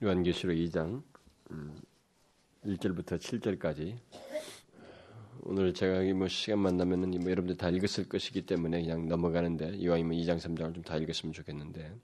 요한계시록 0.00 0.54
2장 0.56 1.02
1절부터 2.64 3.12
음, 3.12 3.18
7절까지 3.18 3.98
오늘 5.42 5.74
제가 5.74 6.02
뭐 6.14 6.28
시간 6.28 6.60
만 6.60 6.76
나면은 6.76 7.10
뭐 7.18 7.28
여러분들 7.28 7.56
다 7.56 7.68
읽었을 7.68 8.08
것이기 8.08 8.42
때문에 8.42 8.80
그냥 8.82 9.08
넘어가는데 9.08 9.76
이왕이면 9.76 10.16
2장 10.18 10.36
3장을 10.38 10.72
좀 10.74 10.84
다 10.84 10.96
읽었으면 10.98 11.32
좋겠는데 11.32 11.96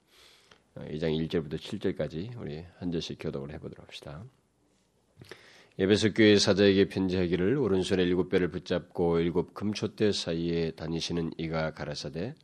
2장 0.74 1.04
어, 1.04 1.06
1절부터 1.06 1.54
7절까지 1.54 2.36
우리 2.40 2.64
한 2.78 2.90
절씩 2.90 3.18
교독을 3.20 3.52
해보도록 3.52 3.86
합시다. 3.86 4.24
예배석 5.78 6.14
교회 6.16 6.36
사자에게 6.36 6.88
편지하기를 6.88 7.56
오른손에 7.58 8.02
일곱 8.02 8.28
배를 8.28 8.48
붙잡고 8.48 9.20
일곱 9.20 9.54
금초대 9.54 10.10
사이에 10.10 10.72
다니시는 10.72 11.34
이가 11.38 11.74
가라사대 11.74 12.34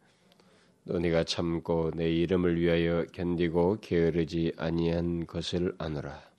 너네가 0.85 1.25
참고 1.25 1.91
내 1.95 2.11
이름을 2.11 2.61
위하여 2.61 3.05
견디고 3.13 3.79
게으르지 3.81 4.53
아니한 4.57 5.27
것을 5.27 5.75
아노라. 5.79 6.31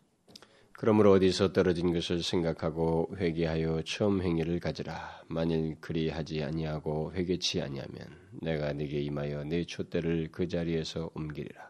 그러므로 0.73 1.11
어디서 1.11 1.53
떨어진 1.53 1.93
것을 1.93 2.23
생각하고 2.23 3.11
회개하여 3.15 3.83
처음 3.85 4.23
행위를 4.23 4.59
가지라. 4.59 5.21
만일 5.27 5.75
그리하지 5.79 6.41
아니하고 6.41 7.13
회개치 7.13 7.61
아니하면 7.61 8.07
내가 8.41 8.73
네게 8.73 8.99
임하여 8.99 9.43
네 9.43 9.63
촛대를 9.63 10.29
그 10.31 10.47
자리에서 10.47 11.11
옮기리라. 11.13 11.69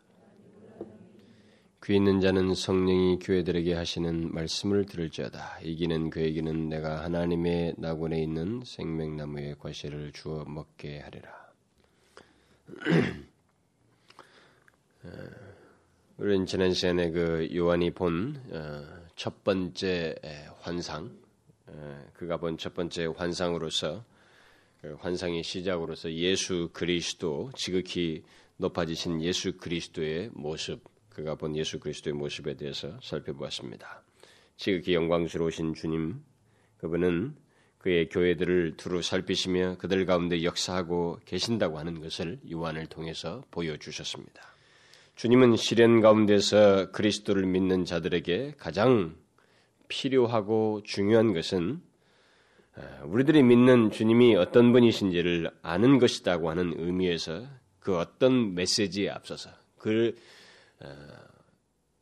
귀 1.84 1.96
있는 1.96 2.22
자는 2.22 2.54
성령이 2.54 3.20
교회들에게 3.20 3.74
하시는 3.74 4.32
말씀을 4.32 4.86
들을지어다. 4.86 5.60
이기는 5.64 6.10
그에게는 6.10 6.70
내가 6.70 7.04
하나님의 7.04 7.74
낙원에 7.80 8.22
있는 8.22 8.62
생명나무의 8.64 9.56
과실을 9.60 10.12
주어 10.14 10.46
먹게 10.46 11.00
하리라. 11.00 11.41
어, 15.04 15.10
우리는 16.18 16.46
지난 16.46 16.74
시간에 16.74 17.12
그 17.12 17.50
요한이 17.54 17.92
본첫 17.92 18.54
어, 18.54 19.42
번째 19.44 20.16
환상, 20.60 21.12
어, 21.68 22.06
그가 22.14 22.38
본 22.38 22.58
첫 22.58 22.74
번째 22.74 23.08
환상으로서 23.08 24.06
그 24.82 24.96
환상의 25.00 25.44
시작으로서 25.44 26.12
예수 26.14 26.70
그리스도 26.74 27.52
지극히 27.56 28.24
높아지신 28.58 29.22
예수 29.22 29.58
그리스도의 29.58 30.30
모습, 30.34 30.84
그가 31.10 31.36
본 31.36 31.56
예수 31.58 31.80
그리스도의 31.80 32.14
모습에 32.14 32.56
대해서 32.56 32.98
살펴보았습니다. 33.02 34.04
지극히 34.56 34.94
영광스러우신 34.94 35.74
주님, 35.74 36.24
그분은 36.78 37.36
그의 37.82 38.10
교회들을 38.10 38.78
두루 38.78 39.02
살피시며 39.02 39.78
그들 39.80 40.06
가운데 40.06 40.44
역사하고 40.44 41.20
계신다고 41.26 41.80
하는 41.80 42.00
것을 42.00 42.40
요한을 42.52 42.86
통해서 42.86 43.44
보여주셨습니다. 43.50 44.40
주님은 45.16 45.56
시련 45.56 46.00
가운데서 46.00 46.92
그리스도를 46.92 47.48
믿는 47.48 47.86
자들에게 47.86 48.54
가장 48.60 49.16
필요하고 49.88 50.82
중요한 50.84 51.34
것은 51.34 51.82
아, 52.76 53.04
우리들이 53.04 53.42
믿는 53.42 53.90
주님이 53.90 54.36
어떤 54.36 54.72
분이신지를 54.74 55.50
아는 55.64 55.98
것이다고 55.98 56.52
하는 56.52 56.76
의미에서 56.78 57.48
그 57.80 57.98
어떤 57.98 58.54
메시지에 58.54 59.10
앞서서 59.10 59.50
그 59.80 60.16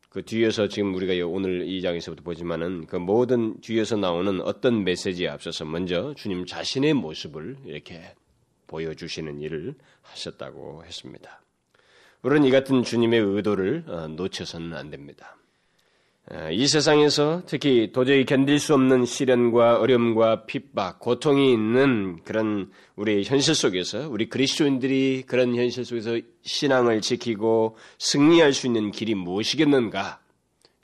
그 0.10 0.24
뒤에서 0.24 0.68
지금 0.68 0.96
우리가 0.96 1.26
오늘 1.28 1.68
이 1.68 1.82
장에서부터 1.82 2.24
보지만은 2.24 2.88
그 2.88 2.96
모든 2.96 3.62
뒤에서 3.62 3.96
나오는 3.96 4.42
어떤 4.42 4.84
메시지에 4.84 5.28
앞서서 5.30 5.66
먼저 5.66 6.14
주님 6.16 6.46
자신의 6.46 6.96
모습을 6.96 7.58
이렇게 7.66 8.16
보여주시는 8.66 9.40
일을 9.42 9.76
하셨다고 10.02 10.84
했습니다. 10.84 11.42
우리는 12.24 12.48
이 12.48 12.52
같은 12.52 12.84
주님의 12.84 13.20
의도를 13.20 13.84
어, 13.88 14.08
놓쳐서는 14.08 14.74
안 14.74 14.90
됩니다. 14.90 15.38
이 16.52 16.68
세상에서 16.68 17.42
특히 17.48 17.92
도저히 17.92 18.24
견딜 18.24 18.60
수 18.60 18.76
없는 18.76 19.06
시련과 19.06 19.80
어려움과 19.80 20.46
핍박, 20.46 21.00
고통이 21.00 21.52
있는 21.52 22.22
그런 22.24 22.72
우리 22.96 23.24
현실 23.24 23.56
속에서 23.56 24.08
우리 24.08 24.30
그리스도인들이 24.30 25.24
그런 25.26 25.56
현실 25.56 25.86
속에서 25.86 26.20
신앙을 26.44 27.02
지키고 27.02 27.78
승리할 27.98 28.54
수 28.54 28.68
있는 28.68 28.92
길이 28.92 29.16
무엇이겠는가? 29.16 30.20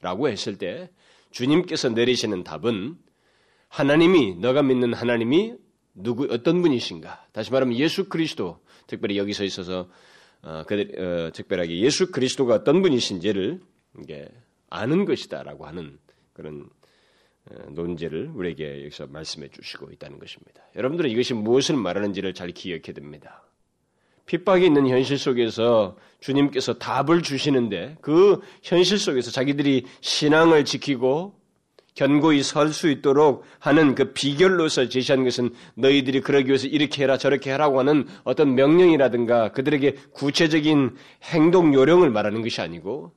라고 0.02 0.30
했을 0.30 0.58
때 0.58 0.90
주님께서 1.30 1.90
내리시는 1.90 2.44
답은 2.44 2.96
하나님이 3.70 4.36
너가 4.36 4.64
믿는 4.64 4.96
하나님이 4.96 5.54
누구 5.94 6.28
어떤 6.32 6.64
분이신가? 6.64 7.28
다시 7.34 7.52
말하면 7.52 7.78
예수 7.78 8.10
그리스도 8.10 8.60
특별히 8.88 9.18
여기서 9.20 9.44
있어서 9.44 9.90
어, 10.42 10.64
그, 10.66 10.88
어, 10.98 11.32
특별하게 11.34 11.80
예수 11.82 12.12
그리스도가 12.12 12.56
어떤 12.56 12.82
분이신지를 12.82 13.62
이게 14.02 14.28
아는 14.70 15.06
것이다라고 15.06 15.66
하는 15.66 15.98
그런 16.34 16.70
어, 17.50 17.70
논제를 17.70 18.32
우리에게 18.34 18.84
여기서 18.86 19.08
말씀해 19.08 19.50
주시고 19.50 19.92
있다는 19.92 20.20
것입니다. 20.20 20.64
여러분들은 20.76 21.10
이것이 21.10 21.34
무엇을 21.34 21.76
말하는지를 21.76 22.34
잘 22.34 22.50
기억해야 22.50 22.94
됩니다. 22.94 23.44
핍박이 24.26 24.66
있는 24.66 24.88
현실 24.88 25.18
속에서 25.20 25.98
주님께서 26.20 26.80
답을 26.80 27.22
주시는데 27.22 27.98
그 28.02 28.42
현실 28.64 28.98
속에서 28.98 29.30
자기들이 29.30 29.86
신앙을 30.02 30.66
지키고 30.66 31.40
견고히 31.94 32.44
설 32.44 32.74
수 32.74 32.90
있도록 32.90 33.46
하는 33.60 33.96
그 33.96 34.12
비결로서 34.12 34.90
제시한 34.90 35.24
것은 35.24 35.52
너희들이 35.76 36.22
그러기 36.22 36.48
위해서 36.48 36.68
이렇게 36.68 37.04
해라 37.04 37.18
저렇게 37.18 37.52
하라고 37.52 37.80
하는 37.80 38.06
어떤 38.24 38.56
명령이라든가 38.56 39.54
그들에게 39.54 39.96
구체적인 40.12 40.96
행동 41.24 41.74
요령을 41.74 42.10
말하는 42.10 42.42
것이 42.42 42.60
아니고 42.62 43.14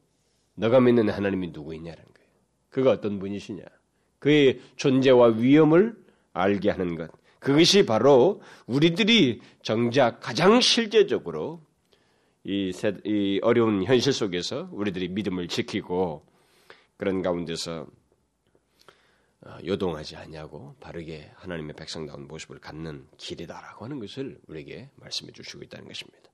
너가 0.59 0.81
믿는 0.81 1.09
하나님이 1.09 1.49
누구이냐는 1.49 1.97
거예요. 1.97 2.29
그가 2.71 2.91
어떤 2.91 3.19
분이시냐. 3.19 3.63
그의 4.19 4.61
존재와 4.77 5.29
위험을 5.37 5.97
알게 6.33 6.71
하는 6.71 6.97
것. 6.97 7.11
그것이 7.39 7.87
바로 7.87 8.43
우리들이 8.67 9.41
정작 9.63 10.21
가장 10.21 10.61
실제적으로 10.61 11.63
이, 12.43 12.73
이 13.05 13.39
어려운 13.43 13.85
현실 13.85 14.13
속에서 14.13 14.69
우리들이 14.73 15.09
믿음을 15.09 15.47
지키고 15.49 16.27
그런 16.97 17.23
가운데서 17.23 17.87
어, 19.47 19.59
요동하지 19.65 20.17
않냐고 20.17 20.75
바르게 20.81 21.31
하나님의 21.37 21.77
백성다운 21.77 22.27
모습을 22.27 22.59
갖는 22.59 23.07
길이다라고 23.17 23.85
하는 23.85 24.01
것을 24.01 24.41
우리에게 24.49 24.91
말씀해 24.97 25.31
주시고 25.31 25.63
있다는 25.63 25.87
것입니다. 25.87 26.28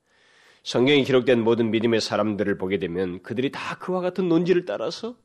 성경에 0.65 1.03
기록된 1.03 1.45
모든 1.45 1.71
믿음의 1.71 2.01
사람들을 2.01 2.57
보게 2.57 2.79
되면 2.79 3.23
그들이 3.23 3.53
다 3.53 3.79
그와 3.79 4.01
같은 4.01 4.29
논지를 4.29 4.65
따라서 4.65 5.17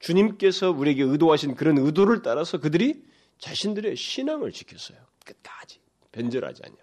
주님께서 0.00 0.70
우리에게 0.70 1.02
의도하신 1.02 1.54
그런 1.54 1.78
의도를 1.78 2.22
따라서 2.22 2.58
그들이 2.58 3.04
자신들의 3.38 3.96
신앙을 3.96 4.52
지켰어요. 4.52 4.98
끝까지 5.24 5.78
변절하지 6.10 6.62
않냐. 6.64 6.76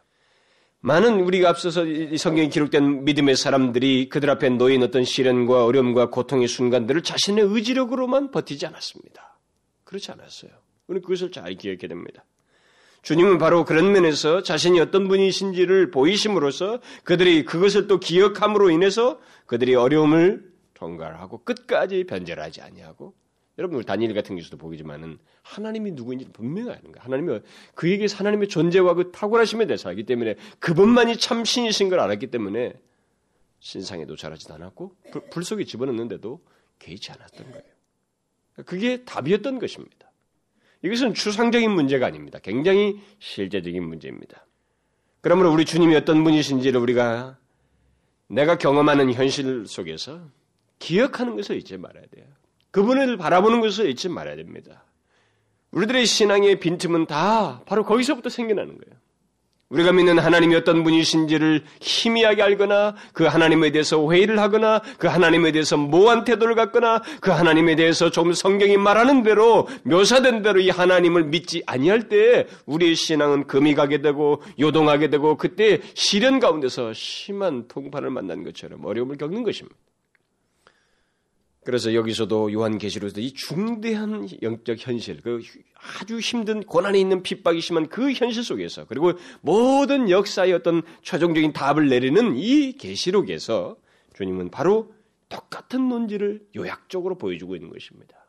많은 0.81 1.21
우리가 1.21 1.49
앞서서 1.49 1.83
성경에 2.17 2.49
기록된 2.49 3.05
믿음의 3.05 3.35
사람들이 3.35 4.09
그들 4.09 4.29
앞에 4.29 4.49
놓인 4.49 4.83
어떤 4.83 5.03
시련과 5.03 5.65
어려움과 5.65 6.09
고통의 6.11 6.47
순간들을 6.47 7.01
자신의 7.01 7.45
의지력으로만 7.45 8.29
버티지 8.31 8.67
않았습니다. 8.67 9.39
그렇지 9.83 10.11
않았어요. 10.11 10.51
우리는 10.87 11.01
그것을 11.01 11.31
잘 11.31 11.55
기억해야 11.55 11.87
됩니다. 11.87 12.23
주님은 13.03 13.37
바로 13.37 13.65
그런 13.65 13.91
면에서 13.91 14.41
자신이 14.41 14.79
어떤 14.79 15.07
분이신지를 15.09 15.91
보이심으로써 15.91 16.79
그들이 17.03 17.43
그것을 17.43 17.87
또 17.87 17.99
기억함으로 17.99 18.69
인해서 18.71 19.19
그들이 19.45 19.75
어려움을 19.75 20.51
통과하고 20.73 21.43
끝까지 21.43 22.05
변절하지 22.05 22.61
아니하고 22.61 23.13
여러분 23.59 23.83
다니엘 23.83 24.13
같은 24.13 24.37
경우도 24.37 24.57
보이지만은 24.57 25.19
하나님이 25.43 25.91
누구인지 25.91 26.29
분명히 26.31 26.71
아는 26.71 26.91
거야. 26.93 27.03
하나님이 27.03 27.39
그에게 27.75 28.07
하나님의 28.11 28.47
존재와 28.47 28.93
그 28.95 29.11
탁월하심에 29.11 29.67
대해서 29.67 29.89
알기 29.89 30.05
때문에 30.05 30.35
그분만이 30.59 31.17
참 31.17 31.45
신이신 31.45 31.89
걸 31.89 31.99
알았기 31.99 32.27
때문에 32.27 32.73
신상에 33.59 34.05
도달하지도 34.05 34.53
않았고 34.53 34.95
불 35.29 35.43
속에 35.43 35.65
집어넣는데도 35.65 36.41
개의치 36.79 37.11
않았던 37.11 37.51
거예요. 37.51 37.63
그게 38.65 39.03
답이었던 39.03 39.59
것입니다. 39.59 40.12
이것은 40.83 41.13
추상적인 41.13 41.71
문제가 41.71 42.05
아닙니다. 42.07 42.39
굉장히 42.43 42.99
실제적인 43.19 43.83
문제입니다. 43.83 44.45
그러므로 45.21 45.51
우리 45.51 45.63
주님이 45.65 45.95
어떤 45.95 46.23
분이신지를 46.23 46.79
우리가 46.79 47.37
내가 48.27 48.57
경험하는 48.57 49.13
현실 49.13 49.65
속에서 49.65 50.21
기억하는 50.79 51.35
것을 51.35 51.57
잊지 51.57 51.77
말아야 51.77 52.03
돼요. 52.11 52.25
그분을 52.71 53.17
바라보는 53.17 53.61
것을 53.61 53.89
잊지 53.89 54.09
말아야 54.09 54.35
됩니다. 54.35 54.83
우리들의 55.71 56.05
신앙의 56.05 56.59
빈틈은 56.59 57.07
다 57.07 57.61
바로 57.65 57.85
거기서부터 57.85 58.29
생겨나는 58.29 58.77
거예요. 58.77 59.02
우리가 59.73 59.91
믿는 59.91 60.19
하나님이 60.19 60.55
어떤 60.55 60.83
분이신지를 60.83 61.63
희미하게 61.81 62.43
알거나 62.43 62.95
그 63.11 63.23
하나님에 63.23 63.71
대해서 63.71 64.07
회의를 64.09 64.37
하거나 64.39 64.81
그 64.99 65.07
하나님에 65.07 65.51
대해서 65.51 65.77
모한 65.77 66.23
태도를 66.23 66.53
갖거나 66.53 67.01
그 67.19 67.31
하나님에 67.31 67.75
대해서 67.75 68.11
좀 68.11 68.33
성경이 68.33 68.77
말하는 68.77 69.23
대로 69.23 69.67
묘사된 69.83 70.43
대로 70.43 70.59
이 70.59 70.69
하나님을 70.69 71.25
믿지 71.25 71.63
아니할 71.65 72.07
때 72.07 72.45
우리의 72.67 72.95
신앙은 72.95 73.47
금이 73.47 73.73
가게 73.73 74.01
되고 74.01 74.43
요동하게 74.59 75.09
되고 75.09 75.37
그때 75.37 75.79
시련 75.95 76.39
가운데서 76.39 76.93
심한 76.93 77.67
통파를 77.67 78.11
만난 78.11 78.43
것처럼 78.43 78.85
어려움을 78.85 79.17
겪는 79.17 79.43
것입니다. 79.43 79.75
그래서 81.65 81.93
여기서도 81.93 82.51
요한계시록에서 82.51 83.21
이 83.21 83.33
중대한 83.33 84.27
영적 84.41 84.77
현실, 84.79 85.21
그 85.21 85.41
아주 85.99 86.19
힘든 86.19 86.63
고난이 86.63 86.99
있는 86.99 87.23
핍박이 87.23 87.61
심한 87.61 87.87
그 87.87 88.11
현실 88.11 88.43
속에서 88.43 88.85
그리고 88.85 89.13
모든 89.41 90.09
역사의 90.09 90.53
어떤 90.53 90.81
최종적인 91.01 91.53
답을 91.53 91.87
내리는 91.89 92.35
이 92.35 92.73
계시록에서 92.73 93.77
주님은 94.15 94.51
바로 94.51 94.93
똑같은 95.29 95.89
논지를 95.89 96.45
요약적으로 96.55 97.17
보여주고 97.17 97.55
있는 97.55 97.71
것입니다. 97.71 98.23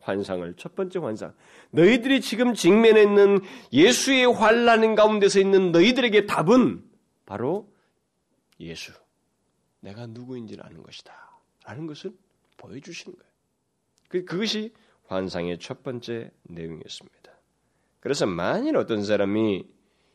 환상을 0.00 0.54
첫 0.56 0.74
번째 0.74 0.98
환상. 0.98 1.32
너희들이 1.70 2.20
지금 2.20 2.54
직면해 2.54 3.02
있는 3.02 3.40
예수의 3.72 4.32
환란 4.32 4.94
가운데서 4.94 5.40
있는 5.40 5.72
너희들에게 5.72 6.26
답은 6.26 6.82
바로 7.26 7.70
예수. 8.58 8.92
내가 9.80 10.06
누구인지를 10.06 10.64
아는 10.64 10.82
것이다. 10.82 11.12
라는 11.64 11.86
것을 11.86 12.12
보여주시는 12.60 13.16
거예요. 13.16 13.32
그, 14.08 14.24
그것이 14.24 14.72
환상의 15.06 15.58
첫 15.58 15.82
번째 15.82 16.30
내용이었습니다. 16.44 17.32
그래서 18.00 18.26
만일 18.26 18.76
어떤 18.76 19.02
사람이 19.04 19.66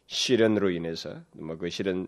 시련으로 0.07 0.69
인해서 0.71 1.23
뭐 1.33 1.57
그 1.57 1.69
시련 1.69 2.07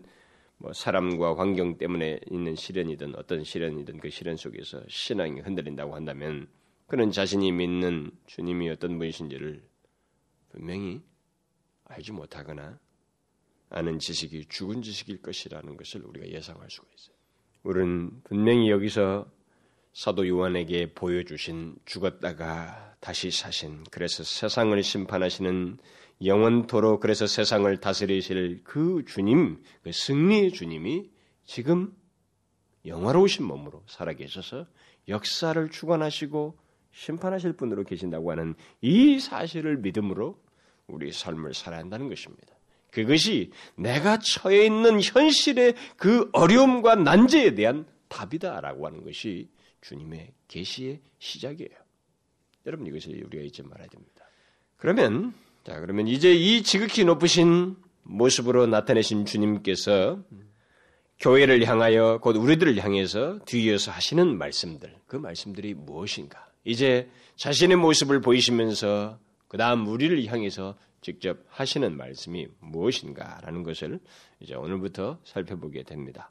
뭐 0.58 0.72
사람과 0.72 1.38
환경 1.38 1.78
때문에 1.78 2.20
있는 2.30 2.56
시련이든 2.56 3.14
어떤 3.16 3.44
시련이든 3.44 3.98
그 3.98 4.10
시련 4.10 4.36
속에서 4.36 4.82
신앙이 4.88 5.40
흔들린다고 5.40 5.94
한다면 5.94 6.48
그는 6.86 7.12
자신이 7.12 7.52
믿는 7.52 8.10
주님이 8.26 8.68
어떤 8.70 8.98
분이신지를 8.98 9.62
분명히 10.50 11.00
알지 11.84 12.12
못하거나 12.12 12.80
아는 13.70 13.98
지식이 13.98 14.46
죽은 14.46 14.82
지식일 14.82 15.22
것이라는 15.22 15.76
것을 15.76 16.04
우리가 16.04 16.26
예상할 16.26 16.68
수가 16.70 16.88
있어요. 16.96 17.16
우리는 17.62 18.22
분명히 18.24 18.70
여기서 18.70 19.30
사도 19.92 20.28
요한에게 20.28 20.94
보여주신 20.94 21.76
죽었다가 21.84 22.94
다시 23.00 23.30
사신 23.30 23.84
그래서 23.90 24.22
세상을 24.24 24.80
심판하시는 24.82 25.78
영원토록 26.24 27.00
그래서 27.00 27.26
세상을 27.26 27.76
다스리실 27.78 28.62
그 28.64 29.04
주님, 29.06 29.62
그 29.82 29.92
승리의 29.92 30.52
주님이 30.52 31.10
지금 31.44 31.92
영화로우신 32.84 33.44
몸으로 33.44 33.82
살아계셔서 33.86 34.66
역사를 35.08 35.70
주관하시고 35.70 36.58
심판하실 36.92 37.52
분으로 37.54 37.84
계신다고 37.84 38.30
하는 38.32 38.54
이 38.80 39.18
사실을 39.20 39.78
믿음으로 39.78 40.40
우리 40.86 41.12
삶을 41.12 41.54
살아야 41.54 41.80
한다는 41.80 42.08
것입니다. 42.08 42.54
그것이 42.90 43.52
내가 43.76 44.18
처해 44.18 44.64
있는 44.64 45.00
현실의 45.00 45.74
그 45.96 46.28
어려움과 46.32 46.96
난제에 46.96 47.54
대한 47.54 47.86
답이다라고 48.08 48.86
하는 48.86 49.04
것이 49.04 49.48
주님의 49.80 50.32
계시의 50.48 51.00
시작이에요. 51.18 51.70
여러분 52.66 52.86
이것을 52.86 53.24
우리가 53.24 53.44
잊지 53.44 53.62
말아야 53.62 53.88
됩니다. 53.88 54.28
그러면 54.76 55.34
자 55.64 55.80
그러면 55.80 56.06
이제 56.06 56.34
이 56.34 56.62
지극히 56.62 57.04
높으신 57.04 57.76
모습으로 58.02 58.66
나타내신 58.66 59.24
주님께서 59.24 60.22
교회를 61.20 61.64
향하여 61.66 62.18
곧 62.22 62.36
우리들을 62.36 62.76
향해서 62.78 63.40
뒤이어서 63.44 63.90
하시는 63.90 64.38
말씀들 64.38 64.94
그 65.06 65.16
말씀들이 65.16 65.74
무엇인가? 65.74 66.48
이제 66.64 67.10
자신의 67.36 67.76
모습을 67.76 68.20
보이시면서 68.20 69.18
그 69.48 69.56
다음 69.56 69.86
우리를 69.86 70.24
향해서 70.26 70.76
직접 71.00 71.38
하시는 71.48 71.96
말씀이 71.96 72.48
무엇인가라는 72.60 73.62
것을 73.62 74.00
이제 74.40 74.54
오늘부터 74.54 75.18
살펴보게 75.24 75.84
됩니다. 75.84 76.30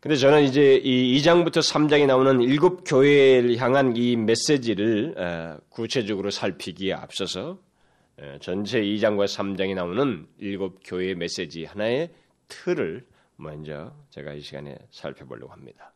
근데 0.00 0.14
저는 0.14 0.44
이제 0.44 0.76
이 0.76 1.18
2장부터 1.18 1.58
3장에 1.58 2.06
나오는 2.06 2.40
일곱 2.40 2.84
교회를 2.84 3.56
향한 3.56 3.96
이 3.96 4.14
메시지를 4.14 5.14
어, 5.18 5.58
구체적으로 5.68 6.30
살피기에 6.30 6.92
앞서서 6.92 7.58
어, 8.16 8.36
전체 8.40 8.80
2장과 8.80 9.24
3장에 9.24 9.74
나오는 9.74 10.28
일곱 10.38 10.80
교회의 10.84 11.16
메시지 11.16 11.64
하나의 11.64 12.10
틀을 12.46 13.06
먼저 13.34 13.92
제가 14.10 14.34
이 14.34 14.40
시간에 14.40 14.78
살펴보려고 14.92 15.52
합니다. 15.52 15.92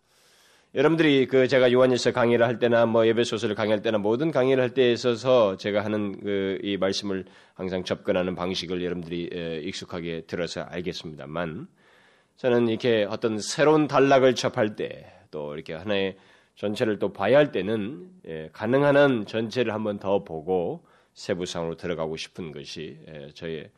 여러분들이 0.75 1.27
그 1.27 1.47
제가 1.47 1.71
요한일서 1.71 2.11
강의를 2.13 2.45
할 2.45 2.59
때나 2.59 2.87
뭐 2.87 3.07
예배소설을 3.07 3.55
강의할 3.55 3.83
때나 3.83 3.99
모든 3.99 4.33
강의를 4.33 4.63
할 4.63 4.71
때에 4.71 4.91
있어서 4.93 5.57
제가 5.57 5.85
하는 5.85 6.19
그 6.21 6.59
이 6.63 6.77
말씀을 6.77 7.25
항상 7.55 7.85
접근하는 7.85 8.35
방식을 8.35 8.83
여러분들이 8.83 9.63
익숙하게 9.65 10.23
들어서 10.27 10.63
알겠습니다만 10.63 11.69
저는 12.37 12.69
이렇게 12.69 13.07
어떤 13.09 13.39
새로운 13.39 13.87
단락을 13.87 14.35
접할 14.35 14.77
때 14.77 15.23
또 15.33 15.55
이렇게 15.55 15.73
하나의 15.75 16.17
전체를 16.55 17.01
또 17.01 17.13
봐야 17.13 17.39
할 17.39 17.51
때는 17.51 18.09
예, 18.29 18.51
가능한 18.53 18.97
한 18.97 19.27
전체를 19.27 19.75
한번 19.75 19.99
더 19.99 20.23
보고 20.23 20.87
세부상으로 21.15 21.77
들어가고 21.77 22.17
싶은 22.17 22.53
것이 22.53 22.99
예, 23.09 23.31
저의 23.35 23.71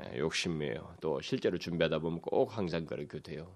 예, 0.00 0.18
욕심이에요. 0.18 0.96
또 1.00 1.20
실제로 1.20 1.58
준비하다 1.58 2.00
보면 2.00 2.20
꼭 2.20 2.56
항상 2.56 2.84
그렇게 2.86 3.20
돼요. 3.20 3.54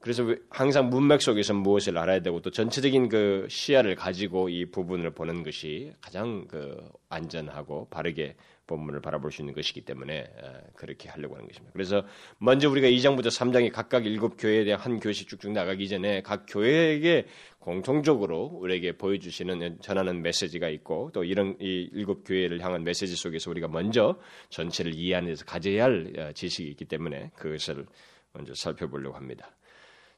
그래서 0.00 0.24
항상 0.48 0.90
문맥 0.90 1.22
속에서 1.22 1.54
무엇을 1.54 1.96
알아야 1.96 2.18
되고 2.18 2.42
또 2.42 2.50
전체적인 2.50 3.08
그 3.08 3.46
시야를 3.48 3.94
가지고 3.94 4.48
이 4.48 4.72
부분을 4.72 5.10
보는 5.12 5.44
것이 5.44 5.92
가장 6.00 6.48
그 6.48 6.90
안전하고 7.08 7.86
바르게 7.90 8.34
본문을 8.70 9.00
바라볼 9.00 9.32
수 9.32 9.42
있는 9.42 9.52
것이기 9.54 9.80
때문에 9.80 10.32
그렇게 10.76 11.08
하려고 11.08 11.34
하는 11.34 11.48
것입니다. 11.48 11.72
그래서 11.72 12.04
먼저 12.38 12.70
우리가 12.70 12.86
2장부터 12.86 13.26
3장에 13.26 13.72
각각 13.72 14.06
일곱 14.06 14.36
교회에 14.38 14.64
대한 14.64 14.80
한 14.80 15.00
교회씩 15.00 15.28
쭉쭉 15.28 15.50
나가기 15.50 15.88
전에 15.88 16.22
각 16.22 16.46
교회에게 16.48 17.26
공통적으로 17.58 18.44
우리에게 18.44 18.96
보여주시는 18.96 19.78
전하는 19.80 20.22
메시지가 20.22 20.68
있고 20.68 21.10
또 21.12 21.24
이런 21.24 21.56
이 21.60 21.90
일곱 21.92 22.22
교회를 22.24 22.60
향한 22.60 22.84
메시지 22.84 23.16
속에서 23.16 23.50
우리가 23.50 23.66
먼저 23.68 24.18
전체를 24.50 24.94
이해하면서 24.94 25.44
가져야 25.44 25.84
할 25.84 26.12
어, 26.16 26.32
지식이 26.32 26.68
있기 26.70 26.84
때문에 26.84 27.32
그것을 27.36 27.86
먼저 28.32 28.54
살펴보려고 28.54 29.16
합니다. 29.16 29.50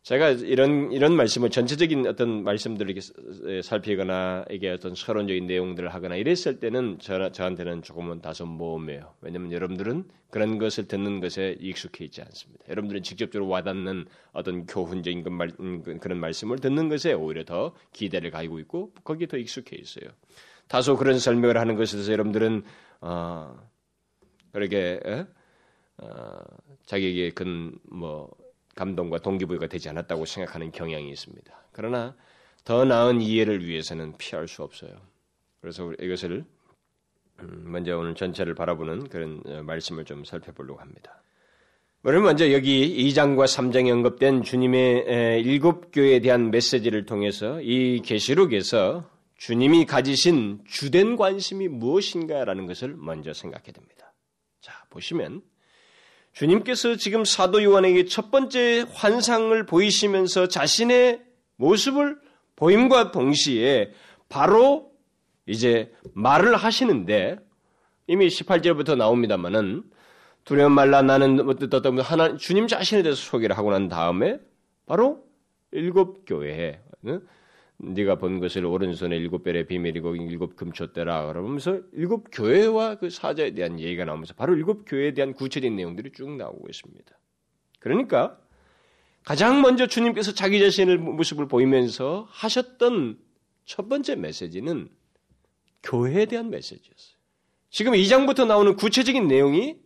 제가 0.03 0.31
이런 0.31 0.91
이런 0.91 1.15
말씀을 1.15 1.51
전체적인 1.51 2.09
어떤 2.09 2.43
말씀들을 2.43 2.91
이렇게 2.91 3.63
살피거나 3.63 4.47
이게 4.51 4.71
어떤 4.71 4.97
서론적인 4.97 5.47
내용들을 5.47 5.95
하거나 5.95 6.17
이랬을 6.17 6.59
때는 6.59 6.99
저, 7.01 7.31
저한테는 7.31 7.83
조금은 7.83 8.21
다소 8.21 8.45
모험해요. 8.45 9.15
왜냐하면 9.21 9.53
여러분들은 9.53 10.09
그런 10.31 10.59
것을 10.59 10.89
듣는 10.89 11.21
것에 11.21 11.57
익숙해 11.61 12.05
있지 12.05 12.21
않습니다. 12.21 12.65
여러분들은 12.69 13.05
직접적으로 13.05 13.49
와닿는 13.49 14.07
어떤 14.33 14.67
교훈적인 14.67 15.25
음, 15.61 15.83
그 15.85 15.99
그런 15.99 16.19
말씀을 16.19 16.59
듣는 16.59 16.89
것에 16.89 17.13
오히려 17.13 17.45
더 17.45 17.73
기대를 17.93 18.33
가지고 18.33 18.59
있고 18.59 18.93
거기에 19.05 19.29
더 19.29 19.37
익숙해 19.37 19.77
있어요. 19.77 20.11
다소 20.67 20.97
그런 20.97 21.21
설명을 21.21 21.57
하는 21.59 21.77
것에 21.77 21.93
대해서 21.93 22.11
여러분들은 22.11 22.65
어, 23.03 23.57
그렇게 24.51 24.99
에? 25.05 25.27
어, 25.99 26.41
자기에게 26.87 27.31
근뭐 27.31 28.42
감동과 28.75 29.19
동기부여가 29.19 29.67
되지 29.67 29.89
않았다고 29.89 30.25
생각하는 30.25 30.71
경향이 30.73 31.11
있습니다. 31.11 31.53
그러나 31.73 32.15
더 32.65 32.85
나은 32.85 33.21
이해를 33.21 33.67
위해서는 33.67 34.17
피할 34.19 34.49
수 34.49 34.63
없어요. 34.63 34.91
그래서 35.61 35.93
이것을 36.01 36.45
음, 37.41 37.65
먼저 37.67 37.97
오늘 37.99 38.15
전체를 38.15 38.55
바라보는 38.55 39.09
그런 39.09 39.43
어, 39.47 39.63
말씀을 39.63 40.05
좀 40.05 40.25
살펴보려고 40.25 40.81
합니다. 40.81 41.23
오늘 42.05 42.21
먼저 42.21 42.51
여기 42.53 43.09
2장과 43.09 43.45
3장에 43.45 43.93
언급된 43.93 44.43
주님의 44.43 45.43
일곱 45.43 45.93
교회에 45.93 46.19
대한 46.19 46.51
메시지를 46.51 47.07
통해서 47.07 47.61
이 47.61 48.03
계시록에서 48.05 49.09
주님이 49.37 49.87
가지신 49.87 50.63
주된 50.67 51.17
관심이 51.17 51.69
무엇인가라는 51.69 52.67
것을 52.67 52.97
먼저 52.97 53.33
생각해 53.33 53.71
됩니다. 53.71 54.13
자, 54.61 54.85
보시면 54.91 55.43
주님께서 56.33 56.97
지금 56.97 57.25
사도 57.25 57.63
요한에게 57.63 58.07
첫 58.07 58.31
번째 58.31 58.87
환상을 58.93 59.67
보이시면서 59.67 60.49
자신의 60.49 61.23
모습을 61.57 62.19
보임과 62.57 63.11
동시에 63.13 63.93
바로 64.29 64.93
이제 65.47 65.93
말을 66.15 66.57
하시는데 66.57 67.37
이미 68.07 68.29
18절부터 68.29 68.97
나옵니다만은 68.97 69.83
두려움 70.45 70.73
말라 70.73 71.03
나는 71.03 71.41
어떤 71.41 72.01
하나 72.01 72.37
주님 72.37 72.67
자신에 72.67 73.03
대해서 73.03 73.21
소개를 73.21 73.57
하고 73.57 73.71
난 73.71 73.89
다음에 73.89 74.39
바로 74.87 75.25
일곱 75.71 76.25
교회에 76.27 76.81
네가 77.83 78.15
본 78.15 78.39
것을 78.39 78.65
오른손에 78.65 79.17
일곱 79.17 79.43
별의 79.43 79.67
비밀이고 79.67 80.15
일곱 80.15 80.55
금초대라 80.55 81.27
그러면서 81.27 81.81
일곱 81.93 82.29
교회와 82.31 82.95
그 82.95 83.11
사자에 83.11 83.51
대한 83.55 83.81
얘기가 83.81 84.05
나오면서 84.05 84.35
바로 84.35 84.55
일곱 84.55 84.85
교회에 84.87 85.15
대한 85.15 85.33
구체적인 85.33 85.75
내용들이 85.75 86.13
쭉 86.13 86.37
나오고 86.37 86.69
있습니다. 86.69 87.19
그러니까 87.81 88.39
가장 89.25 89.63
먼저 89.63 89.89
주님께서 89.89 90.33
자기 90.33 90.61
자신의 90.61 90.99
모습을 90.99 91.49
보이면서 91.49 92.29
하셨던 92.31 93.19
첫 93.65 93.89
번째 93.89 94.15
메시지는 94.15 94.89
교회에 95.83 96.27
대한 96.27 96.51
메시지였어요. 96.51 97.17
지금 97.71 97.93
2장부터 97.95 98.47
나오는 98.47 98.77
구체적인 98.77 99.27
내용이 99.27 99.77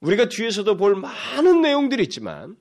우리가 0.00 0.30
뒤에서도 0.30 0.76
볼 0.78 0.96
많은 0.96 1.60
내용들이 1.60 2.02
있지만 2.04 2.56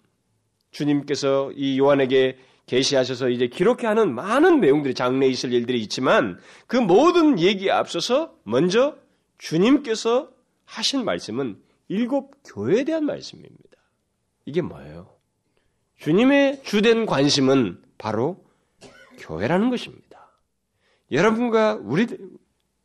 주님께서 0.72 1.54
이 1.56 1.80
요한에게 1.80 2.38
계시하셔서 2.72 3.28
이제 3.30 3.48
기록해 3.48 3.86
하는 3.86 4.16
많은 4.16 4.62
내용들이 4.62 4.94
장래에 4.94 5.28
있을 5.28 5.52
일들이 5.52 5.82
있지만 5.82 6.40
그 6.68 6.78
모든 6.78 7.38
얘기에 7.38 7.70
앞서서 7.70 8.34
먼저 8.44 8.96
주님께서 9.40 10.30
하신 10.64 11.04
말씀은 11.04 11.62
일곱 11.90 12.32
교회에 12.46 12.86
대한 12.86 13.06
말씀입니다. 13.06 13.60
이게 14.46 14.62
뭐예요? 14.62 15.14
주님의 15.98 16.64
주된 16.64 17.06
관심은 17.06 17.82
바로 17.98 18.42
교회라는 19.20 19.70
것입니다. 19.70 20.32
여러분과 21.12 21.78
우리 21.82 22.08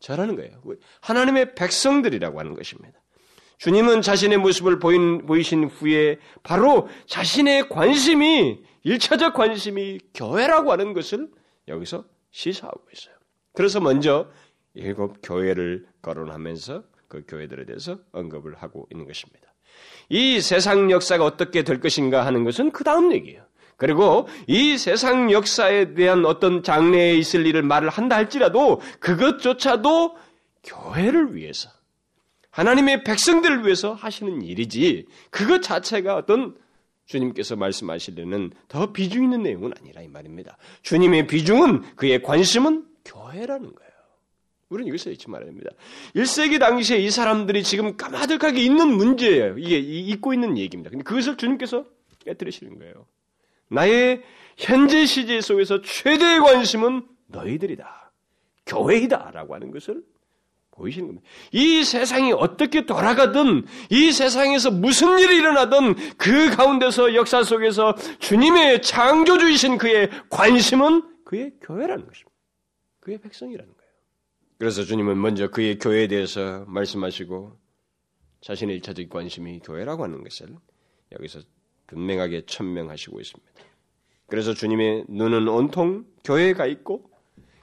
저라는 0.00 0.35
거예요. 0.35 0.61
하나님의 1.00 1.55
백성들이라고 1.55 2.40
하는 2.40 2.55
것입니다. 2.55 2.99
주님은 3.59 4.02
자신의 4.02 4.38
모습을 4.38 4.81
보인, 4.81 5.25
보이신 5.26 5.64
후에 5.64 6.19
바로 6.43 6.88
자신의 7.07 7.69
관심이, 7.69 8.59
일차적 8.87 9.35
관심이 9.35 9.99
교회라고 10.14 10.71
하는 10.71 10.93
것을 10.93 11.28
여기서 11.66 12.05
시사하고 12.31 12.85
있어요. 12.95 13.16
그래서 13.52 13.81
먼저 13.81 14.31
일곱 14.75 15.19
교회를 15.25 15.87
거론하면서 16.02 16.85
그 17.09 17.25
교회들에 17.26 17.66
대해서 17.66 17.99
언급을 18.12 18.55
하고 18.55 18.87
있는 18.93 19.05
것입니다. 19.05 19.52
이 20.09 20.40
세상 20.40 20.93
역사가 20.93 21.25
어떻게 21.25 21.64
될 21.64 21.81
것인가 21.81 22.25
하는 22.25 22.45
것은 22.45 22.71
그 22.71 22.85
다음 22.85 23.12
얘기예요. 23.12 23.45
그리고 23.76 24.28
이 24.47 24.78
세상 24.78 25.33
역사에 25.33 25.95
대한 25.95 26.25
어떤 26.25 26.62
장래에 26.62 27.16
있을 27.16 27.45
일을 27.45 27.62
말을 27.62 27.88
한다 27.88 28.14
할지라도 28.14 28.81
그것조차도 29.00 30.16
교회를 30.62 31.35
위해서 31.35 31.71
하나님의 32.50 33.02
백성들을 33.02 33.64
위해서 33.64 33.95
하시는 33.95 34.43
일이지 34.43 35.07
그것 35.31 35.61
자체가 35.61 36.14
어떤 36.14 36.57
주님께서 37.06 37.56
말씀하시려는 37.56 38.52
더 38.68 38.92
비중 38.92 39.25
있는 39.25 39.42
내용은 39.42 39.72
아니라 39.78 40.02
이 40.02 40.08
말입니다. 40.08 40.56
주님의 40.82 41.26
비중은 41.26 41.96
그의 41.96 42.22
관심은 42.22 42.84
교회라는 43.04 43.75
거예요. 43.75 43.92
우리는 44.68 44.88
이것을 44.88 45.12
잊지 45.12 45.30
말아야 45.30 45.46
됩니다. 45.46 45.70
1세기 46.16 46.58
당시에 46.58 46.98
이 46.98 47.10
사람들이 47.10 47.62
지금 47.62 47.96
까마득하게 47.96 48.60
있는 48.60 48.88
문제예요. 48.88 49.58
이게 49.58 49.78
잊고 49.78 50.34
있는 50.34 50.58
얘기입니다. 50.58 50.90
근데 50.90 51.04
그것을 51.04 51.36
주님께서 51.36 51.84
깨뜨리시는 52.25 52.78
거예요. 52.78 53.06
나의 53.68 54.22
현재 54.56 55.06
시제 55.06 55.40
속에서 55.40 55.80
최대의 55.82 56.40
관심은 56.40 57.06
너희들이다. 57.28 58.12
교회이다. 58.66 59.30
라고 59.32 59.54
하는 59.54 59.70
것을 59.70 60.02
보이시는 60.76 61.09
겁니다. 61.09 61.28
이 61.52 61.83
세상이 61.83 62.33
어떻게 62.33 62.87
돌아가든, 62.87 63.66
이 63.90 64.12
세상에서 64.12 64.71
무슨 64.71 65.18
일이 65.18 65.37
일어나든, 65.37 65.95
그 66.16 66.54
가운데서 66.54 67.14
역사 67.14 67.42
속에서 67.42 67.95
주님의 68.18 68.83
창조주이신 68.83 69.78
그의 69.78 70.11
관심은 70.30 71.02
그의 71.25 71.52
교회라는 71.62 72.06
것입니다. 72.06 72.37
그의 73.00 73.18
백성이라는 73.18 73.73
거예요. 73.73 73.90
그래서 74.59 74.85
주님은 74.85 75.21
먼저 75.21 75.49
그의 75.49 75.78
교회에 75.78 76.06
대해서 76.09 76.64
말씀하시고, 76.66 77.59
자신의 78.42 78.76
일차적 78.76 79.09
관심이 79.09 79.61
교회라고 79.61 80.04
하는 80.04 80.23
것을 80.23 80.49
여기서 81.12 81.40
분명하게 81.87 82.47
천명하시고 82.47 83.21
있습니다. 83.21 83.52
그래서 84.28 84.54
주님의 84.54 85.04
눈은 85.09 85.49
온통 85.49 86.04
교회에 86.25 86.52
가 86.52 86.66
있고 86.66 87.11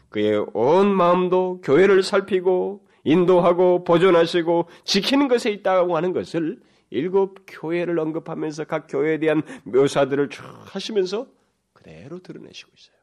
그의 0.10 0.46
온 0.54 0.88
마음도 0.94 1.60
교회를 1.62 2.04
살피고 2.04 2.88
인도하고 3.04 3.84
보존하시고 3.84 4.70
지키는 4.86 5.28
것에 5.28 5.52
있다고 5.52 5.96
하는 5.98 6.14
것을 6.14 6.60
일곱 6.90 7.46
교회를 7.48 7.98
언급하면서 8.00 8.66
각 8.66 8.88
교회에 8.88 9.18
대한 9.20 9.42
묘사들을 9.64 10.30
쭉 10.30 10.44
하시면서 10.64 11.28
그대로 11.74 12.20
드러내시고 12.20 12.72
있어요. 12.78 12.96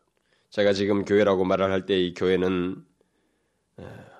제가 0.50 0.72
지금 0.72 1.04
교회라고 1.04 1.44
말을 1.44 1.70
할 1.70 1.86
때 1.86 1.96
이 1.98 2.14
교회는 2.14 2.84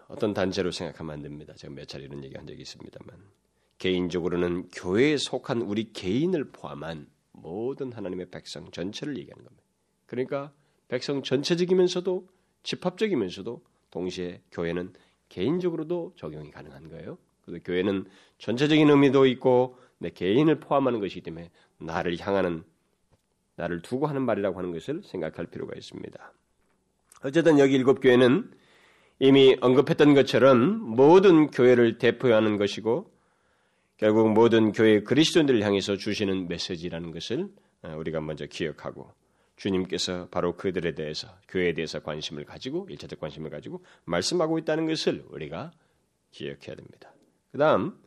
어떤 0.09 0.35
단체로 0.35 0.71
생각하면 0.71 1.15
안 1.15 1.23
됩니다. 1.23 1.55
제가 1.57 1.73
몇 1.73 1.87
차례 1.87 2.05
이런 2.05 2.25
얘기 2.25 2.37
한 2.37 2.47
적이 2.47 2.63
있습니다만 2.63 3.17
개인적으로는 3.79 4.69
교회에 4.69 5.17
속한 5.17 5.63
우리 5.63 5.93
개인을 5.93 6.51
포함한 6.51 7.07
모든 7.33 7.93
하나님의 7.93 8.31
백성 8.31 8.71
전체를 8.71 9.17
얘기하는 9.19 9.45
겁니다. 9.45 9.65
그러니까 10.07 10.53
백성 10.89 11.23
전체적이면서도 11.23 12.29
집합적이면서도 12.65 13.63
동시에 13.91 14.43
교회는 14.51 14.93
개인적으로도 15.31 16.13
적용이 16.17 16.51
가능한 16.51 16.91
거예요. 16.91 17.17
그래서 17.43 17.63
교회는 17.65 18.05
전체적인 18.39 18.91
의미도 18.91 19.27
있고 19.27 19.79
내 19.99 20.11
개인을 20.11 20.61
포함하는 20.61 21.01
것이기 21.01 21.23
때문에 21.23 21.51
나를 21.79 22.19
향하는 22.21 22.63
나를 23.57 23.83
두고 23.83 24.07
하는 24.07 24.23
말이라고 24.23 24.59
하는 24.59 24.73
것을 24.73 25.03
생각할 25.05 25.47
필요가 25.47 25.75
있습니다. 25.77 26.33
어쨌든 27.23 27.59
여기 27.59 27.75
일곱 27.75 28.01
교회는 28.01 28.51
이미 29.19 29.57
언급했던 29.61 30.15
것처럼 30.15 30.81
모든 30.81 31.51
교회를 31.51 31.99
대표하는 31.99 32.57
것이고 32.57 33.11
결국 33.99 34.33
모든 34.33 34.73
교회 34.73 35.03
그리스도인들을 35.03 35.63
향해서 35.63 35.97
주시는 35.97 36.49
메시지라는 36.49 37.13
것을 37.13 37.49
어, 37.83 37.95
우리가 37.99 38.23
먼저 38.23 38.47
기억하고 38.47 39.13
주님께서 39.61 40.29
바로 40.31 40.57
그들에 40.57 40.95
대해서 40.95 41.29
교회에 41.49 41.75
대해서 41.75 42.01
관심을 42.01 42.45
가지고 42.45 42.87
일차적 42.89 43.21
관심을 43.21 43.51
가지고 43.51 43.85
말씀하고 44.05 44.59
있다는 44.59 44.87
것을 44.87 45.23
우리가 45.29 45.71
기억해야 46.31 46.75
됩니다. 46.77 47.13
그다음 47.53 47.99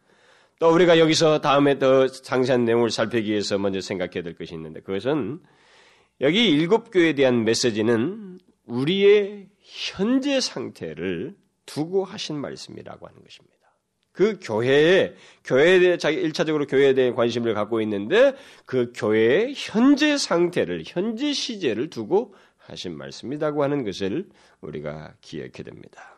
또 0.60 0.74
우리가 0.74 0.98
여기서 0.98 1.42
다음에 1.42 1.78
더 1.78 2.08
상세한 2.08 2.66
내용을 2.66 2.90
살피기 2.90 3.30
위해서 3.30 3.60
먼저 3.60 3.82
생각해야 3.82 4.24
될 4.24 4.36
것이 4.36 4.56
있는데 4.56 4.82
그것은 4.82 5.42
여기 6.22 6.50
일곱 6.50 6.90
교회에 6.92 7.14
대한 7.14 7.44
메시지는 7.44 8.40
우리의 8.66 9.50
현재 9.60 10.40
상태를 10.40 11.36
두고 11.68 12.04
하신 12.04 12.36
말씀이라고 12.38 13.08
하는 13.08 13.22
것입니다. 13.22 13.63
그 14.14 14.40
교회에 14.42 15.16
교회에 15.44 15.80
대해 15.80 15.98
자기 15.98 16.18
일차적으로 16.18 16.66
교회에 16.68 16.94
대해 16.94 17.12
관심을 17.12 17.54
갖고 17.54 17.82
있는데 17.82 18.34
그 18.66 18.94
교회의 18.96 19.54
현재 19.58 20.18
상태를 20.18 20.84
현재 20.86 21.34
시제를 21.34 21.90
두고 21.90 22.34
하신 22.60 22.96
말씀이라고 22.96 23.64
하는 23.64 23.84
것을 23.84 24.28
우리가 24.62 25.16
기억해야 25.20 25.52
됩니다. 25.66 26.18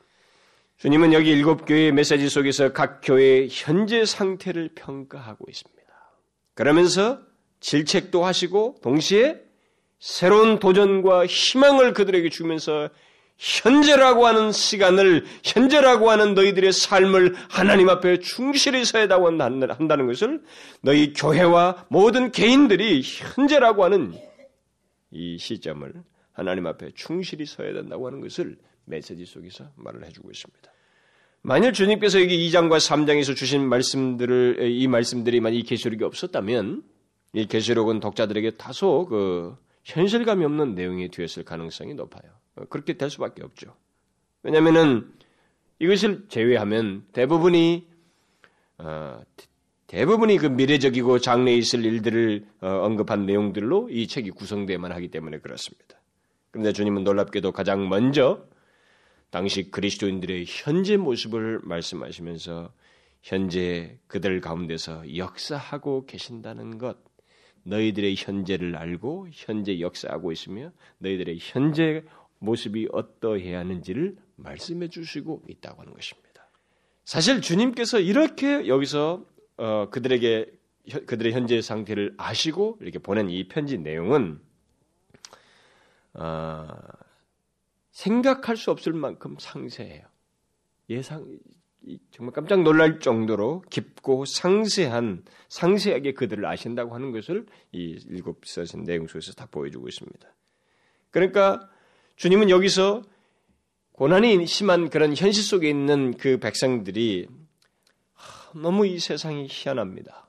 주님은 0.77 1.13
여기 1.13 1.31
일곱 1.31 1.65
교회의 1.65 1.93
메시지 1.93 2.27
속에서 2.27 2.73
각 2.73 2.99
교회의 3.01 3.47
현재 3.49 4.05
상태를 4.05 4.71
평가하고 4.75 5.45
있습니다. 5.47 5.81
그러면서 6.53 7.21
질책도 7.61 8.25
하시고 8.25 8.75
동시에 8.83 9.41
새로운 9.99 10.59
도전과 10.59 11.25
희망을 11.25 11.93
그들에게 11.93 12.29
주면서 12.29 12.89
현재라고 13.37 14.25
하는 14.27 14.51
시간을 14.51 15.25
현재라고 15.43 16.09
하는 16.09 16.33
너희들의 16.35 16.71
삶을 16.71 17.35
하나님 17.49 17.89
앞에 17.89 18.19
충실히 18.19 18.85
서야 18.85 19.07
한다는 19.39 20.07
것을 20.07 20.41
너희 20.81 21.13
교회와 21.13 21.85
모든 21.89 22.31
개인들이 22.31 23.01
현재라고 23.03 23.83
하는 23.83 24.13
이 25.11 25.37
시점을 25.37 25.93
하나님 26.31 26.67
앞에 26.67 26.91
충실히 26.95 27.45
서야 27.45 27.73
된다고 27.73 28.07
하는 28.07 28.21
것을 28.21 28.57
메시지 28.85 29.25
속에서 29.25 29.65
말을 29.75 30.05
해주고 30.05 30.31
있습니다. 30.31 30.71
만일 31.41 31.73
주님께서 31.73 32.21
여기 32.21 32.49
2장과 32.49 32.77
3장에서 32.77 33.35
주신 33.35 33.67
말씀들을 33.67 34.67
이 34.71 34.87
말씀들이 34.87 35.41
만약 35.41 35.57
이 35.57 35.63
계시록이 35.63 36.03
없었다면 36.03 36.83
이 37.33 37.45
계시록은 37.45 37.99
독자들에게 37.99 38.51
다소 38.51 39.05
그 39.05 39.55
현실감이 39.83 40.43
없는 40.43 40.73
내용이 40.73 41.11
되었을 41.11 41.43
가능성이 41.43 41.93
높아요. 41.93 42.31
어, 42.55 42.65
그렇게 42.65 42.93
될 42.93 43.09
수밖에 43.09 43.43
없죠. 43.43 43.75
왜냐하면은 44.43 45.11
이것을 45.79 46.27
제외하면 46.29 47.05
대부분이 47.11 47.87
어, 48.77 49.21
대부분이 49.87 50.37
그 50.37 50.47
미래적이고 50.47 51.19
장래에 51.19 51.55
있을 51.55 51.85
일들을 51.85 52.45
어, 52.61 52.67
언급한 52.67 53.25
내용들로 53.25 53.89
이 53.89 54.07
책이 54.07 54.31
구성되어만 54.31 54.91
하기 54.91 55.09
때문에 55.09 55.39
그렇습니다. 55.39 56.01
그런데 56.51 56.73
주님은 56.73 57.03
놀랍게도 57.03 57.51
가장 57.51 57.89
먼저 57.89 58.45
당시 59.29 59.69
그리스도인들의 59.69 60.45
현재 60.47 60.97
모습을 60.97 61.59
말씀하시면서 61.63 62.71
현재 63.21 63.97
그들 64.07 64.39
가운데서 64.39 65.17
역사하고 65.17 66.05
계신다는 66.05 66.77
것, 66.77 66.97
너희들의 67.63 68.15
현재를 68.17 68.75
알고 68.77 69.27
현재 69.31 69.79
역사하고 69.79 70.31
있으며 70.31 70.71
너희들의 70.99 71.37
현재 71.41 72.03
모습이 72.39 72.89
어떠해야 72.91 73.59
하는지를 73.59 74.17
말씀해 74.35 74.89
주시고 74.89 75.43
있다고 75.47 75.81
하는 75.81 75.93
것입니다. 75.93 76.47
사실 77.03 77.41
주님께서 77.41 77.99
이렇게 77.99 78.67
여기서 78.67 79.25
어, 79.57 79.89
그들에게 79.89 80.51
그들의 81.05 81.33
현재 81.33 81.61
상태를 81.61 82.13
아시고 82.17 82.77
이렇게 82.81 82.99
보낸 82.99 83.29
이 83.29 83.47
편지 83.47 83.77
내용은 83.77 84.39
어, 86.13 86.67
생각할 87.91 88.57
수 88.57 88.71
없을 88.71 88.93
만큼 88.93 89.35
상세해요. 89.39 90.05
예상 90.89 91.39
정말 92.11 92.33
깜짝 92.33 92.63
놀랄 92.63 92.99
정도로 92.99 93.61
깊고 93.69 94.25
상세한 94.25 95.23
상세하게 95.49 96.13
그들을 96.13 96.45
아신다고 96.45 96.95
하는 96.95 97.11
것을 97.11 97.45
이 97.71 97.99
일곱 98.09 98.45
서신 98.45 98.83
내용 98.83 99.07
속에서 99.07 99.33
다 99.33 99.47
보여주고 99.49 99.87
있습니다. 99.87 100.27
그러니까 101.11 101.69
주님은 102.15 102.49
여기서 102.49 103.01
고난이 103.91 104.45
심한 104.47 104.89
그런 104.89 105.15
현실 105.15 105.43
속에 105.43 105.69
있는 105.69 106.15
그 106.17 106.37
백성들이 106.37 107.27
너무 108.53 108.87
이 108.87 108.99
세상이 108.99 109.47
희한합니다. 109.49 110.27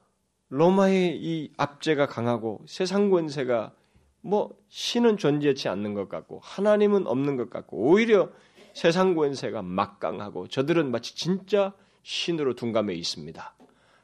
로마의 0.48 1.16
이 1.16 1.52
압제가 1.56 2.06
강하고 2.06 2.60
세상 2.66 3.10
권세가 3.10 3.72
뭐 4.20 4.56
신은 4.68 5.16
존재하지 5.16 5.68
않는 5.68 5.94
것 5.94 6.08
같고 6.08 6.40
하나님은 6.42 7.06
없는 7.06 7.36
것 7.36 7.50
같고 7.50 7.76
오히려 7.76 8.30
세상 8.74 9.14
권세가 9.14 9.62
막강하고 9.62 10.48
저들은 10.48 10.90
마치 10.90 11.14
진짜 11.14 11.72
신으로 12.02 12.54
둔감해 12.54 12.94
있습니다. 12.94 13.54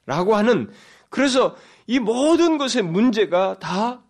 라고 0.06 0.34
하는 0.36 0.70
그래서 1.08 1.56
이 1.86 1.98
모든 1.98 2.58
것의 2.58 2.82
문제가 2.84 3.58
다 3.58 4.02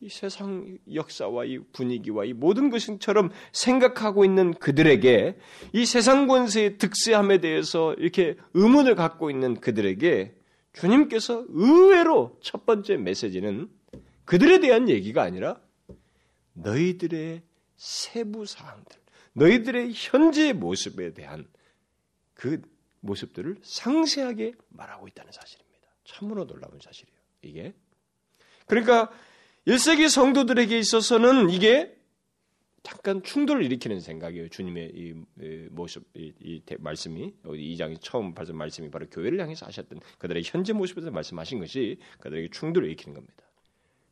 이 0.00 0.08
세상 0.08 0.78
역사와 0.92 1.44
이 1.46 1.58
분위기와 1.72 2.24
이 2.24 2.32
모든 2.32 2.70
것처럼 2.70 3.30
생각하고 3.52 4.24
있는 4.24 4.54
그들에게 4.54 5.36
이 5.72 5.86
세상 5.86 6.28
권세의 6.28 6.78
득세함에 6.78 7.38
대해서 7.38 7.94
이렇게 7.94 8.36
의문을 8.54 8.94
갖고 8.94 9.28
있는 9.30 9.58
그들에게 9.60 10.34
주님께서 10.72 11.44
의외로 11.48 12.38
첫 12.40 12.64
번째 12.64 12.96
메시지는 12.96 13.68
그들에 14.24 14.60
대한 14.60 14.88
얘기가 14.88 15.22
아니라 15.22 15.60
너희들의 16.52 17.42
세부 17.76 18.46
사항들, 18.46 18.96
너희들의 19.32 19.92
현재 19.94 20.52
모습에 20.52 21.12
대한 21.12 21.48
그 22.34 22.62
모습들을 23.00 23.56
상세하게 23.62 24.52
말하고 24.68 25.08
있다는 25.08 25.32
사실입니다. 25.32 25.88
참으로 26.04 26.46
놀라운 26.46 26.78
사실이에요. 26.80 27.18
이게 27.42 27.74
그러니까 28.66 29.10
1세기 29.68 30.08
성도들에게 30.08 30.78
있어서는 30.78 31.50
이게 31.50 31.94
잠깐 32.82 33.22
충돌을 33.22 33.62
일으키는 33.64 34.00
생각이에요. 34.00 34.48
주님의 34.48 34.92
이, 34.94 35.14
모습, 35.70 36.04
이, 36.14 36.32
이 36.40 36.62
말씀이 36.78 37.34
이 37.54 37.76
장이 37.76 37.98
처음 38.00 38.32
발전 38.32 38.56
말씀이 38.56 38.90
바로 38.90 39.06
교회를 39.10 39.38
향해서 39.38 39.66
하셨던 39.66 40.00
그들의 40.16 40.42
현재 40.46 40.72
모습에서 40.72 41.10
말씀하신 41.10 41.58
것이 41.58 41.98
그들에게 42.18 42.48
충돌을 42.50 42.88
일으키는 42.88 43.14
겁니다. 43.14 43.44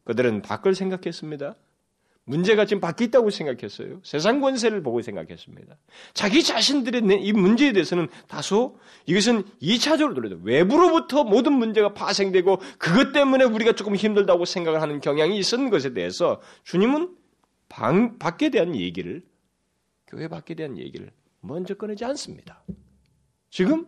그들은 0.04 0.42
바꿀 0.42 0.74
생각했습니다. 0.74 1.54
문제가 2.26 2.66
지금 2.66 2.80
바뀌었다고 2.80 3.30
생각했어요. 3.30 4.00
세상 4.02 4.40
권세를 4.40 4.82
보고 4.82 5.00
생각했습니다. 5.00 5.76
자기 6.12 6.42
자신들의 6.42 7.02
이 7.22 7.32
문제에 7.32 7.72
대해서는 7.72 8.08
다소 8.26 8.78
이것은 9.06 9.44
2차적으로 9.62 10.14
돌려도 10.14 10.40
외부로부터 10.42 11.22
모든 11.22 11.52
문제가 11.52 11.94
파생되고 11.94 12.60
그것 12.78 13.12
때문에 13.12 13.44
우리가 13.44 13.72
조금 13.72 13.94
힘들다고 13.94 14.44
생각을 14.44 14.82
하는 14.82 15.00
경향이 15.00 15.38
있었는 15.38 15.70
것에 15.70 15.94
대해서 15.94 16.40
주님은 16.64 17.16
방, 17.68 18.18
밖에 18.18 18.50
대한 18.50 18.74
얘기를 18.74 19.22
교회 20.08 20.26
밖에 20.26 20.54
대한 20.54 20.78
얘기를 20.78 21.12
먼저 21.40 21.74
꺼내지 21.74 22.04
않습니다. 22.04 22.64
지금 23.50 23.86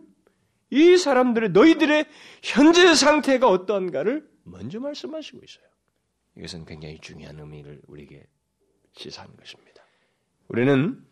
이 0.69 0.95
사람들의 0.95 1.49
너희들의 1.49 2.05
현재 2.41 2.95
상태가 2.95 3.49
어떠한가를 3.49 4.29
먼저 4.43 4.79
말씀하시고 4.79 5.39
있어요. 5.43 5.68
이것은 6.39 6.65
굉장히 6.65 6.97
중요한 6.99 7.37
의미를 7.37 7.81
우리에게 7.87 8.23
시사하는 8.93 9.35
것입니다. 9.35 9.83
우리는 10.47 11.05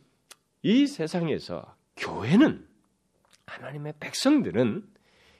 이 0.63 0.87
세상에서 0.87 1.75
교회는 1.97 2.65
하나님의 3.45 3.95
백성들은 3.99 4.87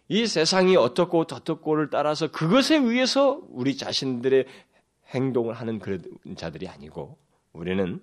이 0.09 0.27
세상이 0.27 0.75
어떻고 0.75 1.19
어떻고를 1.19 1.89
따라서 1.89 2.29
그것에 2.29 2.77
의해서 2.77 3.41
우리 3.49 3.75
자신들의 3.77 4.45
행동을 5.07 5.53
하는 5.53 5.79
그런 5.79 6.03
자들이 6.35 6.67
아니고 6.67 7.17
우리는 7.53 8.01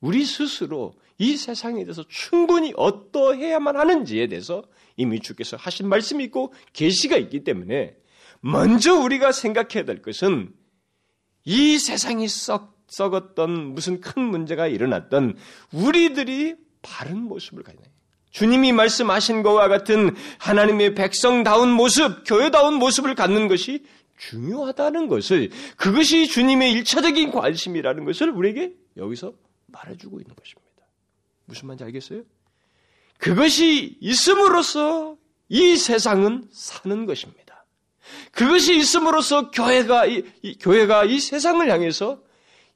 우리 0.00 0.24
스스로 0.24 0.94
이 1.18 1.36
세상에 1.36 1.84
대해서 1.84 2.04
충분히 2.08 2.72
어떠해야만 2.76 3.76
하는지에 3.76 4.26
대해서 4.28 4.62
이미 4.96 5.20
주께서 5.20 5.56
하신 5.56 5.88
말씀이 5.88 6.24
있고 6.24 6.52
계시가 6.72 7.16
있기 7.16 7.44
때문에 7.44 7.96
먼저 8.40 8.94
우리가 8.94 9.32
생각해야 9.32 9.84
될 9.84 10.02
것은 10.02 10.54
이 11.44 11.78
세상이 11.78 12.28
썩, 12.28 12.76
썩었던 12.88 13.74
무슨 13.74 14.00
큰 14.00 14.22
문제가 14.22 14.66
일어났던 14.66 15.36
우리들이 15.72 16.56
바른 16.82 17.22
모습을 17.22 17.62
가지는 17.62 17.84
주님이 18.30 18.72
말씀하신 18.72 19.42
것과 19.42 19.68
같은 19.68 20.14
하나님의 20.38 20.94
백성다운 20.94 21.70
모습, 21.70 22.24
교회다운 22.26 22.74
모습을 22.74 23.14
갖는 23.14 23.48
것이 23.48 23.84
중요하다는 24.16 25.08
것을 25.08 25.50
그것이 25.76 26.26
주님의 26.28 26.72
일차적인 26.72 27.30
관심이라는 27.30 28.04
것을 28.04 28.30
우리에게 28.30 28.72
여기서 28.96 29.34
말해주고 29.66 30.20
있는 30.20 30.34
것입니다. 30.34 30.62
무슨 31.44 31.68
말인지 31.68 31.84
알겠어요? 31.84 32.22
그것이 33.18 33.98
있음으로써 34.00 35.16
이 35.48 35.76
세상은 35.76 36.48
사는 36.50 37.06
것입니다. 37.06 37.51
그것이 38.32 38.76
있음으로써 38.76 39.50
교회가 39.50 40.06
이, 40.06 40.24
이, 40.42 40.58
교회가 40.58 41.04
이 41.04 41.20
세상을 41.20 41.68
향해서 41.70 42.22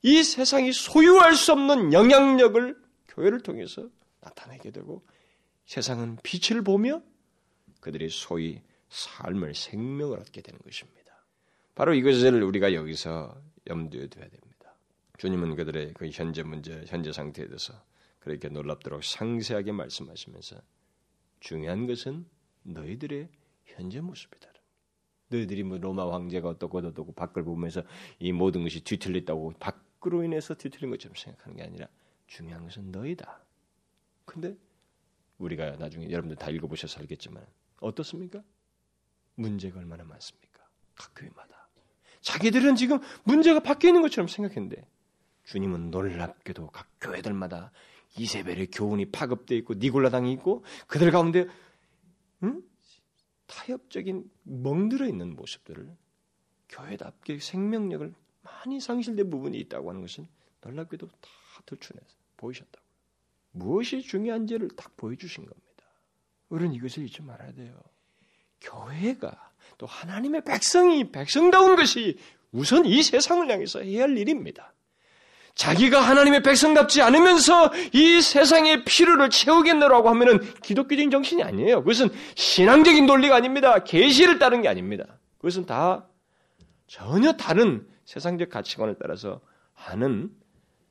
이 0.03 0.23
세상이 0.23 0.73
소유할 0.73 1.35
수 1.35 1.53
없는 1.53 1.93
영향력을 1.93 2.77
교회를 3.09 3.41
통해서 3.41 3.89
나타내게 4.21 4.71
되고 4.71 5.03
세상은 5.65 6.19
빛을 6.23 6.63
보며 6.63 7.03
그들이 7.81 8.09
소위 8.09 8.61
삶을 8.89 9.55
생명을 9.55 10.19
얻게 10.21 10.43
되는 10.43 10.61
것입니다. 10.61 10.97
바로 11.75 11.95
이것을 11.95 12.43
우리가 12.43 12.75
여기서 12.75 13.35
염두에 13.67 14.09
둬야 14.09 14.29
됩니다. 14.29 14.75
주님은 15.19 15.57
그들의 15.57 15.95
그 15.95 16.09
현재 16.11 16.43
문제, 16.43 16.85
현재 16.87 17.13
상태에 17.13 17.47
대해서 17.47 17.75
그렇게 18.21 18.49
놀랍도록 18.49 19.05
상세하게 19.05 19.73
말씀하시면서 19.73 20.57
중요한 21.41 21.87
것은 21.87 22.27
너희들의 22.63 23.29
현재 23.65 24.01
모습이다. 24.01 24.56
너희들이 25.29 25.63
뭐 25.63 25.79
로마 25.79 26.11
황제가 26.13 26.49
어떻고 26.49 26.79
어떻고 26.79 27.13
밖을 27.13 27.45
보면서 27.45 27.83
이 28.19 28.33
모든 28.33 28.63
것이 28.63 28.83
뒤틀렸다고 28.85 29.55
밖으로 29.59 30.23
인해서 30.23 30.55
뒤틀린 30.55 30.91
것처럼 30.91 31.15
생각하는 31.17 31.57
게 31.57 31.65
아니라 31.65 31.89
중요한 32.27 32.65
것은 32.65 32.93
너희다. 32.93 33.41
근데 34.25 34.57
우리가 35.39 35.77
나중에 35.77 36.11
여러분들 36.11 36.37
다 36.37 36.51
읽어보셔서 36.51 37.01
알겠지만 37.01 37.45
어떻습니까? 37.81 38.43
문제가 39.35 39.79
얼마나 39.81 40.05
많습니까? 40.05 40.65
각 40.95 41.13
교회마다. 41.15 41.69
자기들은 42.21 42.75
지금 42.75 42.99
문제가 43.25 43.61
바뀌어 43.61 43.91
있는 43.91 44.03
것처럼 44.03 44.27
생각했는데 44.29 44.85
주님은 45.45 45.91
놀랍게도 45.91 46.69
각 46.69 46.89
교회들마다 47.01 47.71
이세벨의 48.19 48.69
교훈이 48.73 49.11
파급되어 49.13 49.59
있고 49.59 49.75
니골라당이 49.75 50.33
있고 50.33 50.65
그들 50.87 51.11
가운데 51.11 51.47
응? 52.43 52.63
타협적인 53.47 54.31
멍들어 54.43 55.07
있는 55.07 55.37
모습들을 55.37 55.89
교회답게 56.69 57.39
생명력을 57.39 58.15
많이 58.43 58.81
상실된 58.81 59.31
부분이 59.31 59.59
있다고 59.59 59.91
하는 59.91 60.01
것은 60.01 60.27
놀랍게도 60.63 61.07
다 61.07 61.29
들추내서 61.65 62.17
보이셨다고. 62.37 62.85
무엇이 63.53 64.03
중요한지를 64.03 64.71
딱 64.77 64.97
보여주신 64.97 65.47
겁니다. 65.47 65.67
우리는 66.49 66.75
이것을 66.75 67.05
잊지 67.05 67.23
말아야 67.23 67.53
돼요. 67.53 67.81
교회가 68.61 69.53
또 69.79 69.87
하나님의 69.87 70.45
백성이 70.45 71.11
백성다운 71.11 71.77
것이 71.77 72.19
우선 72.53 72.85
이 72.87 73.03
세상을 73.03 73.51
향해서 73.51 73.81
해야 73.83 74.03
할 74.03 74.17
일입니다. 74.17 74.73
자기가 75.57 76.01
하나님의 76.01 76.43
백성답지 76.43 77.01
않으면서 77.01 77.73
이 77.95 78.21
세상의 78.21 78.85
필요를 78.85 79.31
채우겠노라고 79.31 80.11
하면은 80.11 80.39
기독교적인 80.61 81.11
정신이 81.11 81.43
아니에요. 81.43 81.81
그것은 81.81 82.11
신앙적인 82.35 83.07
논리가 83.07 83.37
아닙니다. 83.37 83.83
계시를 83.83 84.39
따른 84.39 84.61
게 84.61 84.69
아닙니다. 84.69 85.19
그것은 85.39 85.65
다 85.65 86.07
전혀 86.87 87.33
다른 87.33 87.89
세상적 88.05 88.51
가치관을 88.51 88.97
따라서 89.01 89.41
하는 89.73 90.31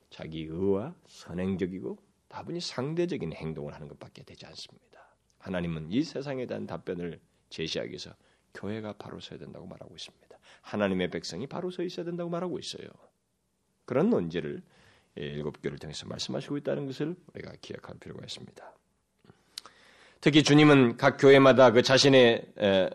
자기 0.10 0.42
의와 0.42 0.96
선행적이고 1.08 2.00
다분히 2.28 2.60
상대적인 2.60 3.34
행동을 3.34 3.74
하는 3.74 3.88
것밖에 3.88 4.24
되지 4.24 4.48
않습니다. 4.48 5.16
하나님은 5.38 5.92
이 5.92 6.02
세상에 6.02 6.48
대한 6.48 6.66
답변을 6.66 7.20
제시하기 7.50 7.92
위해서 7.92 8.12
교회가 8.56 8.94
바로 8.94 9.20
서야 9.20 9.38
된다고 9.38 9.68
말하고 9.68 9.96
있습니다. 9.96 10.38
하나님의 10.62 11.12
백성이 11.12 11.46
바로 11.46 11.70
서 11.70 11.84
있어야 11.84 12.04
된다고 12.04 12.32
말하고 12.32 12.58
있어요. 12.58 12.88
그런 13.86 14.10
논제를 14.10 14.62
일곱 15.16 15.62
교를 15.62 15.78
통해서 15.78 16.06
말씀하시고 16.08 16.58
있다는 16.58 16.88
것을 16.88 17.16
우리가 17.34 17.54
기억할 17.62 17.98
필요가 18.00 18.24
있습니다. 18.24 18.74
특히 20.22 20.44
주님은 20.44 20.98
각 20.98 21.18
교회마다 21.18 21.72
그 21.72 21.82
자신의 21.82 22.46
에, 22.58 22.90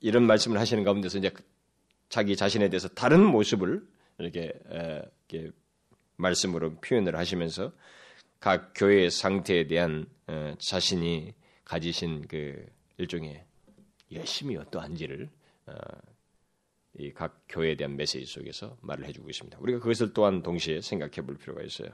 이런 0.00 0.24
말씀을 0.24 0.60
하시는 0.60 0.84
가운데서 0.84 1.18
이제 1.18 1.32
자기 2.08 2.36
자신에 2.36 2.68
대해서 2.68 2.88
다른 2.88 3.24
모습을 3.24 3.86
이렇게, 4.18 4.52
에, 4.70 5.02
이렇게 5.28 5.50
말씀으로 6.16 6.74
표현을 6.76 7.16
하시면서 7.16 7.72
각 8.40 8.72
교회의 8.74 9.10
상태에 9.10 9.66
대한 9.66 10.06
에, 10.28 10.54
자신이 10.58 11.32
가지신 11.64 12.28
그 12.28 12.64
일종의 12.98 13.44
열심이 14.12 14.56
어떠한지를 14.56 15.28
어, 15.66 15.72
이 16.98 17.12
각 17.12 17.42
교회에 17.48 17.76
대한 17.76 17.96
메시지 17.96 18.26
속에서 18.26 18.76
말을 18.82 19.06
해주고 19.06 19.30
있습니다. 19.30 19.58
우리가 19.60 19.78
그것을 19.78 20.12
또한 20.12 20.42
동시에 20.42 20.80
생각해 20.80 21.26
볼 21.26 21.36
필요가 21.36 21.62
있어요. 21.62 21.88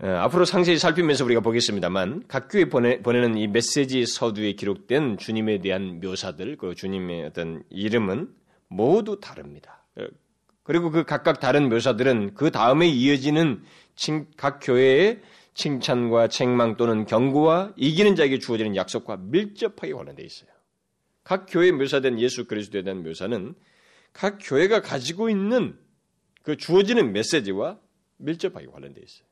앞으로 0.00 0.44
상세히 0.44 0.78
살피면서 0.78 1.24
우리가 1.24 1.40
보겠습니다만 1.40 2.24
각 2.28 2.48
교회 2.48 2.66
보내, 2.66 3.02
보내는 3.02 3.36
이 3.36 3.48
메시지 3.48 4.06
서두에 4.06 4.52
기록된 4.52 5.18
주님에 5.18 5.58
대한 5.58 6.00
묘사들 6.00 6.56
그리고 6.56 6.74
주님의 6.74 7.24
어떤 7.24 7.64
이름은 7.68 8.28
모두 8.68 9.18
다릅니다. 9.20 9.84
그리고 10.62 10.90
그 10.90 11.04
각각 11.04 11.40
다른 11.40 11.68
묘사들은 11.68 12.34
그 12.34 12.50
다음에 12.50 12.86
이어지는 12.86 13.62
각 14.36 14.60
교회의 14.62 15.20
칭찬과 15.54 16.28
책망 16.28 16.76
또는 16.76 17.04
경고와 17.04 17.72
이기는 17.76 18.14
자에게 18.14 18.38
주어지는 18.38 18.76
약속과 18.76 19.16
밀접하게 19.16 19.92
관련되어 19.92 20.24
있어요. 20.24 20.50
각 21.28 21.44
교회에 21.46 21.72
묘사된 21.72 22.18
예수 22.20 22.46
그리스도에 22.46 22.82
대한 22.82 23.02
묘사는 23.02 23.54
각 24.14 24.38
교회가 24.40 24.80
가지고 24.80 25.28
있는 25.28 25.78
그 26.42 26.56
주어지는 26.56 27.12
메시지와 27.12 27.78
밀접하게 28.16 28.64
관련되어 28.64 29.04
있어요. 29.04 29.28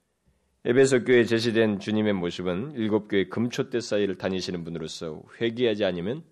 에베소 0.66 1.04
교회에 1.04 1.24
제시된 1.24 1.78
주님의 1.80 2.12
모습은 2.12 2.72
일곱 2.72 3.08
교회 3.08 3.28
금초대 3.28 3.80
사이를 3.80 4.18
다니시는 4.18 4.62
분으로서 4.62 5.22
회개하지 5.40 5.86
않으면 5.86 6.22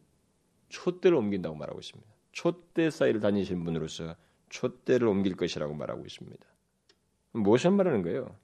촛대를 0.68 1.16
옮긴다고 1.16 1.56
말하고 1.56 1.80
있습니다. 1.80 2.12
촛대 2.32 2.90
사이를 2.90 3.20
다니시는 3.20 3.64
분으로서 3.64 4.16
촛대를 4.50 5.08
옮길 5.08 5.34
것이라고 5.34 5.72
말하고 5.72 6.04
있습니다. 6.04 6.46
무엇을 7.32 7.70
말하는 7.70 8.02
거예요? 8.02 8.36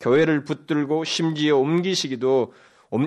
교회를 0.00 0.42
붙들고 0.42 1.04
심지어 1.04 1.58
옮기시기도 1.58 2.52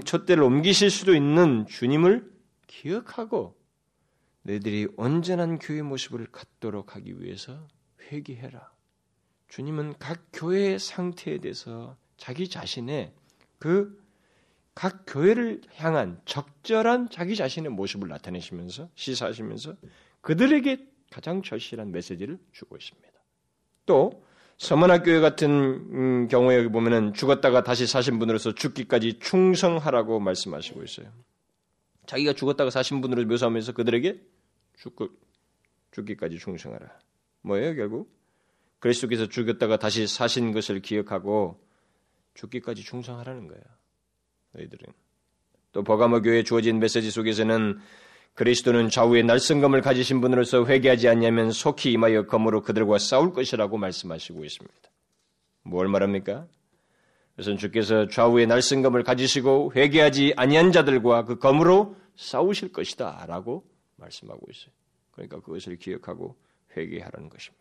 촛대를 0.05 0.43
옮기실 0.43 0.89
수도 0.89 1.13
있는 1.13 1.65
주님을 1.67 2.38
기억하고 2.69 3.59
너희들이 4.43 4.87
온전한 4.95 5.59
교회 5.59 5.81
모습을 5.81 6.27
갖도록 6.31 6.95
하기 6.95 7.21
위해서 7.21 7.67
회개해라. 8.01 8.71
주님은 9.49 9.95
각 9.99 10.27
교회의 10.31 10.79
상태에 10.79 11.39
대해서 11.39 11.97
자기 12.17 12.47
자신의 12.47 13.13
그 13.57 13.99
각 14.79 15.03
교회를 15.05 15.59
향한 15.75 16.21
적절한 16.23 17.09
자기 17.09 17.35
자신의 17.35 17.69
모습을 17.71 18.07
나타내시면서 18.07 18.87
시사하시면서 18.95 19.75
그들에게 20.21 20.87
가장 21.11 21.41
절실한 21.41 21.91
메시지를 21.91 22.39
주고 22.53 22.77
있습니다. 22.77 23.09
또 23.85 24.23
서문학 24.57 25.03
교회 25.03 25.19
같은 25.19 25.49
음, 25.49 26.27
경우에 26.29 26.65
보면은 26.69 27.13
죽었다가 27.13 27.63
다시 27.63 27.87
사신 27.87 28.19
분으로서 28.19 28.53
죽기까지 28.53 29.19
충성하라고 29.19 30.21
말씀하시고 30.21 30.81
있어요. 30.83 31.11
자기가 32.09 32.33
죽었다가 32.33 32.71
사신 32.71 33.01
분으로 33.01 33.23
묘사하면서 33.25 33.73
그들에게 33.73 34.19
죽고 34.79 35.09
죽기까지 35.91 36.39
충성하라. 36.39 36.87
뭐예요 37.41 37.75
결국? 37.75 38.11
그리스도께서 38.79 39.27
죽었다가 39.27 39.77
다시 39.77 40.07
사신 40.07 40.51
것을 40.51 40.79
기억하고 40.79 41.63
죽기까지 42.33 42.81
충성하라는 42.83 43.47
거예요. 43.47 43.63
너희들은. 44.53 44.91
또 45.71 45.83
버가모 45.83 46.23
교회에 46.23 46.41
주어진 46.41 46.79
메시지 46.79 47.11
속에서는 47.11 47.77
그리스도는 48.33 48.89
좌우의 48.89 49.23
날성검을 49.25 49.81
가지신 49.81 50.19
분으로서 50.19 50.65
회개하지 50.65 51.09
않냐면 51.09 51.51
속히 51.51 51.91
임하여 51.91 52.25
검으로 52.25 52.63
그들과 52.63 52.97
싸울 52.97 53.33
것이라고 53.33 53.77
말씀하시고 53.77 54.43
있습니다. 54.43 54.89
뭘 55.61 55.87
말합니까? 55.87 56.47
그래서 57.35 57.55
주께서 57.55 58.07
좌우의 58.07 58.47
날성검을 58.47 59.03
가지시고 59.03 59.73
회개하지 59.75 60.33
아니한 60.37 60.71
자들과 60.71 61.25
그 61.25 61.37
검으로 61.37 61.98
싸우실 62.19 62.73
것이다 62.73 63.25
라고 63.27 63.65
말씀하고 63.95 64.45
있어요. 64.51 64.71
그러니까 65.11 65.39
그것을 65.39 65.77
기억하고 65.77 66.35
회개하라는 66.75 67.29
것입니다. 67.29 67.59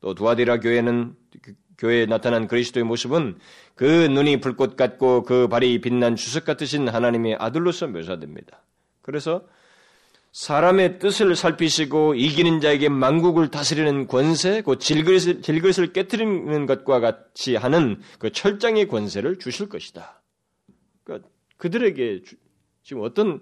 또 0.00 0.14
두아디라 0.14 0.60
교회는 0.60 1.16
그 1.42 1.54
교회에 1.78 2.06
나타난 2.06 2.48
그리스도의 2.48 2.84
모습은 2.84 3.38
그 3.74 3.84
눈이 3.84 4.40
불꽃 4.40 4.76
같고 4.76 5.22
그 5.22 5.46
발이 5.46 5.80
빛난 5.80 6.16
주석 6.16 6.44
같으신 6.44 6.88
하나님의 6.88 7.36
아들로서 7.36 7.86
묘사됩니다. 7.86 8.62
그래서 9.00 9.46
사람의 10.32 10.98
뜻을 10.98 11.34
살피시고 11.36 12.14
이기는 12.14 12.60
자에게 12.60 12.88
만국을 12.88 13.50
다스리는 13.50 14.08
권세, 14.08 14.60
그 14.62 14.78
질그릇을, 14.78 15.42
질그릇을 15.42 15.92
깨뜨리는 15.92 16.66
것과 16.66 17.00
같이 17.00 17.56
하는 17.56 18.00
그 18.18 18.30
철장의 18.30 18.88
권세를 18.88 19.38
주실 19.38 19.68
것이다. 19.68 20.20
그러니까 21.04 21.28
그들에게 21.56 22.22
주, 22.24 22.36
지금 22.82 23.02
어떤 23.02 23.40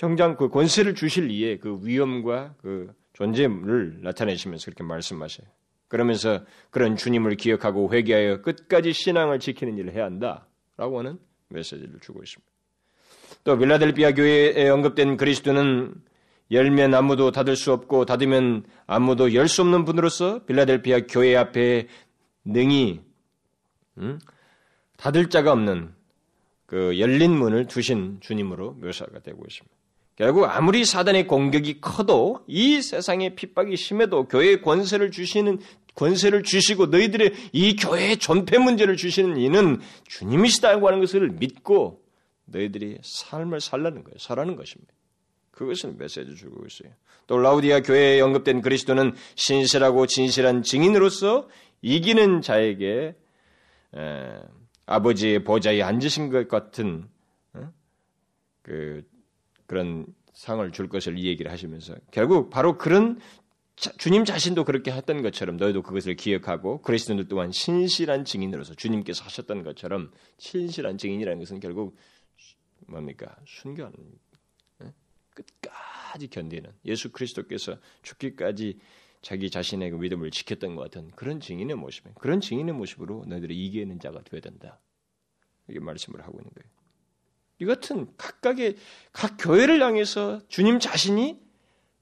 정장 0.00 0.34
그 0.34 0.48
권세를 0.48 0.94
주실 0.94 1.30
이에 1.30 1.58
그 1.58 1.78
위엄과 1.82 2.54
그 2.62 2.90
존재를 3.12 3.98
나타내시면서 4.00 4.64
그렇게 4.64 4.82
말씀하셔요. 4.82 5.46
그러면서 5.88 6.42
그런 6.70 6.96
주님을 6.96 7.36
기억하고 7.36 7.92
회개하여 7.92 8.40
끝까지 8.40 8.94
신앙을 8.94 9.40
지키는 9.40 9.76
일을 9.76 9.92
해야 9.92 10.06
한다라고 10.06 11.00
하는 11.00 11.18
메시지를 11.48 12.00
주고 12.00 12.22
있습니다. 12.22 12.50
또 13.44 13.58
빌라델피아 13.58 14.12
교회에 14.12 14.70
언급된 14.70 15.18
그리스도는 15.18 15.92
열면 16.50 16.94
아무도 16.94 17.30
닫을 17.30 17.54
수 17.54 17.70
없고 17.70 18.06
닫으면 18.06 18.64
아무도 18.86 19.34
열 19.34 19.48
수 19.48 19.60
없는 19.60 19.84
분으로서 19.84 20.46
빌라델피아 20.46 21.00
교회 21.10 21.36
앞에 21.36 21.88
능히 22.46 23.02
음? 23.98 24.18
닫을 24.96 25.28
자가 25.28 25.52
없는 25.52 25.92
그 26.64 26.98
열린 26.98 27.32
문을 27.32 27.66
두신 27.66 28.20
주님으로 28.22 28.72
묘사가 28.80 29.18
되고 29.18 29.44
있습니다. 29.46 29.79
결국 30.16 30.44
아무리 30.44 30.84
사단의 30.84 31.26
공격이 31.26 31.80
커도 31.80 32.44
이 32.46 32.82
세상의 32.82 33.34
핍박이 33.36 33.76
심해도 33.76 34.28
교회에 34.28 34.60
권세를 34.60 35.10
주시는 35.10 35.60
권세를 35.94 36.42
주시고 36.42 36.86
너희들의 36.86 37.32
이 37.52 37.76
교회의 37.76 38.18
존폐 38.18 38.58
문제를 38.58 38.96
주시는 38.96 39.38
이는 39.38 39.80
주님이시다고 40.08 40.86
하는 40.86 41.00
것을 41.00 41.30
믿고 41.30 42.02
너희들이 42.46 42.98
삶을 43.02 43.60
살라는 43.60 44.04
거예요. 44.04 44.18
살라는 44.18 44.56
것입니다. 44.56 44.92
그것을 45.52 45.94
메시지 45.98 46.34
주고 46.36 46.64
있어요. 46.66 46.92
또 47.26 47.38
라우디아 47.38 47.80
교회에 47.80 48.20
언급된 48.20 48.60
그리스도는 48.60 49.14
신실하고 49.36 50.06
진실한 50.06 50.62
증인으로서 50.62 51.48
이기는 51.82 52.40
자에게 52.42 53.14
에, 53.96 54.32
아버지의 54.86 55.44
보좌에 55.44 55.82
앉으신 55.82 56.30
것 56.30 56.48
같은 56.48 57.08
어? 57.52 57.72
그 58.62 59.02
그런 59.70 60.04
상을 60.32 60.68
줄 60.72 60.88
것을 60.88 61.16
이 61.16 61.26
얘기를 61.26 61.52
하시면서 61.52 61.94
결국 62.10 62.50
바로 62.50 62.76
그런 62.76 63.20
자, 63.76 63.92
주님 63.98 64.24
자신도 64.24 64.64
그렇게 64.64 64.90
했던 64.90 65.22
것처럼 65.22 65.58
너희도 65.58 65.82
그것을 65.82 66.16
기억하고 66.16 66.82
그리스도들 66.82 67.28
또한 67.28 67.52
신실한 67.52 68.24
증인으로서 68.24 68.74
주님께서 68.74 69.22
하셨던 69.22 69.62
것처럼 69.62 70.10
신실한 70.38 70.98
증인이라는 70.98 71.38
것은 71.38 71.60
결국 71.60 71.96
뭡니까? 72.88 73.36
순교하는 73.46 73.96
예? 74.82 74.92
끝까지 75.34 76.26
견디는 76.26 76.72
예수 76.86 77.12
그리스도께서 77.12 77.76
죽기까지 78.02 78.80
자기 79.22 79.50
자신의 79.50 79.92
그 79.92 79.96
믿음을 79.98 80.32
지켰던 80.32 80.74
것 80.74 80.82
같은 80.82 81.12
그런 81.12 81.38
증인의 81.38 81.76
모습, 81.76 82.12
그런 82.16 82.40
증인의 82.40 82.74
모습으로 82.74 83.24
너희들이 83.28 83.66
이기는 83.66 84.00
자가 84.00 84.20
되어야 84.24 84.40
된다. 84.40 84.80
이게 85.68 85.78
말씀을 85.78 86.22
하고 86.22 86.40
있는 86.40 86.50
거예요. 86.56 86.79
이 87.60 87.64
같은 87.66 88.06
각각의 88.16 88.76
각 89.12 89.36
교회를 89.38 89.82
향해서 89.82 90.40
주님 90.48 90.78
자신이 90.78 91.38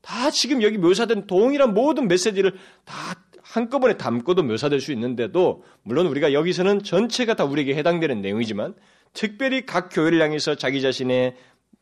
다 0.00 0.30
지금 0.30 0.62
여기 0.62 0.78
묘사된 0.78 1.26
동일한 1.26 1.74
모든 1.74 2.08
메시지를 2.08 2.54
다 2.84 2.94
한꺼번에 3.42 3.96
담고도 3.96 4.42
묘사될 4.44 4.80
수 4.80 4.92
있는데도 4.92 5.64
물론 5.82 6.06
우리가 6.06 6.32
여기서는 6.32 6.82
전체가 6.82 7.34
다 7.34 7.44
우리에게 7.44 7.74
해당되는 7.74 8.20
내용이지만 8.20 8.74
특별히 9.12 9.66
각 9.66 9.88
교회를 9.92 10.20
향해서 10.20 10.54
자기 10.54 10.80
자신의 10.80 11.34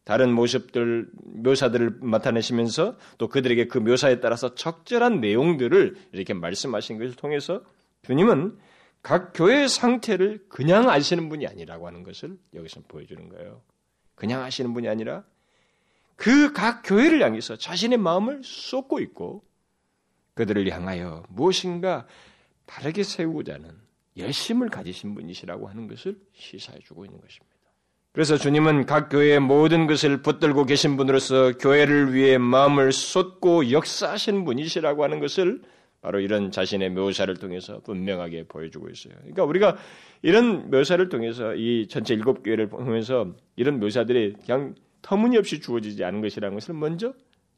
다른 0.04 0.32
모습들, 0.32 1.08
묘사들을 1.42 1.98
나타내시면서 2.02 2.96
또 3.18 3.28
그들에게 3.28 3.66
그 3.66 3.78
묘사에 3.78 4.20
따라서 4.20 4.54
적절한 4.54 5.20
내용들을 5.20 5.96
이렇게 6.12 6.32
말씀하신 6.32 6.98
것을 6.98 7.14
통해서 7.14 7.62
주님은 8.06 8.56
각 9.06 9.30
교회의 9.34 9.68
상태를 9.68 10.46
그냥 10.48 10.90
아시는 10.90 11.28
분이 11.28 11.46
아니라고 11.46 11.86
하는 11.86 12.02
것을 12.02 12.36
여기서 12.54 12.80
보여주는 12.88 13.28
거예요. 13.28 13.62
그냥 14.16 14.42
아시는 14.42 14.74
분이 14.74 14.88
아니라 14.88 15.22
그 16.16 16.52
각 16.52 16.82
교회를 16.82 17.22
향해서 17.22 17.54
자신의 17.54 17.98
마음을 17.98 18.40
쏟고 18.42 18.98
있고 18.98 19.44
그들을 20.34 20.68
향하여 20.72 21.22
무엇인가 21.28 22.08
다르게 22.64 23.04
세우고자 23.04 23.54
하는 23.54 23.70
열심을 24.16 24.70
가지신 24.70 25.14
분이시라고 25.14 25.68
하는 25.68 25.86
것을 25.86 26.18
시사해 26.32 26.80
주고 26.80 27.04
있는 27.04 27.20
것입니다. 27.20 27.54
그래서 28.10 28.36
주님은 28.36 28.86
각 28.86 29.08
교회의 29.08 29.38
모든 29.38 29.86
것을 29.86 30.20
붙들고 30.22 30.64
계신 30.64 30.96
분으로서 30.96 31.52
교회를 31.58 32.12
위해 32.12 32.38
마음을 32.38 32.90
쏟고 32.90 33.70
역사하신 33.70 34.44
분이시라고 34.44 35.04
하는 35.04 35.20
것을 35.20 35.62
바로 36.00 36.20
이런 36.20 36.50
자신의 36.50 36.90
묘사를 36.90 37.34
통해서 37.36 37.80
분명하게 37.80 38.44
보여주고 38.44 38.88
있어요. 38.90 39.14
그러니까 39.18 39.44
우리가 39.44 39.76
이런 40.22 40.70
묘사를 40.70 41.08
통해서 41.08 41.54
이 41.54 41.88
전체 41.88 42.14
일곱 42.14 42.42
교회를 42.42 42.68
보면서 42.68 43.34
이런 43.56 43.80
묘사들이 43.80 44.34
그냥 44.44 44.74
터무니없이 45.02 45.60
주어지지 45.60 46.04
않은 46.04 46.20
것이라는 46.20 46.54
것을 46.54 46.74
먼저 46.74 47.14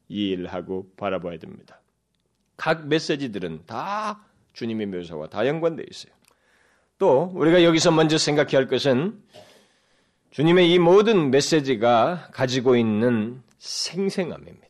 이해하고 0.07 0.91
바라봐야 0.97 1.37
됩니다. 1.37 1.81
각 2.57 2.87
메시지들은 2.87 3.65
다 3.65 4.25
주님의 4.53 4.87
묘사와 4.87 5.27
다 5.27 5.47
연관되어 5.47 5.85
있어요. 5.89 6.13
또 6.97 7.31
우리가 7.33 7.63
여기서 7.63 7.91
먼저 7.91 8.17
생각해야 8.17 8.57
할 8.57 8.67
것은 8.67 9.21
주님의 10.31 10.71
이 10.71 10.79
모든 10.79 11.31
메시지가 11.31 12.29
가지고 12.31 12.75
있는 12.75 13.41
생생함입니다. 13.57 14.68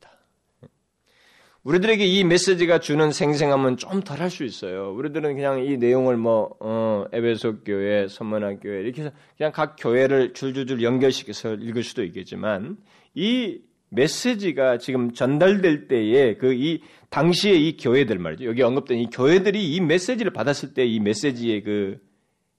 우리들에게 1.63 2.05
이 2.05 2.23
메시지가 2.23 2.79
주는 2.79 3.11
생생함은 3.11 3.77
좀 3.77 4.01
덜할 4.01 4.29
수 4.29 4.43
있어요. 4.43 4.93
우리들은 4.93 5.35
그냥 5.35 5.63
이 5.65 5.77
내용을 5.77 6.15
뭐 6.17 6.55
어, 6.59 7.05
에베소 7.11 7.63
교회, 7.63 8.07
선문학 8.07 8.59
교회 8.61 8.81
이렇게 8.81 9.01
해서 9.03 9.11
그냥 9.37 9.51
각 9.51 9.75
교회를 9.77 10.33
줄줄줄 10.33 10.81
연결시켜서 10.81 11.55
읽을 11.55 11.83
수도 11.83 12.03
있겠지만 12.03 12.77
이 13.13 13.59
메시지가 13.89 14.77
지금 14.77 15.11
전달될 15.13 15.87
때에 15.87 16.35
그 16.37 16.53
이 16.53 16.81
당시에 17.09 17.53
이 17.53 17.75
교회들 17.75 18.19
말이죠. 18.19 18.45
여기 18.45 18.61
언급된 18.61 18.99
이 18.99 19.09
교회들이 19.09 19.73
이 19.73 19.81
메시지를 19.81 20.31
받았을 20.31 20.73
때 20.73 20.85
이 20.85 20.99
메시지의 20.99 21.63
그 21.63 21.99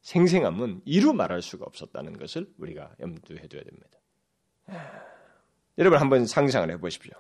생생함은 0.03 0.81
이루 0.85 1.13
말할 1.13 1.41
수가 1.41 1.65
없었다는 1.67 2.17
것을 2.19 2.49
우리가 2.59 2.91
염두해 3.01 3.47
둬야 3.49 3.63
됩니다. 3.63 3.89
여러분 5.79 5.99
한번 6.01 6.27
상상을 6.27 6.71
해 6.71 6.79
보십시오. 6.79 7.13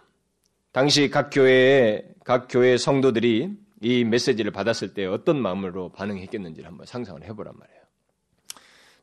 당시 0.72 1.10
각 1.10 1.30
교회의 1.30 2.04
각 2.24 2.46
교회 2.48 2.76
성도들이 2.76 3.50
이 3.82 4.04
메시지를 4.04 4.50
받았을 4.50 4.94
때 4.94 5.06
어떤 5.06 5.40
마음으로 5.40 5.90
반응했겠는지를 5.92 6.68
한번 6.68 6.86
상상을 6.86 7.22
해보란 7.24 7.54
말이에요. 7.58 7.80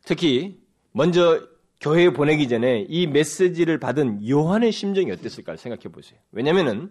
특히 0.06 0.62
먼저 0.92 1.46
교회에 1.82 2.12
보내기 2.12 2.48
전에 2.48 2.86
이 2.88 3.08
메시지를 3.08 3.80
받은 3.80 4.28
요한의 4.28 4.72
심정이 4.72 5.12
어땠을까 5.12 5.58
생각해 5.58 5.92
보세요. 5.92 6.20
왜냐하면은 6.32 6.90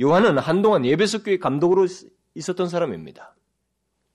요한은 0.00 0.38
한동안 0.38 0.84
예배석 0.84 1.24
교회 1.24 1.38
감독으로 1.38 1.86
있었던 2.34 2.68
사람입니다. 2.68 3.36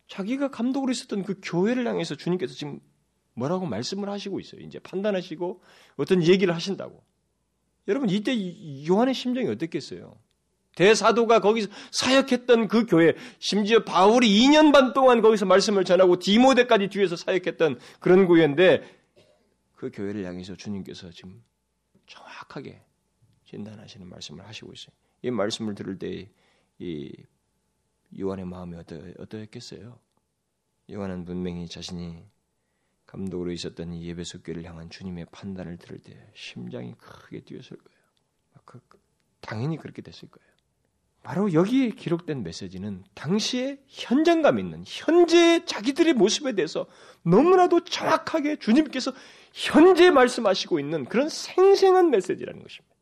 자기가 0.08 0.52
감독으로 0.52 0.92
있었던 0.92 1.24
그 1.24 1.40
교회를 1.44 1.88
향해서 1.88 2.16
주님께서 2.16 2.54
지금 2.54 2.80
뭐라고 3.34 3.66
말씀을 3.66 4.10
하시고 4.10 4.40
있어요. 4.40 4.62
이제 4.62 4.80
판단하시고 4.80 5.62
어떤 5.98 6.24
얘기를 6.24 6.54
하신다고. 6.54 7.04
여러분 7.88 8.10
이때 8.10 8.34
요한의 8.88 9.13
심정이 9.13 9.48
어떻겠어요? 9.48 10.17
대사도가 10.76 11.39
거기서 11.39 11.69
사역했던 11.91 12.67
그 12.67 12.86
교회, 12.86 13.13
심지어 13.39 13.84
바울이 13.84 14.28
2년 14.28 14.74
반 14.74 14.93
동안 14.93 15.21
거기서 15.21 15.45
말씀을 15.45 15.86
전하고 15.86 16.19
디모데까지 16.19 16.89
뒤에서 16.89 17.15
사역했던 17.15 17.80
그런 18.00 18.28
교회인데 18.28 18.84
그 19.76 19.89
교회를 19.93 20.26
향해서 20.26 20.56
주님께서 20.56 21.12
지금 21.12 21.41
정확하게 22.08 22.82
진단하시는 23.45 24.06
말씀을 24.08 24.45
하시고 24.45 24.74
있어요. 24.74 24.93
이 25.21 25.32
말씀을 25.32 25.76
들을 25.76 25.98
때 25.98 26.30
이 26.80 27.12
요한의 28.17 28.45
마음이 28.45 28.76
어떠, 28.78 28.98
어떠했겠어요? 29.19 29.98
요한은 30.91 31.26
분명히 31.26 31.67
자신이 31.67 32.24
감독으로 33.15 33.51
있었던 33.51 33.91
교회를 34.43 34.65
향한 34.65 34.89
주님의 34.89 35.28
판단을 35.32 35.78
들을 35.78 35.99
때 35.99 36.30
심장이 36.34 36.93
크게 36.97 37.41
뛰었을 37.41 37.78
거예요. 37.78 37.99
그, 38.65 38.82
당연히 39.39 39.78
그렇게 39.78 40.01
됐을 40.01 40.30
거예요. 40.30 40.45
바로 41.23 41.54
여기에 41.54 41.91
기록된 41.91 42.43
메시지는 42.43 43.04
당시에 43.15 43.82
현장감 43.88 44.60
있는 44.60 44.84
현재 44.86 45.65
자기들의 45.65 46.13
모습에 46.13 46.54
대해서 46.54 46.86
너무나도 47.23 47.86
정확하게 47.86 48.58
주님께서 48.58 49.12
현재 49.51 50.12
말씀하시고 50.12 50.80
있는 50.80 51.06
그런 51.06 51.30
생생한 51.30 52.12
메시지라는 52.12 52.62
것입니다. 52.62 52.95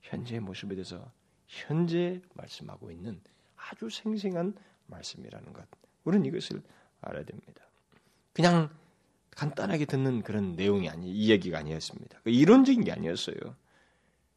현재의 0.00 0.40
모습에 0.40 0.74
대해서 0.74 1.12
현재 1.46 2.20
말씀하고 2.34 2.90
있는 2.90 3.20
아주 3.54 3.88
생생한 3.90 4.54
말씀이라는 4.86 5.52
것. 5.52 5.64
우리는 6.04 6.26
이것을 6.26 6.62
알아야 7.00 7.24
됩니다. 7.24 7.64
그냥 8.32 8.70
간단하게 9.34 9.86
듣는 9.86 10.22
그런 10.22 10.54
내용이 10.54 10.88
아니, 10.88 11.10
이야기가 11.10 11.58
아니었습니다. 11.58 12.20
그 12.22 12.30
이론적인 12.30 12.84
게 12.84 12.92
아니었어요. 12.92 13.36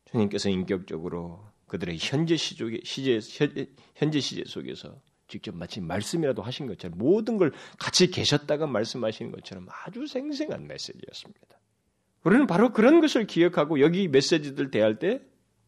주님께서 0.05 0.49
인격적으로 0.49 1.45
그들의 1.67 1.97
현재 1.99 2.37
시족의 2.37 2.81
시제 2.83 3.19
현재 3.95 4.19
시제 4.19 4.43
속에서 4.45 5.01
직접 5.27 5.55
마치 5.55 5.81
말씀이라도 5.81 6.41
하신 6.41 6.67
것처럼 6.67 6.97
모든 6.97 7.37
걸 7.37 7.51
같이 7.79 8.11
계셨다가 8.11 8.67
말씀하시는 8.67 9.31
것처럼 9.31 9.67
아주 9.69 10.05
생생한 10.05 10.67
메시지였습니다. 10.67 11.59
우리는 12.23 12.47
바로 12.47 12.71
그런 12.71 13.01
것을 13.01 13.27
기억하고 13.27 13.79
여기 13.81 14.07
메시지들 14.07 14.71
대할 14.71 14.99
때 14.99 15.21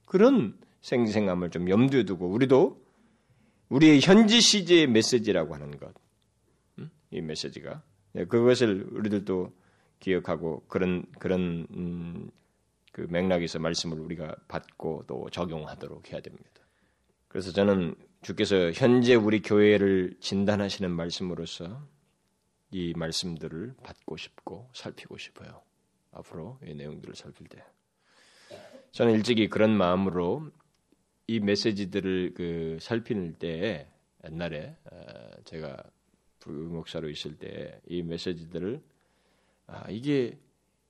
그런 0.05 0.57
생생함을 0.81 1.49
좀 1.49 1.69
염두에 1.69 2.03
두고 2.03 2.27
우리도 2.27 2.85
우리의 3.69 3.99
현지 4.01 4.39
시제의 4.39 4.87
메시지라고 4.87 5.53
하는 5.53 5.71
것, 5.77 5.93
이 7.11 7.21
메시지가 7.21 7.73
네, 7.73 7.96
그것을 8.13 8.87
우리들도 8.91 9.53
기억하고 9.99 10.63
그런 10.67 11.05
그런 11.19 11.67
음, 11.71 12.31
그 12.91 13.07
맥락에서 13.09 13.59
말씀을 13.59 13.99
우리가 13.99 14.35
받고 14.47 15.03
또 15.07 15.29
적용하도록 15.29 16.11
해야 16.11 16.21
됩니다. 16.21 16.61
그래서 17.27 17.51
저는 17.51 17.95
주께서 18.21 18.71
현재 18.71 19.15
우리 19.15 19.41
교회를 19.41 20.15
진단하시는 20.19 20.89
말씀으로서 20.89 21.87
이 22.71 22.93
말씀들을 22.95 23.75
받고 23.83 24.17
싶고 24.17 24.69
살피고 24.73 25.17
싶어요. 25.17 25.61
앞으로 26.11 26.59
이 26.65 26.73
내용들을 26.73 27.15
살필 27.15 27.47
때 27.47 27.63
저는 28.91 29.13
일찍이 29.13 29.49
그런 29.49 29.77
마음으로 29.77 30.49
이 31.27 31.39
메시지들을 31.39 32.33
그 32.35 32.77
살피는 32.81 33.35
때 33.35 33.91
옛날에 34.25 34.75
어, 34.91 35.29
제가 35.45 35.77
부목사로 36.47 37.09
있을 37.09 37.37
때 37.37 37.79
이 37.87 38.01
메시지들을 38.03 38.81
아 39.67 39.89
이게 39.89 40.39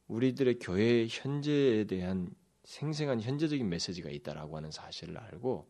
우리들의 0.07 0.59
교회 0.59 1.07
현재에 1.09 1.85
대한 1.85 2.33
생생한 2.63 3.21
현재적인 3.21 3.67
메시지가 3.67 4.09
있다라고 4.09 4.57
하는 4.57 4.71
사실을 4.71 5.17
알고 5.17 5.67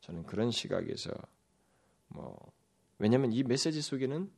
저는 0.00 0.24
그런 0.24 0.50
시각에서 0.50 1.10
뭐 2.08 2.52
왜냐하면 2.98 3.32
이 3.32 3.42
메시지 3.42 3.82
속에는 3.82 4.30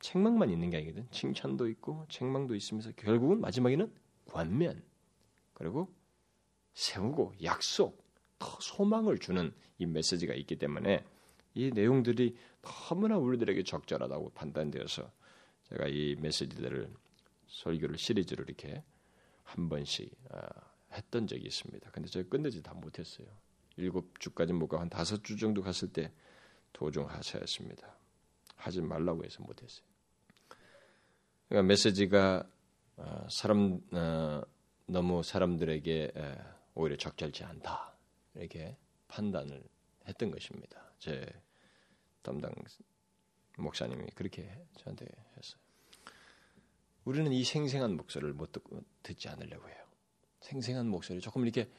책망만 0.00 0.50
있는 0.50 0.70
게 0.70 0.78
아니거든. 0.78 1.08
칭찬도 1.10 1.68
있고 1.68 2.06
책망도 2.08 2.54
있으면서 2.54 2.92
결국은 2.92 3.40
마지막에는 3.40 3.92
관면 4.26 4.82
그리고 5.54 5.92
세우고 6.74 7.34
약속 7.42 8.04
더 8.38 8.58
소망을 8.60 9.18
주는 9.18 9.52
이 9.78 9.86
메시지가 9.86 10.34
있기 10.34 10.56
때문에 10.56 11.04
이 11.54 11.70
내용들이 11.70 12.36
너무나 12.64 13.18
우리들에게 13.18 13.62
적절하다고 13.62 14.30
판단되어서 14.30 15.10
제가 15.68 15.86
이 15.88 16.16
메시지들을 16.20 16.92
설교를 17.46 17.98
시리즈로 17.98 18.44
이렇게 18.44 18.82
한 19.42 19.68
번씩 19.68 20.10
아, 20.30 20.48
했던 20.92 21.26
적이 21.26 21.46
있습니다. 21.46 21.90
근데 21.90 22.08
제가 22.08 22.28
끝내지 22.28 22.62
다 22.62 22.74
못했어요. 22.74 23.26
일곱 23.76 24.18
주까지 24.20 24.52
못 24.52 24.68
가고 24.68 24.80
한 24.82 24.88
다섯 24.88 25.22
주 25.24 25.36
정도 25.36 25.62
갔을 25.62 25.92
때 25.92 26.12
도중 26.72 27.08
하차했습니다. 27.08 27.96
하지 28.56 28.80
말라고 28.80 29.24
해서 29.24 29.42
못했어요. 29.42 29.84
그러니까 31.48 31.68
메시지가 31.68 32.48
아, 32.96 33.26
사람 33.30 33.80
어, 33.92 34.42
너무 34.86 35.22
사람들에게 35.22 36.12
오히려 36.74 36.96
적절치 36.96 37.44
않다 37.44 37.96
이렇게 38.34 38.76
판단을 39.08 39.62
했던 40.06 40.30
것입니다. 40.30 40.92
제 40.98 41.26
담당 42.24 42.52
목사님이 43.56 44.06
그렇게 44.16 44.50
저한테 44.78 45.06
했어요. 45.36 45.60
우리는 47.04 47.30
이 47.30 47.44
생생한 47.44 47.96
목소리를 47.96 48.32
못 48.32 48.50
듣고 48.50 48.82
듣지 49.02 49.28
않으려고 49.28 49.68
해요. 49.68 49.76
생생한 50.40 50.88
목소리 50.88 51.20
조금 51.20 51.42
이렇게 51.42 51.70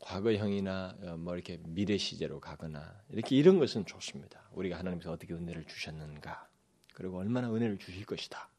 과거형이나 0.00 0.96
어, 1.02 1.16
뭐 1.18 1.34
이렇게 1.34 1.58
미래 1.62 1.98
시제로 1.98 2.40
가거나 2.40 3.02
이렇게 3.10 3.36
이런 3.36 3.58
것은 3.58 3.84
좋습니다. 3.84 4.48
우리가 4.52 4.78
하나님께서 4.78 5.12
어떻게 5.12 5.34
은혜를 5.34 5.66
주셨는가 5.66 6.48
그리고 6.94 7.18
얼마나 7.18 7.52
은혜를 7.52 7.78
주실 7.78 8.06
것이다 8.06 8.50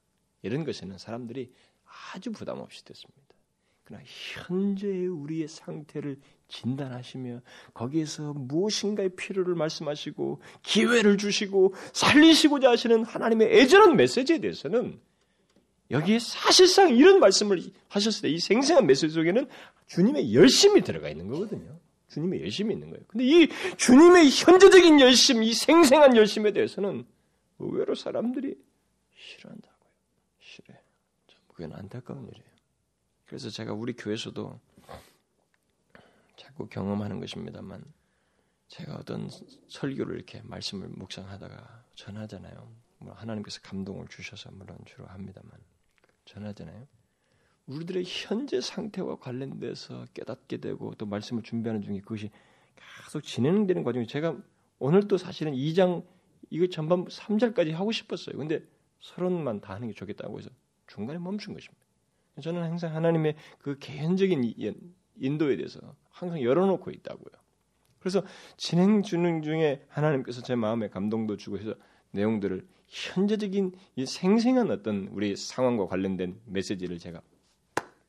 이런 0.43 0.63
것에는 0.63 0.97
사람들이 0.97 1.51
아주 2.13 2.31
부담 2.31 2.59
없이 2.59 2.85
듣습니다. 2.85 3.35
그러나 3.83 4.03
현재의 4.05 5.07
우리의 5.07 5.47
상태를 5.47 6.19
진단하시며 6.51 7.41
거기에서 7.73 8.33
무엇인가의 8.33 9.15
필요를 9.15 9.55
말씀하시고 9.55 10.41
기회를 10.63 11.17
주시고 11.17 11.73
살리시고자 11.93 12.69
하시는 12.69 13.03
하나님의 13.03 13.57
애절한 13.59 13.95
메시지에 13.95 14.39
대해서는 14.39 14.99
여기에 15.89 16.19
사실상 16.19 16.95
이런 16.95 17.19
말씀을 17.19 17.61
하셨을 17.89 18.21
때 18.23 18.29
이 18.29 18.39
생생한 18.39 18.85
메시지 18.85 19.13
속에는 19.13 19.47
주님의 19.87 20.33
열심이 20.33 20.81
들어가 20.81 21.09
있는 21.09 21.27
거거든요. 21.27 21.79
주님의 22.09 22.41
열심이 22.41 22.73
있는 22.73 22.89
거예요. 22.89 23.03
근데 23.07 23.25
이 23.25 23.47
주님의 23.77 24.29
현재적인 24.29 24.99
열심, 24.99 25.43
이 25.43 25.53
생생한 25.53 26.15
열심에 26.15 26.51
대해서는 26.51 27.05
의외로 27.59 27.95
사람들이 27.95 28.55
싫어한다고요. 29.15 29.89
싫어요. 30.39 30.77
그건 31.47 31.73
안타까운 31.73 32.27
일이에요. 32.27 32.51
그래서 33.25 33.49
제가 33.49 33.73
우리 33.73 33.93
교회에서도 33.93 34.59
자꾸 36.61 36.67
경험하는 36.67 37.19
것입니다만 37.19 37.83
제가 38.67 38.95
어떤 38.95 39.29
설교를 39.67 40.15
이렇게 40.15 40.41
말씀을 40.43 40.89
묵상하다가 40.89 41.83
전하잖아요. 41.95 42.71
뭐 42.99 43.13
하나님께서 43.13 43.61
감동을 43.61 44.07
주셔서 44.07 44.51
물론 44.51 44.77
주로 44.85 45.05
합니다만 45.07 45.51
전하잖아요. 46.25 46.87
우리들의 47.65 48.03
현재 48.05 48.61
상태와 48.61 49.17
관련돼서 49.17 50.05
깨닫게 50.13 50.57
되고 50.57 50.93
또 50.95 51.05
말씀을 51.05 51.43
준비하는 51.43 51.81
중에 51.81 51.99
그것이 51.99 52.29
계속 53.05 53.21
진행되는 53.21 53.83
과정이 53.83 54.07
제가 54.07 54.37
오늘 54.79 55.07
또 55.07 55.17
사실은 55.17 55.53
2장 55.53 56.05
이거 56.49 56.67
전반 56.67 57.05
3절까지 57.05 57.71
하고 57.71 57.91
싶었어요. 57.91 58.37
근데 58.37 58.63
서론만 58.99 59.61
다 59.61 59.73
하는 59.73 59.87
게 59.87 59.93
좋겠다고 59.93 60.39
해서 60.39 60.49
중간에 60.87 61.17
멈춘 61.17 61.53
것입니다. 61.53 61.81
저는 62.41 62.61
항상 62.61 62.95
하나님의 62.95 63.35
그 63.59 63.77
개인적인 63.79 64.43
인도에 65.21 65.55
대해서 65.55 65.79
항상 66.09 66.41
열어놓고 66.41 66.91
있다고요. 66.91 67.31
그래서 67.99 68.23
진행 68.57 69.03
진행 69.03 69.41
중에 69.43 69.85
하나님께서 69.87 70.41
제 70.41 70.55
마음에 70.55 70.89
감동도 70.89 71.37
주고 71.37 71.59
해서 71.59 71.75
내용들을 72.11 72.67
현재적인 72.87 73.73
이 73.95 74.05
생생한 74.05 74.69
어떤 74.71 75.07
우리 75.11 75.35
상황과 75.35 75.87
관련된 75.87 76.41
메시지를 76.45 76.99
제가 76.99 77.21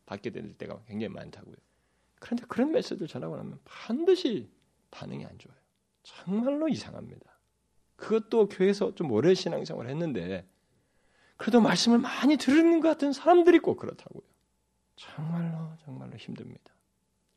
받게 0.07 0.31
될 0.31 0.55
때가 0.55 0.83
굉장히 0.88 1.12
많다고요. 1.12 1.55
그런데 2.18 2.44
그런 2.48 2.72
메시지를 2.72 3.07
전하고 3.07 3.37
나면 3.37 3.61
반드시 3.64 4.48
반응이 4.90 5.25
안 5.25 5.38
좋아요. 5.38 5.57
정말로 6.03 6.68
이상합니다. 6.68 7.38
그것도 7.96 8.48
교회에서 8.48 8.94
좀 8.94 9.12
오래 9.12 9.35
신앙생활을 9.35 9.90
했는데 9.90 10.48
그래도 11.37 11.61
말씀을 11.61 11.98
많이 11.98 12.37
들은 12.37 12.81
것 12.81 12.88
같은 12.88 13.12
사람들이 13.12 13.59
꼭 13.59 13.77
그렇다고요. 13.77 14.22
정말로 14.96 15.77
정말로 15.85 16.16
힘듭니다. 16.16 16.72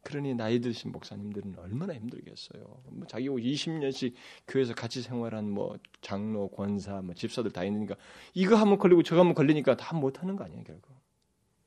그러니 0.05 0.35
나이 0.35 0.61
드신 0.61 0.91
목사님들은 0.91 1.55
얼마나 1.57 1.95
힘들겠어요. 1.95 2.63
뭐 2.91 3.07
자기 3.07 3.27
20년씩 3.27 4.13
교회에서 4.47 4.75
같이 4.75 5.01
생활한 5.01 5.49
뭐 5.49 5.77
장로, 6.01 6.47
권사, 6.49 7.01
뭐 7.01 7.15
집사들 7.15 7.51
다 7.51 7.63
있으니까 7.63 7.95
이거 8.35 8.55
한번 8.55 8.77
걸리고 8.77 9.01
저거 9.01 9.21
한번 9.21 9.33
걸리니까 9.33 9.75
다 9.75 9.95
못하는 9.95 10.35
거 10.35 10.43
아니에요 10.43 10.63
결국. 10.63 10.95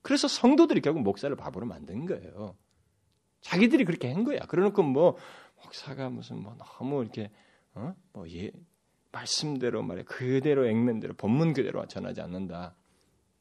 그래서 0.02 0.28
성도들이 0.28 0.80
결국 0.80 1.02
목사를 1.02 1.34
바보로 1.34 1.66
만든 1.66 2.06
거예요. 2.06 2.56
자기들이 3.40 3.84
그렇게 3.84 4.12
한 4.12 4.22
거야. 4.22 4.38
그러놓고 4.40 4.84
뭐 4.84 5.16
목사가 5.64 6.08
무슨 6.08 6.40
뭐 6.40 6.56
너무 6.56 7.02
이렇게 7.02 7.32
어뭐 7.74 8.30
예, 8.30 8.52
말씀대로 9.10 9.82
말해 9.82 10.04
그대로 10.04 10.64
액면대로 10.68 11.14
본문 11.14 11.54
그대로 11.54 11.84
전하지 11.86 12.20
않는다 12.20 12.76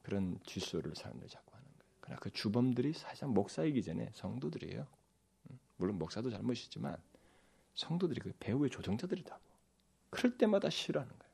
그런 0.02 0.40
자꾸 0.44 0.82
하는 1.04 1.20
거예요. 1.20 1.47
그러나 2.08 2.20
그 2.20 2.30
주범들이 2.30 2.94
사실상 2.94 3.34
목사이기 3.34 3.82
전에 3.82 4.10
성도들이에요. 4.14 4.86
물론 5.76 5.98
목사도 5.98 6.30
잘못이지만 6.30 6.96
성도들이 7.74 8.20
그 8.20 8.32
배우의 8.40 8.70
조정자들이다고. 8.70 9.40
그럴 10.10 10.36
때마다 10.38 10.70
싫어하는 10.70 11.16
거예요. 11.18 11.32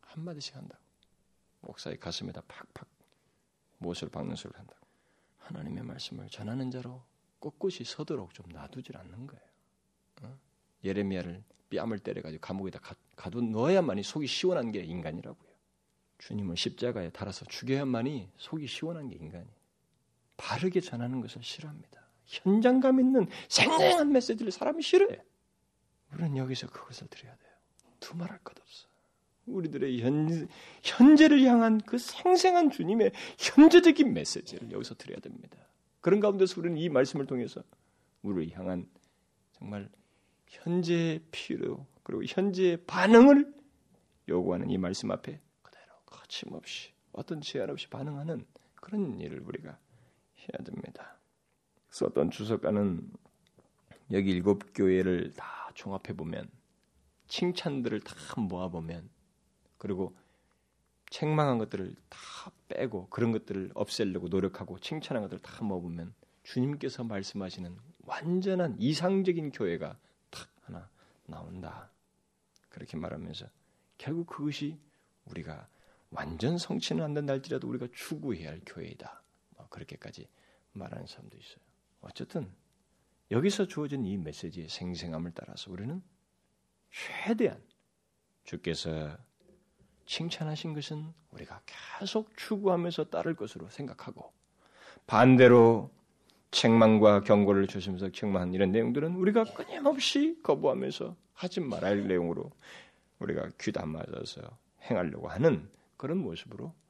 한 0.00 0.24
마디씩 0.24 0.56
한다고. 0.56 0.82
목사의 1.60 2.00
가슴에다 2.00 2.42
팍팍 2.48 2.88
못을 3.78 4.08
박는 4.08 4.34
소리를 4.34 4.58
한다고. 4.58 4.80
하나님의 5.40 5.84
말씀을 5.84 6.28
전하는 6.30 6.70
자로 6.70 7.02
꼿꼿이 7.38 7.84
서도록 7.84 8.32
좀 8.32 8.48
놔두질 8.48 8.96
않는 8.96 9.26
거예요. 9.26 9.44
어? 10.22 10.38
예레미야를 10.82 11.44
뺨을 11.68 11.98
때려가지고 11.98 12.40
감옥에다 12.40 12.78
가, 12.80 13.30
둬 13.30 13.40
넣어야만이 13.40 14.02
속이 14.02 14.26
시원한 14.26 14.72
게 14.72 14.80
인간이라고요. 14.80 15.54
주님을 16.16 16.56
십자가에 16.56 17.10
달아서 17.10 17.44
죽여야만이 17.44 18.30
속이 18.38 18.66
시원한 18.66 19.08
게 19.08 19.16
인간이에요. 19.16 19.63
바르게 20.36 20.80
전하는 20.80 21.20
것을 21.20 21.42
싫어합니다. 21.42 22.04
현장감 22.26 23.00
있는 23.00 23.28
생생한 23.48 24.12
메시지를 24.12 24.50
사람이 24.50 24.82
싫어해. 24.82 25.20
우리는 26.12 26.36
여기서 26.36 26.68
그것을 26.68 27.08
드려야 27.08 27.34
돼요. 27.36 27.52
두말할 28.00 28.38
것 28.38 28.58
없어. 28.58 28.88
우리들의 29.46 30.00
현, 30.00 30.48
현재를 30.82 31.42
향한 31.44 31.78
그 31.80 31.98
생생한 31.98 32.70
주님의 32.70 33.12
현재적인 33.38 34.14
메시지를 34.14 34.70
여기서 34.72 34.94
드려야 34.94 35.18
됩니다. 35.20 35.58
그런 36.00 36.20
가운데서 36.20 36.60
우리는 36.60 36.78
이 36.78 36.88
말씀을 36.88 37.26
통해서 37.26 37.62
우리를 38.22 38.56
향한 38.58 38.88
정말 39.52 39.88
현재의 40.48 41.20
필요 41.30 41.86
그리고 42.02 42.22
현재의 42.26 42.84
반응을 42.86 43.52
요구하는 44.28 44.70
이 44.70 44.78
말씀 44.78 45.10
앞에 45.10 45.40
그대로 45.62 45.92
거침없이 46.06 46.92
어떤 47.12 47.40
제한 47.40 47.70
없이 47.70 47.88
반응하는 47.88 48.46
그런 48.76 49.20
일을 49.20 49.40
우리가 49.40 49.78
해야 50.44 50.64
됩니다. 50.64 51.18
어떤 52.02 52.30
주석가는 52.30 53.10
여기 54.12 54.30
일곱 54.30 54.72
교회를 54.74 55.32
다 55.34 55.70
종합해 55.74 56.16
보면 56.16 56.48
칭찬들을 57.28 58.00
다 58.00 58.40
모아 58.40 58.68
보면 58.68 59.08
그리고 59.78 60.16
책망한 61.10 61.58
것들을 61.58 61.94
다 62.08 62.18
빼고 62.68 63.08
그런 63.08 63.32
것들을 63.32 63.70
없애려고 63.74 64.28
노력하고 64.28 64.78
칭찬한 64.78 65.22
것들을 65.22 65.42
다 65.42 65.64
모아 65.64 65.80
보면 65.80 66.14
주님께서 66.42 67.04
말씀하시는 67.04 67.76
완전한 68.00 68.76
이상적인 68.78 69.52
교회가 69.52 69.96
하나 70.62 70.88
나온다. 71.26 71.90
그렇게 72.68 72.96
말하면서 72.96 73.46
결국 73.98 74.26
그것이 74.26 74.78
우리가 75.26 75.68
완전 76.10 76.58
성취는 76.58 77.02
안 77.02 77.14
된다 77.14 77.32
할지라도 77.32 77.68
우리가 77.68 77.88
추구해야 77.92 78.50
할 78.50 78.60
교회이다. 78.66 79.22
뭐 79.74 79.78
그렇게까지 79.78 80.28
말하는 80.72 81.06
사람도 81.06 81.36
있어요. 81.36 81.64
어쨌든 82.00 82.50
여기서 83.30 83.66
주어진 83.66 84.04
이 84.04 84.16
메시지의 84.16 84.68
생생함을 84.68 85.32
따라서 85.34 85.70
우리는 85.72 86.02
최대한 86.90 87.60
주께서 88.44 89.16
칭찬하신 90.06 90.74
것은 90.74 91.12
우리가 91.30 91.62
계속 91.98 92.36
추구하면서 92.36 93.04
따를 93.04 93.34
것으로 93.34 93.68
생각하고 93.70 94.32
반대로 95.06 95.90
책망과 96.50 97.22
경고를 97.22 97.66
주시면서 97.66 98.12
책망한 98.12 98.54
이런 98.54 98.70
내용들은 98.70 99.16
우리가 99.16 99.44
끊임없이 99.44 100.38
거부하면서 100.42 101.16
하지 101.32 101.60
말아야 101.60 101.92
할 101.92 102.06
내용으로 102.06 102.50
우리가 103.18 103.48
귀다 103.60 103.86
맞아서 103.86 104.42
행하려고 104.82 105.28
하는 105.28 105.68
그런 105.96 106.18
모습으로 106.18 106.66
아, 106.66 106.83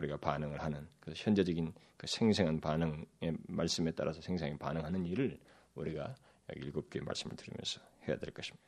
우리가 0.00 0.16
반응을 0.16 0.62
하는 0.62 0.86
그 1.00 1.12
현재적인 1.14 1.72
그 1.96 2.06
생생한 2.06 2.60
반응의 2.60 3.36
말씀에 3.48 3.90
따라서 3.92 4.20
생생히 4.20 4.56
반응하는 4.58 5.04
일을 5.04 5.38
우리가 5.74 6.14
여기 6.50 6.66
일곱 6.66 6.88
교의 6.90 7.04
말씀을 7.04 7.36
들으면서 7.36 7.80
해야 8.08 8.16
될 8.18 8.32
것입니다. 8.32 8.62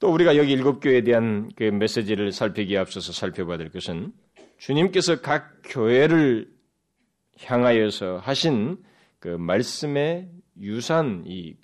또 0.00 0.12
우리가 0.12 0.36
여기 0.36 0.52
일곱 0.52 0.80
교회에 0.80 1.02
대한 1.02 1.50
그 1.56 1.64
메시지를 1.64 2.32
살피기에 2.32 2.78
앞서서 2.78 3.12
살펴봐야 3.12 3.58
될 3.58 3.70
것은 3.70 4.12
주님께서 4.58 5.20
각 5.20 5.60
교회를 5.64 6.52
향하여서 7.40 8.18
하신 8.18 8.82
그 9.20 9.28
말씀의 9.28 10.28
유산 10.60 11.24
이 11.26 11.56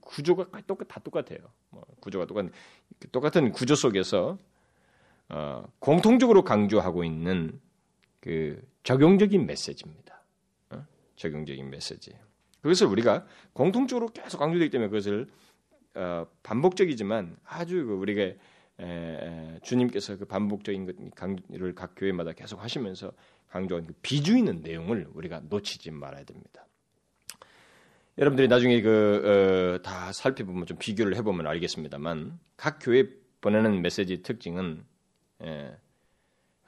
구조가 0.00 0.62
똑같 0.66 0.88
다 0.88 1.00
똑같아요. 1.00 1.38
뭐 1.70 1.84
구조가 2.00 2.26
똑같 2.26 2.46
똑같은 3.12 3.52
구조 3.52 3.74
속에서 3.74 4.38
어, 5.28 5.64
공통적으로 5.78 6.42
강조하고 6.42 7.04
있는 7.04 7.60
그 8.20 8.60
적용적인 8.82 9.46
메시지입니다. 9.46 10.22
어? 10.70 10.84
적용적인 11.16 11.70
메시지. 11.70 12.12
그것을 12.62 12.86
우리가 12.86 13.26
공통적으로 13.52 14.08
계속 14.08 14.38
강조되기 14.38 14.70
때문에 14.70 14.90
그것을 14.90 15.28
어, 15.94 16.26
반복적이지만 16.42 17.36
아주 17.44 17.84
그 17.86 17.94
우리가 17.94 18.22
에, 18.22 18.36
에, 18.78 19.58
주님께서 19.62 20.16
그 20.16 20.24
반복적인 20.24 20.86
것 20.86 21.14
강조를 21.14 21.74
각 21.74 21.94
교회마다 21.96 22.32
계속 22.32 22.62
하시면서 22.62 23.12
강조한 23.48 23.86
그 23.86 23.94
비주 24.00 24.38
있는 24.38 24.62
내용을 24.62 25.08
우리가 25.12 25.42
놓치지 25.48 25.90
말아야 25.90 26.24
됩니다. 26.24 26.66
여러분들이 28.18 28.48
나중에 28.48 28.80
그다 28.82 30.08
어, 30.08 30.12
살펴보면 30.12 30.66
좀 30.66 30.76
비교를 30.78 31.16
해보면 31.16 31.46
알겠습니다만 31.46 32.38
각 32.56 32.78
교회 32.80 33.08
보내는 33.40 33.82
메시지 33.82 34.22
특징은 34.22 34.84
예, 35.42 35.76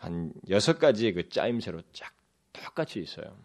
한 0.03 0.33
여섯 0.51 0.81
가지의 0.81 1.13
그 1.13 1.29
짜임새로 1.29 1.81
쫙 1.93 2.13
똑같이 2.53 3.01
있어요. 3.01 3.37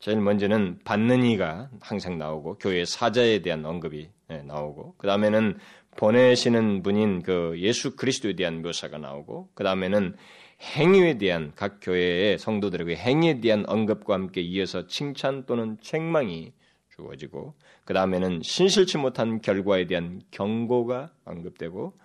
제일 0.00 0.20
먼저는 0.20 0.80
받는 0.84 1.24
이가 1.24 1.70
항상 1.80 2.18
나오고 2.18 2.58
교회 2.58 2.84
사자에 2.84 3.42
대한 3.42 3.64
언급이 3.64 4.10
예, 4.30 4.38
나오고 4.42 4.96
그 4.98 5.06
다음에는 5.06 5.56
보내시는 5.96 6.82
분인 6.82 7.22
그 7.22 7.54
예수 7.58 7.94
그리스도에 7.94 8.34
대한 8.34 8.60
묘사가 8.62 8.98
나오고 8.98 9.50
그 9.54 9.62
다음에는 9.62 10.16
행위에 10.60 11.18
대한 11.18 11.52
각 11.54 11.78
교회의 11.80 12.38
성도들에게 12.38 12.96
행위에 12.96 13.40
대한 13.40 13.64
언급과 13.68 14.14
함께 14.14 14.40
이어서 14.40 14.88
칭찬 14.88 15.46
또는 15.46 15.78
책망이 15.80 16.52
주어지고 16.96 17.54
그 17.84 17.94
다음에는 17.94 18.40
신실치 18.42 18.98
못한 18.98 19.40
결과에 19.40 19.86
대한 19.86 20.22
경고가 20.32 21.12
언급되고 21.24 21.96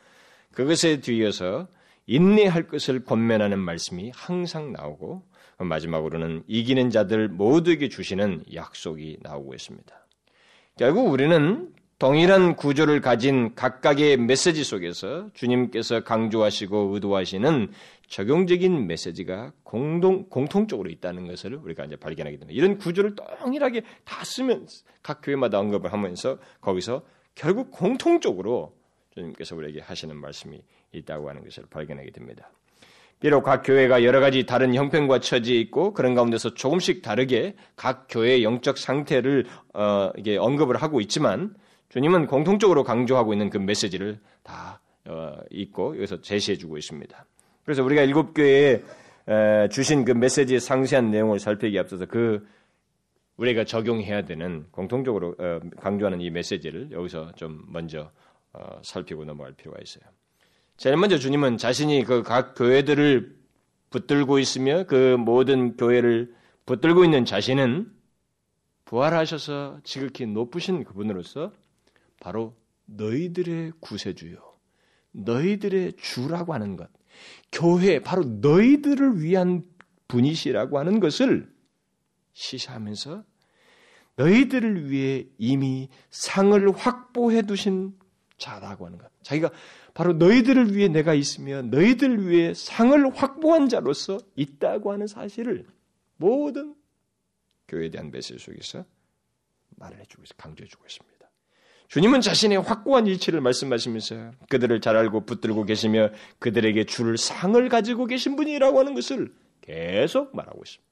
그것에 0.51 1.01
뒤이어서 1.01 1.67
인내할 2.05 2.67
것을 2.67 3.05
권면하는 3.05 3.59
말씀이 3.59 4.11
항상 4.13 4.73
나오고 4.73 5.23
마지막으로는 5.57 6.43
이기는 6.47 6.89
자들 6.89 7.29
모두에게 7.29 7.89
주시는 7.89 8.43
약속이 8.53 9.19
나오고 9.21 9.53
있습니다. 9.53 10.07
결국 10.77 11.11
우리는 11.11 11.71
동일한 11.99 12.55
구조를 12.55 12.99
가진 12.99 13.55
각각의 13.55 14.17
메시지 14.17 14.63
속에서 14.63 15.29
주님께서 15.33 16.03
강조하시고 16.03 16.95
의도하시는 16.95 17.71
적용적인 18.07 18.87
메시지가 18.87 19.53
공동, 19.63 20.27
공통적으로 20.27 20.89
있다는 20.89 21.27
것을 21.27 21.55
우리가 21.55 21.85
이제 21.85 21.95
발견하게 21.95 22.39
됩니다. 22.39 22.57
이런 22.57 22.77
구조를 22.77 23.15
동일하게 23.15 23.83
다 24.03 24.25
쓰면 24.25 24.67
각 25.01 25.21
교회마다 25.23 25.59
언급을 25.59 25.93
하면서 25.93 26.39
거기서 26.59 27.03
결국 27.35 27.71
공통적으로 27.71 28.75
주님께서 29.13 29.55
우리에게 29.55 29.79
하시는 29.79 30.15
말씀이 30.15 30.61
있다고 30.93 31.29
하는 31.29 31.43
것을 31.43 31.63
발견하게 31.69 32.11
됩니다. 32.11 32.49
비록 33.19 33.43
각 33.43 33.63
교회가 33.63 34.03
여러 34.03 34.19
가지 34.19 34.45
다른 34.45 34.75
형편과 34.75 35.19
처지에 35.19 35.57
있고 35.61 35.93
그런 35.93 36.13
가운데서 36.13 36.55
조금씩 36.55 37.01
다르게 37.01 37.55
각 37.77 38.07
교회의 38.09 38.43
영적 38.43 38.77
상태를 38.77 39.45
어, 39.73 40.09
이게 40.17 40.37
언급을 40.37 40.75
하고 40.75 40.99
있지만 40.99 41.55
주님은 41.87 42.27
공통적으로 42.27 42.83
강조하고 42.83 43.33
있는 43.33 43.49
그 43.49 43.57
메시지를 43.57 44.19
다 44.43 44.81
어, 45.05 45.37
있고 45.51 45.95
여기서 45.95 46.21
제시해주고 46.21 46.77
있습니다. 46.77 47.25
그래서 47.63 47.83
우리가 47.83 48.01
일곱 48.01 48.33
교회에 48.33 48.81
에, 49.27 49.69
주신 49.69 50.03
그 50.03 50.11
메시지의 50.11 50.59
상세한 50.59 51.11
내용을 51.11 51.39
살피기 51.39 51.79
앞서서 51.79 52.05
그 52.07 52.45
우리가 53.37 53.63
적용해야 53.63 54.23
되는 54.25 54.65
공통적으로 54.71 55.35
어, 55.39 55.59
강조하는 55.79 56.19
이 56.19 56.29
메시지를 56.29 56.91
여기서 56.91 57.31
좀 57.35 57.63
먼저 57.69 58.11
어, 58.51 58.81
살피고 58.83 59.23
넘어갈 59.23 59.53
필요가 59.53 59.79
있어요. 59.81 60.03
제일 60.77 60.97
먼저 60.97 61.17
주님은 61.17 61.57
자신이 61.57 62.03
그 62.03 62.23
각 62.23 62.55
교회들을 62.55 63.35
붙들고 63.89 64.39
있으며 64.39 64.85
그 64.85 65.15
모든 65.17 65.77
교회를 65.77 66.33
붙들고 66.65 67.03
있는 67.05 67.25
자신은 67.25 67.91
부활하셔서 68.85 69.79
지극히 69.83 70.25
높으신 70.25 70.83
그분으로서 70.83 71.51
바로 72.19 72.55
너희들의 72.85 73.73
구세주요. 73.79 74.37
너희들의 75.11 75.93
주라고 75.97 76.53
하는 76.53 76.75
것. 76.75 76.89
교회, 77.51 77.99
바로 77.99 78.23
너희들을 78.23 79.21
위한 79.21 79.63
분이시라고 80.07 80.79
하는 80.79 80.99
것을 80.99 81.51
시사하면서 82.33 83.23
너희들을 84.15 84.89
위해 84.89 85.25
이미 85.37 85.89
상을 86.09 86.71
확보해 86.75 87.43
두신 87.43 87.93
자라고 88.37 88.87
하는 88.87 88.97
것. 88.97 89.09
자기가 89.21 89.51
바로 89.93 90.13
너희들을 90.13 90.75
위해 90.75 90.87
내가 90.87 91.13
있으며 91.13 91.61
너희들을 91.61 92.27
위해 92.27 92.53
상을 92.53 93.15
확보한 93.15 93.69
자로서 93.69 94.19
있다고 94.35 94.91
하는 94.91 95.07
사실을 95.07 95.65
모든 96.17 96.75
교회에 97.67 97.89
대한 97.89 98.11
메시지 98.11 98.43
속에서 98.43 98.85
말을 99.77 99.99
해주고 99.99 100.23
있어 100.23 100.33
강조해주고 100.37 100.85
있습니다. 100.85 101.13
주님은 101.89 102.21
자신의 102.21 102.59
확고한 102.61 103.05
일치를 103.05 103.39
말씀하시면서 103.41 104.31
그들을 104.49 104.81
잘 104.81 104.97
알고 104.97 105.25
붙들고 105.25 105.65
계시며 105.65 106.09
그들에게 106.39 106.85
줄 106.85 107.17
상을 107.17 107.69
가지고 107.69 108.05
계신 108.05 108.35
분이라고 108.35 108.79
하는 108.79 108.95
것을 108.95 109.31
계속 109.61 110.35
말하고 110.35 110.63
있습니다. 110.65 110.91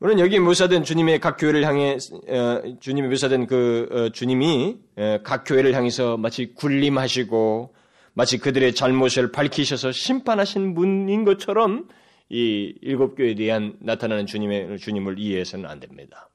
우리는 0.00 0.24
여기 0.24 0.38
묘사된 0.38 0.84
주님의 0.84 1.20
각 1.20 1.36
교회를 1.36 1.64
향해 1.66 1.98
어, 2.28 2.62
주님이 2.80 3.08
묘사된 3.08 3.46
그 3.46 3.88
어, 3.92 4.08
주님이 4.08 4.78
어, 4.96 5.18
각 5.22 5.44
교회를 5.46 5.74
향해서 5.74 6.16
마치 6.16 6.54
군림하시고 6.54 7.74
마치 8.14 8.38
그들의 8.38 8.74
잘못을 8.74 9.32
밝히셔서 9.32 9.92
심판하신 9.92 10.74
분인 10.74 11.24
것처럼 11.24 11.88
이 12.28 12.74
일곱 12.80 13.14
교회에 13.14 13.34
대한 13.34 13.76
나타나는 13.80 14.26
주님의 14.26 14.78
주님을 14.78 15.18
이해해서는 15.18 15.68
안 15.68 15.80
됩니다. 15.80 16.28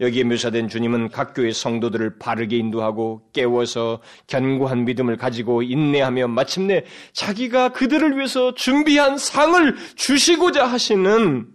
여기에 0.00 0.24
묘사된 0.24 0.68
주님은 0.68 1.10
각 1.10 1.34
교회 1.34 1.52
성도들을 1.52 2.18
바르게 2.18 2.56
인도하고 2.56 3.30
깨워서 3.32 4.02
견고한 4.26 4.84
믿음을 4.84 5.16
가지고 5.16 5.62
인내하며 5.62 6.28
마침내 6.28 6.84
자기가 7.12 7.70
그들을 7.70 8.16
위해서 8.16 8.54
준비한 8.54 9.18
상을 9.18 9.76
주시고자 9.94 10.66
하시는 10.66 11.46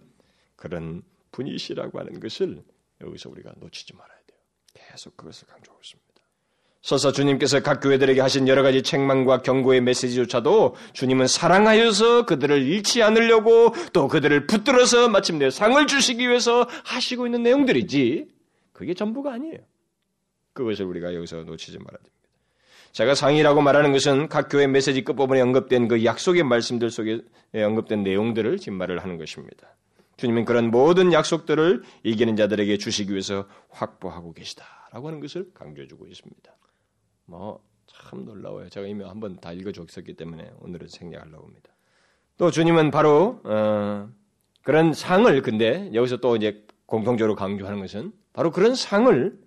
그런 0.56 1.02
분이시라고 1.32 1.98
하는 1.98 2.18
것을 2.18 2.62
여기서 3.02 3.28
우리가 3.28 3.52
놓치지 3.58 3.94
말아야 3.94 4.18
돼요. 4.26 4.38
계속 4.74 5.16
그것을 5.18 5.46
강조하고 5.46 5.80
있습니다. 5.82 6.09
서서 6.82 7.12
주님께서 7.12 7.60
각 7.60 7.80
교회들에게 7.80 8.20
하신 8.20 8.48
여러 8.48 8.62
가지 8.62 8.82
책망과 8.82 9.42
경고의 9.42 9.82
메시지조차도 9.82 10.76
주님은 10.94 11.26
사랑하여서 11.26 12.24
그들을 12.24 12.62
잃지 12.62 13.02
않으려고 13.02 13.74
또 13.92 14.08
그들을 14.08 14.46
붙들어서 14.46 15.08
마침내 15.08 15.50
상을 15.50 15.86
주시기 15.86 16.26
위해서 16.26 16.66
하시고 16.84 17.26
있는 17.26 17.42
내용들이지 17.42 18.28
그게 18.72 18.94
전부가 18.94 19.34
아니에요. 19.34 19.58
그것을 20.54 20.86
우리가 20.86 21.14
여기서 21.14 21.42
놓치지 21.44 21.78
말아야 21.78 21.98
됩니다. 21.98 22.16
제가 22.92 23.14
상이라고 23.14 23.60
말하는 23.60 23.92
것은 23.92 24.28
각 24.28 24.48
교회 24.48 24.66
메시지 24.66 25.04
끝부분에 25.04 25.40
언급된 25.42 25.86
그 25.86 26.04
약속의 26.04 26.42
말씀들 26.44 26.90
속에 26.90 27.20
언급된 27.54 28.02
내용들을 28.02 28.58
지금 28.58 28.78
말을 28.78 29.02
하는 29.02 29.18
것입니다. 29.18 29.76
주님은 30.16 30.44
그런 30.44 30.70
모든 30.70 31.12
약속들을 31.12 31.82
이기는 32.02 32.36
자들에게 32.36 32.78
주시기 32.78 33.12
위해서 33.12 33.46
확보하고 33.68 34.32
계시다라고 34.32 35.08
하는 35.08 35.20
것을 35.20 35.50
강조해주고 35.54 36.06
있습니다. 36.06 36.52
뭐 37.30 37.70
참 38.10 38.24
놀라워요. 38.24 38.68
제가 38.68 38.86
이미 38.86 39.04
한번 39.04 39.36
다 39.40 39.52
읽어줬었기 39.52 40.14
때문에 40.14 40.50
오늘은 40.60 40.88
생략하려고 40.88 41.46
합니다. 41.46 41.70
또 42.36 42.50
주님은 42.50 42.90
바로 42.90 43.40
어, 43.44 44.08
그런 44.62 44.92
상을 44.92 45.42
근데 45.42 45.90
여기서 45.92 46.18
또 46.18 46.36
이제 46.36 46.64
공통적으로 46.86 47.34
강조하는 47.34 47.80
것은 47.80 48.12
바로 48.32 48.50
그런 48.50 48.74
상을 48.74 49.38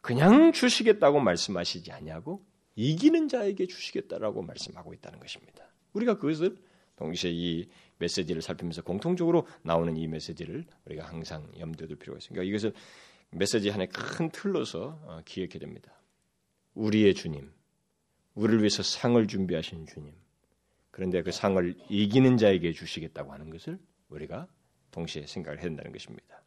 그냥 0.00 0.52
주시겠다고 0.52 1.20
말씀하시지 1.20 1.90
아니하고 1.90 2.44
이기는 2.76 3.28
자에게 3.28 3.66
주시겠다라고 3.66 4.42
말씀하고 4.42 4.94
있다는 4.94 5.18
것입니다. 5.18 5.64
우리가 5.94 6.18
그것을 6.18 6.56
동시에 6.96 7.30
이 7.32 7.68
메시지를 7.98 8.42
살피면서 8.42 8.82
공통적으로 8.82 9.46
나오는 9.62 9.96
이 9.96 10.06
메시지를 10.06 10.64
우리가 10.84 11.06
항상 11.06 11.50
염두에 11.58 11.86
둘 11.88 11.96
필요가 11.96 12.18
있습니다. 12.18 12.34
그러니까 12.34 12.48
이것을 12.48 12.72
메시지 13.30 13.70
하나의 13.70 13.88
큰 13.88 14.30
틀로서 14.30 15.00
어, 15.04 15.20
기억해야 15.24 15.58
됩니다. 15.58 15.92
우리의 16.76 17.14
주님, 17.14 17.50
우리를 18.34 18.60
위해서 18.60 18.82
상을 18.82 19.26
준비하신 19.26 19.86
주님. 19.86 20.12
그런데 20.90 21.22
그 21.22 21.32
상을 21.32 21.74
이기는 21.90 22.36
자에게 22.36 22.72
주시겠다고 22.72 23.32
하는 23.32 23.50
것을 23.50 23.78
우리가 24.08 24.46
동시에 24.92 25.26
생각을 25.26 25.58
해야 25.58 25.66
된다는 25.66 25.92
것입니다. 25.92 26.42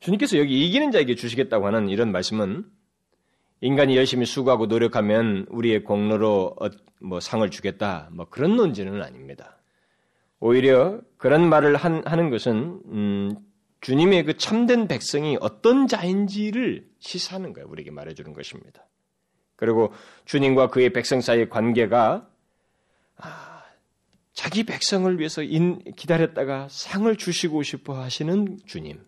주님께서 0.00 0.38
여기 0.38 0.66
이기는 0.66 0.90
자에게 0.90 1.14
주시겠다고 1.14 1.66
하는 1.66 1.88
이런 1.88 2.10
말씀은 2.12 2.64
인간이 3.60 3.96
열심히 3.96 4.26
수고하고 4.26 4.66
노력하면 4.66 5.46
우리의 5.48 5.82
공로로 5.82 6.56
어, 6.60 6.68
뭐 7.00 7.20
상을 7.20 7.48
주겠다 7.50 8.08
뭐 8.12 8.26
그런 8.28 8.56
논지는 8.56 9.02
아닙니다. 9.02 9.58
오히려 10.40 11.00
그런 11.16 11.48
말을 11.48 11.76
한, 11.76 12.06
하는 12.06 12.30
것은 12.30 12.80
음, 12.86 13.36
주님의 13.80 14.24
그 14.24 14.36
참된 14.36 14.88
백성이 14.88 15.36
어떤 15.40 15.86
자인지를 15.86 16.88
시사하는 16.98 17.52
거예요. 17.52 17.68
우리에게 17.68 17.90
말해주는 17.90 18.32
것입니다. 18.32 18.86
그리고 19.56 19.92
주님과 20.24 20.68
그의 20.68 20.92
백성 20.92 21.20
사이의 21.20 21.48
관계가 21.48 22.28
아, 23.16 23.62
자기 24.32 24.64
백성을 24.64 25.18
위해서 25.18 25.42
인, 25.42 25.82
기다렸다가 25.96 26.68
상을 26.70 27.14
주시고 27.16 27.62
싶어 27.62 28.00
하시는 28.00 28.58
주님. 28.66 29.04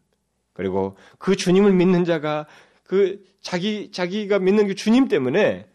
그리고 0.52 0.96
그 1.18 1.36
주님을 1.36 1.72
믿는 1.72 2.04
자가 2.04 2.46
그 2.82 3.24
자기 3.40 3.92
자기가 3.92 4.40
믿는 4.40 4.66
그 4.66 4.74
주님 4.74 5.08
때문에 5.08 5.68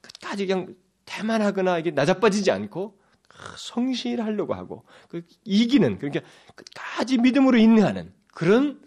끝까지 0.00 0.46
그냥 0.46 0.74
태만하거나 1.04 1.78
이게 1.78 1.90
낮아빠지지 1.90 2.50
않고 2.50 2.98
성실하려고 3.58 4.54
하고 4.54 4.84
그 5.08 5.22
이기는 5.44 5.98
그러니까 5.98 6.26
끝까지 6.54 7.18
믿음으로 7.18 7.58
인내하는 7.58 8.12
그런 8.36 8.78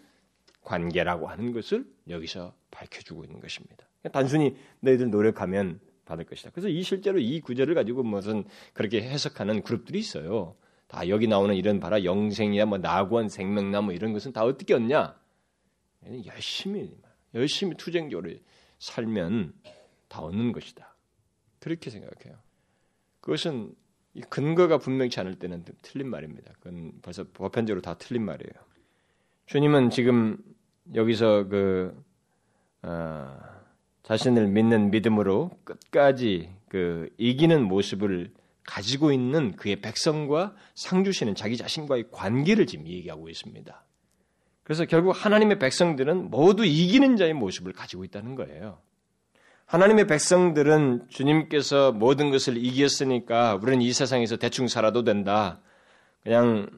관계라고 0.61 1.27
하는 1.27 1.53
것을 1.53 1.83
여기서 2.07 2.53
밝혀주고 2.69 3.23
있는 3.23 3.39
것입니다. 3.39 3.87
단순히 4.13 4.55
너희들 4.81 5.09
노력하면 5.09 5.79
받을 6.05 6.23
것이다. 6.25 6.51
그래서 6.51 6.69
이 6.69 6.83
실제로 6.83 7.17
이 7.17 7.41
구절을 7.41 7.73
가지고 7.73 8.03
무슨 8.03 8.43
그렇게 8.73 9.01
해석하는 9.01 9.63
그룹들이 9.63 9.97
있어요. 9.97 10.55
다 10.85 11.09
여기 11.09 11.27
나오는 11.27 11.55
이런 11.55 11.79
바라 11.79 12.03
영생이야 12.03 12.67
뭐 12.67 12.77
나구한 12.77 13.27
생명나 13.27 13.81
뭐 13.81 13.91
이런 13.91 14.13
것은 14.13 14.33
다 14.33 14.43
어떻게 14.43 14.75
얻냐? 14.75 15.19
열심히 16.27 16.95
열심히 17.33 17.75
투쟁적으로 17.75 18.31
살면 18.77 19.55
다 20.09 20.21
얻는 20.21 20.51
것이다. 20.51 20.95
그렇게 21.59 21.89
생각해요. 21.89 22.37
그것은 23.19 23.73
근거가 24.29 24.77
분명치 24.77 25.19
않을 25.21 25.39
때는 25.39 25.65
틀린 25.81 26.07
말입니다. 26.07 26.53
그건 26.59 26.93
벌써 27.01 27.23
보편적으로 27.23 27.81
다 27.81 27.95
틀린 27.97 28.23
말이에요. 28.25 28.68
주님은 29.49 29.89
지금 29.89 30.37
여기서 30.93 31.47
그 31.47 31.91
어, 32.83 33.35
자신을 34.03 34.47
믿는 34.47 34.91
믿음으로 34.91 35.49
끝까지 35.63 36.51
그 36.67 37.09
이기는 37.17 37.63
모습을 37.63 38.31
가지고 38.63 39.11
있는 39.11 39.55
그의 39.55 39.77
백성과 39.77 40.53
상 40.75 41.03
주시는 41.03 41.33
자기 41.33 41.57
자신과의 41.57 42.11
관계를 42.11 42.67
지금 42.67 42.85
얘기하고 42.85 43.27
있습니다. 43.27 43.83
그래서 44.61 44.85
결국 44.85 45.13
하나님의 45.13 45.57
백성들은 45.57 46.29
모두 46.29 46.63
이기는 46.63 47.17
자의 47.17 47.33
모습을 47.33 47.73
가지고 47.73 48.03
있다는 48.03 48.35
거예요. 48.35 48.77
하나님의 49.65 50.05
백성들은 50.05 51.07
주님께서 51.09 51.91
모든 51.91 52.29
것을 52.29 52.55
이겼으니까 52.55 53.55
우리는 53.55 53.81
이 53.81 53.93
세상에서 53.93 54.37
대충 54.37 54.67
살아도 54.67 55.03
된다. 55.03 55.59
그냥 56.21 56.69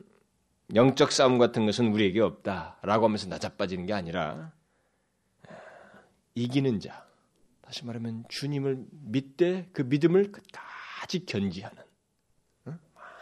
영적 0.73 1.11
싸움 1.11 1.37
같은 1.37 1.65
것은 1.65 1.91
우리에게 1.91 2.21
없다라고 2.21 3.05
하면서 3.05 3.27
나자빠지는 3.27 3.85
게 3.85 3.93
아니라 3.93 4.53
이기는 6.35 6.79
자, 6.79 7.05
다시 7.61 7.85
말하면 7.85 8.25
주님을 8.29 8.85
믿되 8.89 9.69
그 9.73 9.81
믿음을 9.81 10.31
끝까지 10.31 11.25
견지하는 11.25 11.83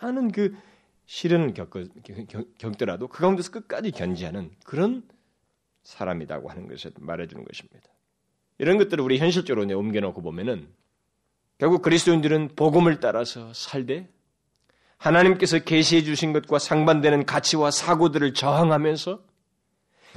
많은 0.01 0.31
그 0.31 0.55
시련을 1.05 1.53
겪어, 1.53 1.85
겪더라도 2.59 3.07
그 3.07 3.19
가운데서 3.19 3.51
끝까지 3.51 3.91
견지하는 3.91 4.51
그런 4.63 5.07
사람이라고 5.83 6.49
하는 6.49 6.67
것을 6.67 6.91
말해주는 6.99 7.43
것입니다. 7.43 7.89
이런 8.59 8.77
것들을 8.77 9.03
우리 9.03 9.17
현실적으로 9.17 9.65
옮겨놓고 9.75 10.21
보면은 10.21 10.69
결국 11.57 11.81
그리스도인들은 11.81 12.55
복음을 12.55 12.99
따라서 12.99 13.51
살되 13.53 14.07
하나님께서 14.99 15.59
계시해 15.59 16.03
주신 16.03 16.33
것과 16.33 16.59
상반되는 16.59 17.25
가치와 17.25 17.71
사고들을 17.71 18.33
저항하면서 18.33 19.23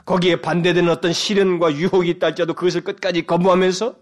거기에 0.04 0.40
반대되는 0.40 0.90
어떤 0.90 1.12
시련과 1.12 1.74
유혹이 1.74 2.10
있다 2.10 2.28
할지라도 2.28 2.54
그것을 2.54 2.82
끝까지 2.82 3.24
거부하면서 3.24 3.96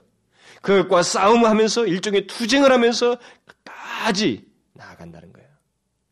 그것과 0.63 1.03
싸움하면서 1.03 1.87
일종의 1.87 2.27
투쟁을 2.27 2.73
하면서 2.73 3.19
끝까지 3.45 4.47
나아간다는 4.75 5.33
거예요. 5.33 5.49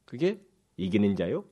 그게 0.05 0.41
이기는 0.77 1.17
자요, 1.17 1.45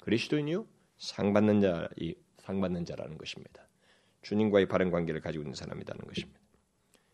그리스도인이요, 0.00 0.66
상받는 0.98 1.60
자, 1.60 1.88
이 1.96 2.14
상받는 2.38 2.84
자라는 2.84 3.18
것입니다. 3.18 3.68
주님과의 4.22 4.66
바른 4.66 4.90
관계를 4.90 5.20
가지고 5.20 5.42
있는 5.42 5.54
사람이라는 5.54 6.06
것입니다. 6.06 6.40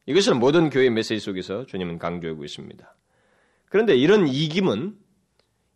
이것을 0.07 0.35
모든 0.35 0.71
교회 0.71 0.91
메시지 0.91 1.21
속에서 1.21 1.67
주님은 1.67 1.99
강조하고 1.99 2.45
있습니다. 2.45 2.97
그런데 3.67 3.97
이런 3.97 4.27
이김은 4.27 5.02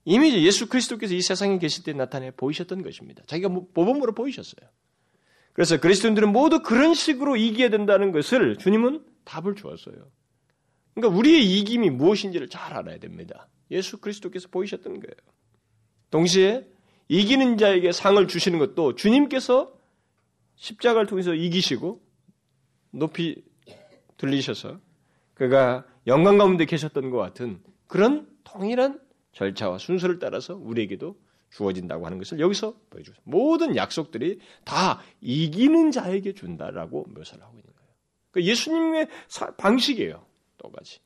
이미 0.09 0.33
예수 0.47 0.69
그리스도께서 0.69 1.15
이 1.15 1.21
세상에 1.21 1.59
계실 1.59 1.83
때 1.83 1.93
나타내 1.93 2.31
보이셨던 2.31 2.83
것입니다. 2.83 3.25
자기가 3.27 3.49
모범으로 3.49 4.15
보이셨어요. 4.15 4.71
그래서 5.53 5.81
그리스도인들은 5.81 6.31
모두 6.31 6.63
그런 6.63 6.95
식으로 6.95 7.35
이겨야 7.35 7.71
된다는 7.71 8.13
것을 8.13 8.57
주님은 8.57 9.05
답을 9.25 9.57
주었어요. 9.57 9.97
그러니까 10.95 11.19
우리의 11.19 11.59
이김이 11.59 11.91
무엇인지를 11.91 12.49
잘 12.49 12.73
알아야 12.73 12.99
됩니다. 12.99 13.49
예수 13.73 13.99
그리스도께서 13.99 14.47
보이셨던 14.49 15.01
거예요. 15.01 15.15
동시에 16.11 16.65
이기는 17.09 17.59
자에게 17.59 17.91
상을 17.91 18.27
주시는 18.29 18.61
것도 18.61 18.95
주님께서 18.95 19.77
십자가를 20.55 21.09
통해서 21.09 21.35
이기시고 21.35 22.01
높이 22.93 23.43
들리셔서 24.19 24.79
그가 25.35 25.85
영광 26.07 26.39
가운데 26.39 26.65
계셨던 26.65 27.11
것 27.11 27.19
같은 27.19 27.61
그런 27.89 28.29
동일한 28.45 29.01
절차와 29.37 29.77
순서를 29.79 30.19
따라서 30.19 30.57
우리에게도 30.57 31.15
주어진다고 31.51 32.07
하는 32.07 32.19
것을 32.19 32.41
여기서 32.41 32.75
보여주죠. 32.91 33.21
모든 33.25 33.77
약속들이 33.77 34.41
다 34.65 35.01
이기는 35.21 35.91
자에게 35.91 36.33
준다라고 36.33 37.05
묘사를 37.15 37.43
하고 37.43 37.59
있는 37.59 37.71
거예요. 37.75 37.91
그러니까 38.31 38.51
예수님의 38.51 39.09
방식이에요. 39.59 40.25
똑같이. 40.57 41.01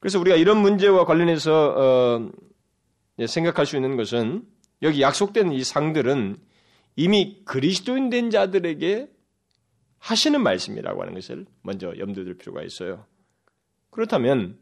그래서 0.00 0.18
우리가 0.18 0.36
이런 0.36 0.62
문제와 0.62 1.04
관련해서 1.04 2.30
어, 3.18 3.26
생각할 3.26 3.66
수 3.66 3.76
있는 3.76 3.96
것은 3.96 4.46
여기 4.80 5.02
약속된 5.02 5.52
이 5.52 5.62
상들은 5.62 6.38
이미 6.96 7.42
그리스도인 7.44 8.08
된 8.08 8.30
자들에게 8.30 9.10
하시는 9.98 10.42
말씀이라고 10.42 11.02
하는 11.02 11.12
것을 11.12 11.44
먼저 11.60 11.92
염두에 11.98 12.24
둘 12.24 12.38
필요가 12.38 12.62
있어요. 12.62 13.04
그렇다면 13.90 14.58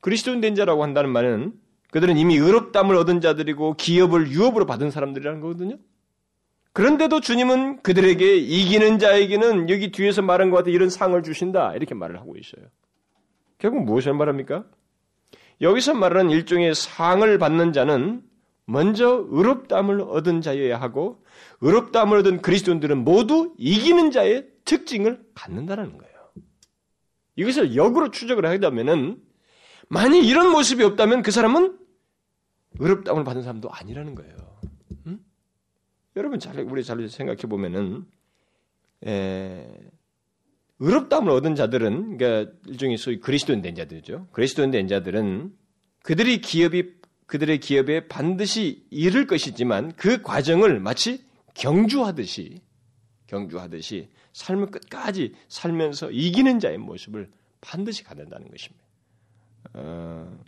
그리스도인 0.00 0.42
된 0.42 0.54
자라고 0.54 0.82
한다는 0.82 1.10
말은 1.10 1.61
그들은 1.92 2.16
이미 2.16 2.36
의롭담을 2.36 2.96
얻은 2.96 3.20
자들이고 3.20 3.74
기업을 3.74 4.30
유업으로 4.30 4.64
받은 4.64 4.90
사람들이라는 4.90 5.40
거거든요. 5.40 5.76
그런데도 6.72 7.20
주님은 7.20 7.82
그들에게 7.82 8.34
이기는 8.34 8.98
자에게는 8.98 9.68
여기 9.68 9.92
뒤에서 9.92 10.22
말한 10.22 10.50
것 10.50 10.56
같은 10.56 10.72
이런 10.72 10.88
상을 10.88 11.22
주신다. 11.22 11.74
이렇게 11.74 11.94
말을 11.94 12.18
하고 12.18 12.34
있어요. 12.38 12.64
결국 13.58 13.84
무엇을 13.84 14.14
말합니까? 14.14 14.64
여기서 15.60 15.92
말하는 15.92 16.30
일종의 16.30 16.74
상을 16.74 17.38
받는 17.38 17.74
자는 17.74 18.22
먼저 18.64 19.26
의롭담을 19.28 20.00
얻은 20.00 20.40
자여야 20.40 20.80
하고 20.80 21.22
의롭담을 21.60 22.16
얻은 22.20 22.40
그리스도인들은 22.40 23.04
모두 23.04 23.52
이기는 23.58 24.10
자의 24.12 24.46
특징을 24.64 25.20
갖는다는 25.34 25.98
거예요. 25.98 26.12
이것을 27.36 27.76
역으로 27.76 28.10
추적을 28.10 28.46
하다면은 28.46 29.18
만약 29.88 30.16
이런 30.16 30.50
모습이 30.50 30.82
없다면 30.84 31.20
그 31.20 31.30
사람은 31.30 31.81
의롭다움을 32.78 33.24
받은 33.24 33.42
사람도 33.42 33.70
아니라는 33.70 34.14
거예요. 34.14 34.36
음? 35.06 35.24
여러분 36.16 36.38
잘 36.38 36.58
우리 36.60 36.84
잘 36.84 37.08
생각해 37.08 37.42
보면은 37.42 38.06
의롭다움을 40.78 41.30
얻은 41.30 41.54
자들은 41.54 42.18
그러니까 42.18 42.52
일종의 42.66 42.96
소위 42.96 43.20
그리스도인 43.20 43.62
된 43.62 43.74
자들이죠. 43.74 44.28
그리스도인 44.32 44.70
된 44.70 44.88
자들은 44.88 45.54
그들의 46.02 46.40
기업이 46.40 46.94
그들의 47.26 47.60
기업에 47.60 48.08
반드시 48.08 48.86
이를 48.90 49.26
것이지만 49.26 49.92
그 49.96 50.20
과정을 50.20 50.80
마치 50.80 51.24
경주하듯이 51.54 52.60
경주하듯이 53.26 54.10
삶을 54.32 54.70
끝까지 54.70 55.34
살면서 55.48 56.10
이기는 56.10 56.58
자의 56.58 56.76
모습을 56.78 57.30
반드시 57.60 58.04
갖는다는 58.04 58.48
것입니다. 58.50 58.84
어, 59.74 60.38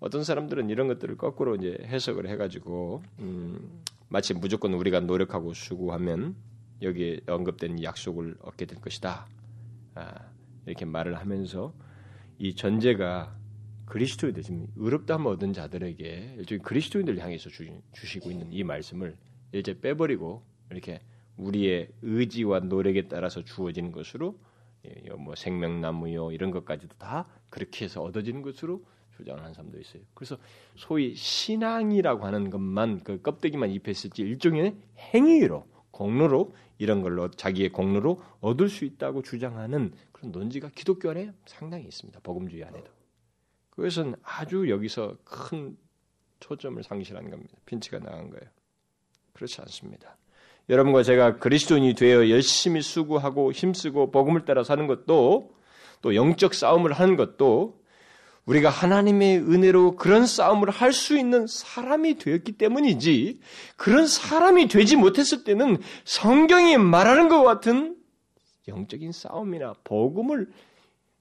어떤 0.00 0.22
사람들은 0.22 0.70
이런 0.70 0.86
것들을 0.88 1.16
거꾸로 1.16 1.56
이제 1.56 1.76
해석을 1.82 2.28
해가지고 2.28 3.02
음, 3.18 3.82
마치 4.08 4.32
무조건 4.32 4.74
우리가 4.74 5.00
노력하고 5.00 5.54
수고하면 5.54 6.36
여기에 6.82 7.22
언급된 7.26 7.82
약속을 7.82 8.36
얻게 8.40 8.64
될 8.66 8.80
것이다. 8.80 9.26
아, 9.94 10.14
이렇게 10.66 10.84
말을 10.84 11.16
하면서 11.16 11.74
이 12.38 12.54
전제가 12.54 13.36
그리스도인들 13.86 14.42
지금 14.42 14.66
의롭다함 14.76 15.26
얻은 15.26 15.52
자들에게 15.52 16.36
일종의 16.38 16.62
그리스도인들을 16.62 17.18
향해서 17.20 17.50
주, 17.50 17.64
시고 17.94 18.30
있는 18.30 18.52
이 18.52 18.62
말씀을 18.62 19.16
이제 19.52 19.80
빼버리고 19.80 20.44
이렇게 20.70 21.00
우리의 21.36 21.88
의지와 22.02 22.60
노력에 22.60 23.08
따라서 23.08 23.42
주어지는 23.42 23.90
것으로 23.92 24.38
예, 24.84 25.10
뭐 25.14 25.34
생명나무요 25.34 26.32
이런 26.32 26.50
것까지도 26.50 26.96
다 26.98 27.26
그렇게 27.50 27.86
해서 27.86 28.02
얻어지는 28.02 28.42
것으로 28.42 28.84
주장을 29.18 29.40
하는 29.40 29.52
사람도 29.52 29.78
있어요. 29.78 30.02
그래서 30.14 30.38
소위 30.76 31.14
신앙이라고 31.14 32.24
하는 32.24 32.50
것만 32.50 33.04
그 33.04 33.20
껍데기만 33.20 33.70
입혔을지 33.70 34.22
일종의 34.22 34.76
행위로 34.96 35.66
공로로 35.90 36.54
이런 36.78 37.02
걸로 37.02 37.30
자기의 37.30 37.70
공로로 37.70 38.22
얻을 38.40 38.68
수 38.68 38.84
있다고 38.84 39.22
주장하는 39.22 39.92
그런 40.12 40.32
논지가 40.32 40.70
기독교 40.74 41.10
안에 41.10 41.32
상당히 41.44 41.84
있습니다. 41.84 42.20
복음주의 42.22 42.64
안에도. 42.64 42.90
그것은 43.70 44.14
아주 44.22 44.70
여기서 44.70 45.16
큰 45.24 45.76
초점을 46.40 46.82
상실하는 46.82 47.30
겁니다. 47.30 47.56
핀치가 47.66 47.98
나간 47.98 48.30
거예요. 48.30 48.48
그렇지 49.32 49.60
않습니다. 49.62 50.16
여러분과 50.68 51.02
제가 51.02 51.38
그리스도인이 51.38 51.94
되어 51.94 52.28
열심히 52.28 52.82
수고하고 52.82 53.52
힘쓰고 53.52 54.10
복음을 54.10 54.44
따라 54.44 54.62
사는 54.62 54.86
것도 54.86 55.56
또 56.02 56.14
영적 56.14 56.54
싸움을 56.54 56.92
하는 56.92 57.16
것도 57.16 57.77
우리가 58.48 58.70
하나님의 58.70 59.40
은혜로 59.40 59.96
그런 59.96 60.26
싸움을 60.26 60.70
할 60.70 60.92
수 60.92 61.18
있는 61.18 61.46
사람이 61.46 62.16
되었기 62.18 62.52
때문이지 62.52 63.40
그런 63.76 64.06
사람이 64.06 64.68
되지 64.68 64.96
못했을 64.96 65.44
때는 65.44 65.76
성경이 66.04 66.78
말하는 66.78 67.28
것 67.28 67.42
같은 67.44 67.96
영적인 68.66 69.12
싸움이나 69.12 69.74
복음을 69.84 70.50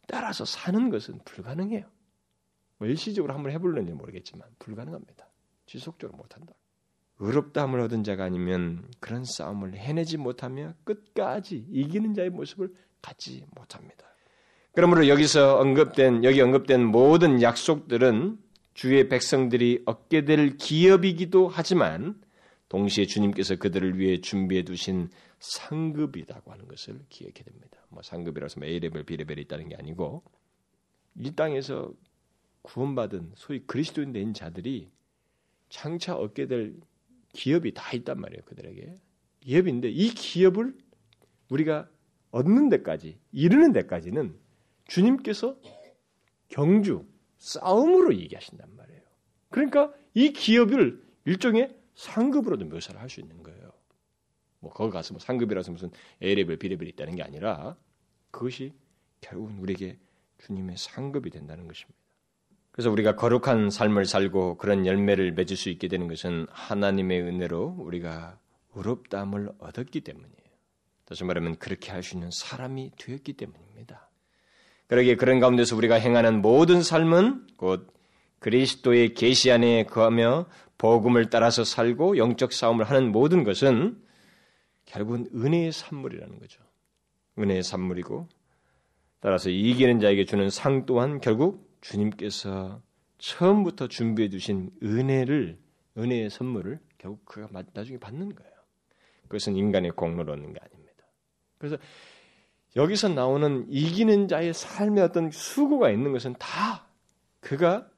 따라서 0.07 0.45
사는 0.45 0.89
것은 0.89 1.19
불가능해요. 1.25 1.85
뭐 2.77 2.87
일시적으로 2.87 3.33
한번 3.33 3.51
해볼는지 3.51 3.91
모르겠지만 3.91 4.47
불가능합니다. 4.59 5.27
지속적으로 5.65 6.17
못한다. 6.17 6.53
의롭다함을 7.19 7.79
얻은 7.81 8.03
자가 8.03 8.23
아니면 8.23 8.87
그런 8.99 9.25
싸움을 9.25 9.75
해내지 9.75 10.17
못하며 10.17 10.73
끝까지 10.85 11.65
이기는 11.69 12.13
자의 12.13 12.29
모습을 12.29 12.73
갖지 13.01 13.45
못합니다. 13.55 14.05
그러므로 14.77 15.07
여기서 15.07 15.57
언급된 15.57 16.23
여기 16.23 16.39
언급된 16.39 16.85
모든 16.85 17.41
약속들은 17.41 18.37
주의 18.75 19.09
백성들이 19.09 19.81
얻게 19.87 20.23
될 20.23 20.55
기업이기도 20.55 21.47
하지만 21.47 22.21
동시에 22.69 23.07
주님께서 23.07 23.55
그들을 23.55 23.97
위해 23.97 24.21
준비해 24.21 24.61
두신 24.61 25.09
상급이라고 25.39 26.51
하는 26.51 26.67
것을 26.67 26.99
기억해야 27.09 27.43
됩니다. 27.43 27.79
뭐 27.89 28.03
상급이라서 28.03 28.59
뭐 28.59 28.67
A레벨, 28.67 29.03
B레벨이 29.03 29.41
있다는 29.41 29.69
게 29.69 29.75
아니고 29.75 30.21
이 31.15 31.31
땅에서 31.31 31.91
구원받은 32.61 33.31
소위 33.33 33.63
그리스도인 33.65 34.13
된 34.13 34.35
자들이 34.35 34.91
장차 35.69 36.15
얻게 36.15 36.45
될 36.45 36.75
기업이 37.33 37.73
다 37.73 37.95
있단 37.95 38.21
말이에요. 38.21 38.43
그들에게 38.45 38.93
기업인데 39.39 39.89
이 39.89 40.09
기업을 40.09 40.77
우리가 41.49 41.89
얻는 42.29 42.69
데까지 42.69 43.17
이르는 43.31 43.73
데까지는 43.73 44.45
주님께서 44.87 45.57
경주, 46.49 47.05
싸움으로 47.37 48.15
얘기하신단 48.15 48.75
말이에요. 48.75 49.01
그러니까 49.49 49.93
이 50.13 50.31
기업을 50.33 51.03
일종의 51.25 51.75
상급으로도 51.95 52.65
묘사를 52.65 52.99
할 52.99 53.09
수 53.09 53.19
있는 53.19 53.43
거예요. 53.43 53.71
뭐 54.59 54.71
거기 54.71 54.91
가서 54.91 55.13
뭐 55.13 55.19
상급이라서 55.19 55.71
무슨 55.71 55.91
A레벨, 56.21 56.57
B레벨이 56.57 56.89
있다는 56.91 57.15
게 57.15 57.23
아니라 57.23 57.75
그것이 58.31 58.73
결국은 59.21 59.59
우리에게 59.59 59.97
주님의 60.39 60.77
상급이 60.77 61.29
된다는 61.29 61.67
것입니다. 61.67 61.97
그래서 62.71 62.91
우리가 62.91 63.15
거룩한 63.15 63.71
삶을 63.71 64.05
살고 64.05 64.57
그런 64.57 64.85
열매를 64.85 65.31
맺을 65.33 65.57
수 65.57 65.69
있게 65.69 65.87
되는 65.87 66.07
것은 66.07 66.45
하나님의 66.51 67.21
은혜로 67.21 67.77
우리가 67.79 68.39
의롭다함을 68.75 69.49
얻었기 69.57 70.01
때문이에요. 70.01 70.37
다시 71.05 71.23
말하면 71.23 71.57
그렇게 71.57 71.91
할 71.91 72.03
수 72.03 72.15
있는 72.15 72.29
사람이 72.31 72.91
되었기 72.97 73.33
때문입니다. 73.33 74.09
그러기에 74.87 75.15
그런 75.15 75.39
가운데서 75.39 75.75
우리가 75.75 75.95
행하는 75.95 76.41
모든 76.41 76.81
삶은 76.81 77.47
곧 77.57 77.87
그리스도의 78.39 79.13
계시 79.13 79.51
안에 79.51 79.83
거하며 79.85 80.47
복음을 80.77 81.29
따라서 81.29 81.63
살고 81.63 82.17
영적 82.17 82.53
싸움을 82.53 82.85
하는 82.85 83.11
모든 83.11 83.43
것은 83.43 84.01
결국은 84.85 85.27
은혜의 85.33 85.71
산물이라는 85.71 86.39
거죠. 86.39 86.63
은혜의 87.37 87.63
산물이고 87.63 88.27
따라서 89.19 89.49
이기는 89.49 89.99
자에게 89.99 90.25
주는 90.25 90.49
상 90.49 90.85
또한 90.85 91.19
결국 91.19 91.77
주님께서 91.81 92.81
처음부터 93.17 93.87
준비해 93.87 94.29
두신 94.29 94.69
은혜를 94.83 95.57
은혜의 95.97 96.29
선물을 96.29 96.79
결국 96.97 97.25
그가 97.25 97.63
나중에 97.73 97.97
받는 97.97 98.35
거예요. 98.35 98.51
그것은 99.23 99.55
인간의 99.55 99.91
공로로 99.91 100.33
얻는 100.33 100.53
게 100.53 100.59
아닙니다. 100.61 101.03
그래서 101.57 101.77
여기서 102.75 103.09
나오는 103.09 103.65
이기는 103.69 104.27
자의 104.27 104.53
삶에 104.53 105.01
어떤 105.01 105.31
수고가 105.31 105.89
있는 105.89 106.11
것은 106.11 106.35
다 106.37 106.87
그가 107.39 107.89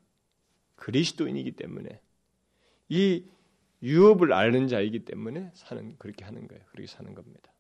그리스도인이기 0.76 1.52
때문에 1.52 2.02
이 2.90 3.26
유업을 3.82 4.34
아는 4.34 4.68
자이기 4.68 5.06
때문에 5.06 5.52
사는 5.54 5.96
그렇게 5.98 6.26
하는 6.26 6.48
거예요. 6.48 6.64
그렇게 6.72 6.88
사는 6.88 7.14
겁니다. 7.14 7.52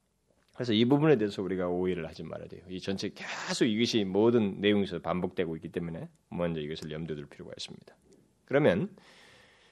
그래서 0.54 0.74
이 0.74 0.84
부분에 0.84 1.18
대해서 1.18 1.42
우리가 1.42 1.70
오해를 1.70 2.06
하지 2.06 2.24
말아야 2.24 2.48
돼요. 2.50 2.62
이 2.70 2.82
전체 2.82 3.10
계속 3.10 3.66
이것이 3.66 4.04
모든 4.04 4.60
내용에서 4.60 5.00
반복되고 5.00 5.56
있기 5.56 5.70
때문에 5.70 6.10
먼저 6.30 6.60
이것을 6.60 6.92
염두에 6.92 7.16
둘 7.16 7.28
필요가 7.28 7.54
있습니다. 7.58 7.96
그러면 8.44 8.90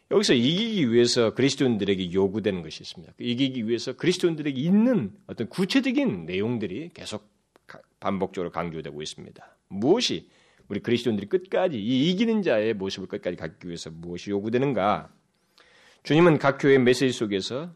여기서 0.10 0.34
이기기 0.34 0.92
위해서 0.92 1.34
그리스도인들에게 1.34 2.14
요구되는 2.14 2.62
것이 2.62 2.82
있습니다. 2.82 3.14
이기기 3.20 3.68
위해서 3.68 3.94
그리스도인들에게 3.94 4.60
있는 4.60 5.14
어떤 5.28 5.50
구체적인 5.50 6.26
내용들이 6.26 6.92
계속 6.94 7.30
반복적으로 8.00 8.52
강조되고 8.52 9.02
있습니다. 9.02 9.58
무엇이 9.68 10.30
우리 10.70 10.80
그리스도인들이 10.80 11.28
끝까지 11.28 11.78
이 11.78 12.10
이기는 12.10 12.42
자의 12.42 12.74
모습을 12.74 13.08
끝까지 13.08 13.36
갖기 13.36 13.68
위해서 13.68 13.90
무엇이 13.90 14.32
요구되는가? 14.32 15.12
주님은 16.04 16.40
각 16.40 16.58
교회 16.58 16.78
메시지 16.78 17.12
속에서 17.12 17.74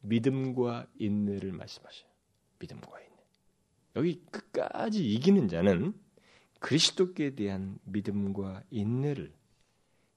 믿음과 0.00 0.86
인내를 0.98 1.52
말씀하셔요. 1.52 2.08
믿음과 2.58 3.00
인내. 3.00 3.22
여기 3.96 4.22
끝까지 4.30 5.04
이기는 5.12 5.48
자는 5.48 5.94
그리스도께 6.60 7.34
대한 7.34 7.78
믿음과 7.84 8.62
인내를 8.70 9.32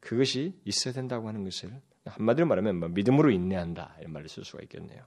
그것이 0.08 0.54
있어야 0.64 0.94
된다고 0.94 1.28
하는 1.28 1.44
것을 1.44 1.70
한마디로 2.06 2.48
말하면 2.48 2.78
뭐 2.78 2.88
믿음으로 2.88 3.30
인내한다 3.30 3.98
이런 4.00 4.14
말을 4.14 4.30
쓸 4.30 4.46
수가 4.46 4.64
있겠네요. 4.64 5.04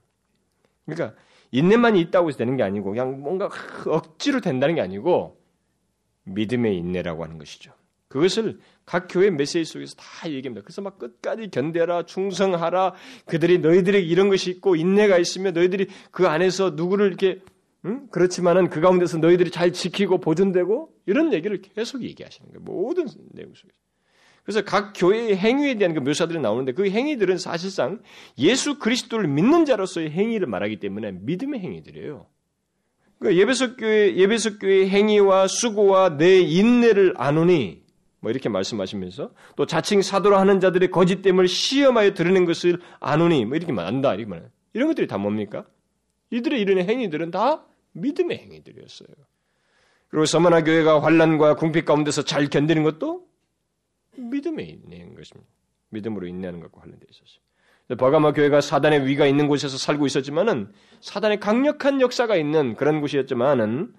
그러니까 0.85 1.19
인내만 1.49 1.95
있다고 1.95 2.29
해서 2.29 2.37
되는 2.37 2.55
게 2.55 2.61
아니고 2.61 2.91
그냥 2.91 3.19
뭔가 3.19 3.49
억지로 3.87 4.41
된다는 4.41 4.75
게 4.75 4.81
아니고 4.81 5.41
믿음의 6.25 6.77
인내라고 6.77 7.23
하는 7.23 7.39
것이죠. 7.39 7.73
그것을 8.09 8.59
각 8.85 9.07
교회 9.09 9.31
메시지 9.31 9.65
속에서 9.65 9.95
다 9.95 10.29
얘기합니다. 10.29 10.63
그래서 10.63 10.83
막 10.83 10.99
끝까지 10.99 11.49
견뎌라, 11.49 12.03
충성하라. 12.03 12.93
그들이 13.25 13.57
너희들에게 13.57 14.05
이런 14.05 14.29
것이 14.29 14.51
있고 14.51 14.75
인내가 14.75 15.17
있으며 15.17 15.49
너희들이 15.49 15.87
그 16.11 16.27
안에서 16.27 16.71
누구를 16.71 17.07
이렇게 17.07 17.41
응? 17.85 18.07
그렇지만은 18.11 18.69
그 18.69 18.81
가운데서 18.81 19.17
너희들이 19.17 19.49
잘 19.49 19.73
지키고 19.73 20.19
보존되고 20.19 20.93
이런 21.07 21.33
얘기를 21.33 21.59
계속 21.59 22.03
얘기하시는 22.03 22.51
거예요. 22.51 22.63
모든 22.63 23.07
내용 23.31 23.51
속에서. 23.55 23.81
그래서 24.43 24.63
각 24.63 24.93
교회의 24.95 25.37
행위에 25.37 25.75
대한 25.75 25.93
그 25.93 25.99
묘사들이 25.99 26.39
나오는데 26.39 26.73
그 26.73 26.89
행위들은 26.89 27.37
사실상 27.37 27.99
예수 28.37 28.79
그리스도를 28.79 29.27
믿는 29.27 29.65
자로서의 29.65 30.11
행위를 30.11 30.47
말하기 30.47 30.79
때문에 30.79 31.11
믿음의 31.11 31.59
행위들이에요. 31.59 32.25
그러니까 33.19 33.39
예배석 33.39 33.77
교회 33.77 34.15
예배석 34.15 34.59
교회의 34.59 34.89
행위와 34.89 35.47
수고와 35.47 36.17
내 36.17 36.39
인내를 36.39 37.13
아노니 37.17 37.83
뭐 38.19 38.31
이렇게 38.31 38.49
말씀하시면서 38.49 39.31
또 39.55 39.65
자칭 39.65 40.01
사도로 40.01 40.37
하는 40.37 40.59
자들의 40.59 40.89
거짓됨을 40.89 41.47
시험하여 41.47 42.13
드러낸 42.13 42.45
것을 42.45 42.79
아노니 42.99 43.45
뭐 43.45 43.57
이렇게 43.57 43.71
말한다 43.71 44.15
이렇게 44.15 44.29
말해. 44.29 44.43
이런 44.73 44.87
것들이 44.87 45.07
다 45.07 45.17
뭡니까? 45.17 45.65
이들의 46.31 46.59
이런 46.59 46.79
행위들은 46.79 47.29
다 47.29 47.65
믿음의 47.93 48.37
행위들이었어요. 48.37 49.09
그리고 50.09 50.25
서머나 50.25 50.63
교회가 50.63 51.01
환란과 51.03 51.55
궁핍 51.55 51.85
가운데서 51.85 52.23
잘 52.23 52.49
견디는 52.49 52.83
것도 52.83 53.25
믿음에 54.17 54.63
있는 54.63 55.15
것입니다. 55.15 55.49
믿음으로 55.89 56.27
인내하는 56.27 56.59
것과 56.59 56.81
관련되어 56.81 57.07
있었어요. 57.09 57.41
버가마 57.97 58.31
교회가 58.33 58.61
사단의 58.61 59.05
위가 59.05 59.25
있는 59.25 59.47
곳에서 59.47 59.77
살고 59.77 60.05
있었지만은 60.05 60.71
사단의 61.01 61.39
강력한 61.39 61.99
역사가 61.99 62.37
있는 62.37 62.75
그런 62.75 63.01
곳이었지만은 63.01 63.93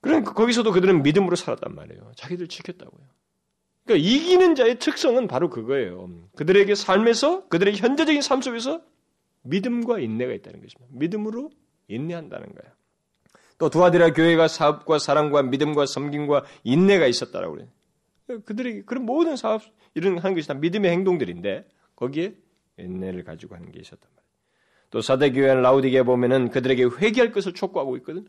그런 0.00 0.24
거기서도 0.24 0.72
그들은 0.72 1.02
믿음으로 1.02 1.34
살았단 1.34 1.74
말이에요. 1.74 2.12
자기들 2.16 2.48
지켰다고요. 2.48 3.00
그러니까 3.84 4.06
이기는 4.06 4.54
자의 4.54 4.78
특성은 4.78 5.26
바로 5.28 5.48
그거예요. 5.48 6.10
그들에게 6.36 6.74
삶에서 6.74 7.48
그들의 7.48 7.76
현재적인 7.76 8.20
삶 8.20 8.42
속에서 8.42 8.82
믿음과 9.42 10.00
인내가 10.00 10.32
있다는 10.34 10.60
것입니다. 10.60 10.86
믿음으로 10.90 11.50
인내한다는 11.88 12.46
거예요. 12.54 12.74
또 13.56 13.70
두아디라 13.70 14.12
교회가 14.12 14.46
사업과 14.46 14.98
사랑과 14.98 15.42
믿음과 15.42 15.86
섬김과 15.86 16.44
인내가 16.62 17.06
있었다라고 17.06 17.54
그래요. 17.54 17.68
그들이 18.44 18.82
그런 18.82 19.04
모든 19.04 19.36
사업 19.36 19.62
이런 19.94 20.18
하는 20.18 20.34
것이 20.34 20.46
다 20.46 20.54
믿음의 20.54 20.90
행동들인데 20.90 21.66
거기에 21.96 22.34
인내를 22.78 23.24
가지고 23.24 23.56
하는 23.56 23.72
게 23.72 23.80
있었단 23.80 24.00
말이에요. 24.00 24.28
또 24.90 25.00
사대교회 25.00 25.54
라우디게 25.54 26.02
보면은 26.04 26.50
그들에게 26.50 26.84
회개할 26.84 27.32
것을 27.32 27.54
촉구하고 27.54 27.96
있거든. 27.98 28.26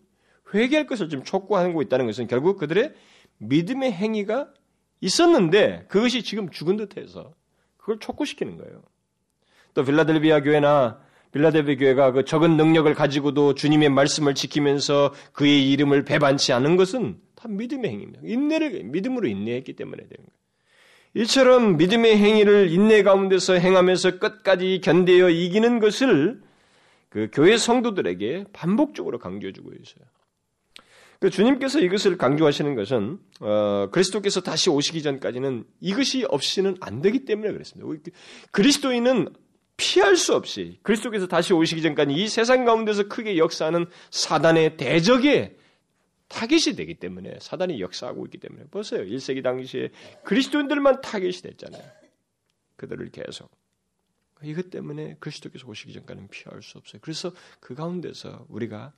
회개할 0.54 0.88
것을 0.88 1.10
좀 1.10 1.24
촉구하고 1.24 1.82
있다는 1.82 2.06
것은 2.06 2.28
결국 2.28 2.58
그들의 2.58 2.94
믿음의 3.38 3.92
행위가 3.94 4.52
있었는데 5.02 5.86
그것이 5.88 6.24
지금 6.24 6.50
죽은 6.50 6.78
듯해서 6.78 7.34
그걸 7.78 8.00
촉구시키는 8.00 8.58
거예요. 8.58 8.82
또 9.74 9.84
빌라델비아 9.84 10.42
교회나 10.42 11.00
빌라델비아 11.32 11.76
교회가 11.76 12.12
그 12.12 12.26
적은 12.26 12.58
능력을 12.58 12.92
가지고도 12.94 13.54
주님의 13.54 13.90
말씀을 13.90 14.34
지키면서 14.34 15.14
그의 15.32 15.72
이름을 15.72 16.04
배반치 16.04 16.52
않은 16.54 16.76
것은 16.76 17.20
다 17.40 17.48
믿음의 17.48 17.90
행위입니다. 17.90 18.22
인내를 18.24 18.84
믿음으로 18.84 19.28
인내했기 19.28 19.74
때문에 19.74 19.98
되는 20.04 20.18
거예요. 20.18 20.40
이처럼 21.16 21.78
믿음의 21.78 22.18
행위를 22.18 22.70
인내 22.70 23.02
가운데서 23.02 23.54
행하면서 23.54 24.20
끝까지 24.20 24.82
견뎌 24.84 25.30
이기는 25.30 25.80
것을 25.80 26.42
그 27.10 27.30
교회 27.34 27.58
성도들에게 27.58 28.46
반복적으로 28.54 29.18
강조해주고 29.18 29.72
있어요. 29.72 30.06
그 31.20 31.30
주님께서 31.30 31.80
이것을 31.80 32.18
강조하시는 32.18 32.76
것은 32.76 33.20
어, 33.42 33.90
그리스도께서 33.92 34.42
다시 34.42 34.70
오시기 34.70 35.02
전까지는 35.02 35.66
이것이 35.80 36.26
없이는 36.30 36.78
안 36.82 37.02
되기 37.02 37.26
때문에 37.26 37.52
그랬습니다. 37.52 38.12
그리스도인은 38.52 39.30
피할 39.78 40.16
수 40.16 40.36
없이 40.36 40.78
그리스도께서 40.84 41.28
다시 41.28 41.54
오시기 41.54 41.82
전까지 41.82 42.14
이 42.14 42.28
세상 42.28 42.66
가운데서 42.66 43.08
크게 43.08 43.38
역사하는 43.38 43.88
사단의 44.12 44.78
대적에 44.78 45.56
타겟이 46.30 46.76
되기 46.76 46.96
때문에 46.96 47.40
사단이 47.42 47.82
역사하고 47.82 48.26
있기 48.28 48.38
때문에 48.38 48.66
보세요. 48.66 49.04
1세기 49.04 49.44
당시에 49.44 49.90
그리스도인들만 50.24 51.02
타겟이 51.02 51.34
됐잖아요. 51.34 51.84
그들을 52.78 53.10
계속. 53.12 53.52
이것 54.44 54.70
때문에 54.70 55.18
그리스도께서 55.20 55.68
오시기 55.68 55.92
전까지는 55.94 56.30
피할 56.30 56.62
수 56.64 56.78
없어요. 56.78 57.02
그래서 57.02 57.34
그 57.60 57.76
가운데서 57.76 58.46
우리가 58.48 58.94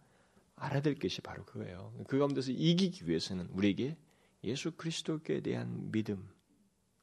알아야 0.55 0.81
될 0.81 0.99
것이 0.99 1.21
바로 1.21 1.43
그거예요. 1.45 1.93
그 2.07 2.19
가운데서 2.19 2.51
이기기 2.51 3.09
위해서는 3.09 3.47
우리에게 3.47 3.97
예수 4.43 4.71
그리스도께 4.71 5.41
대한 5.41 5.91
믿음 5.91 6.29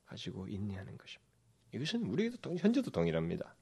가지고 0.07 0.47
인내하는 0.47 0.97
것입니다. 0.97 1.29
이것은 1.75 2.05
우리에게도 2.05 2.57
현재도 2.57 2.91
동일합니다. 2.91 3.57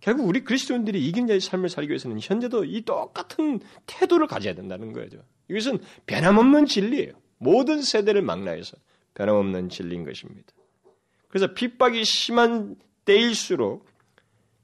결국 0.00 0.26
우리 0.26 0.44
그리스도인들이 0.44 1.06
이긴 1.06 1.26
자의 1.26 1.40
삶을 1.40 1.68
살기 1.68 1.90
위해서는 1.90 2.18
현재도 2.20 2.64
이 2.64 2.82
똑같은 2.82 3.60
태도를 3.86 4.26
가져야 4.26 4.54
된다는 4.54 4.92
거죠. 4.92 5.24
이것은 5.48 5.78
변함없는 6.06 6.66
진리예요. 6.66 7.12
모든 7.38 7.82
세대를 7.82 8.22
망라해서 8.22 8.76
변함없는 9.14 9.68
진리인 9.68 10.04
것입니다. 10.04 10.52
그래서 11.28 11.52
핍박이 11.54 12.04
심한 12.04 12.76
때일수록 13.04 13.86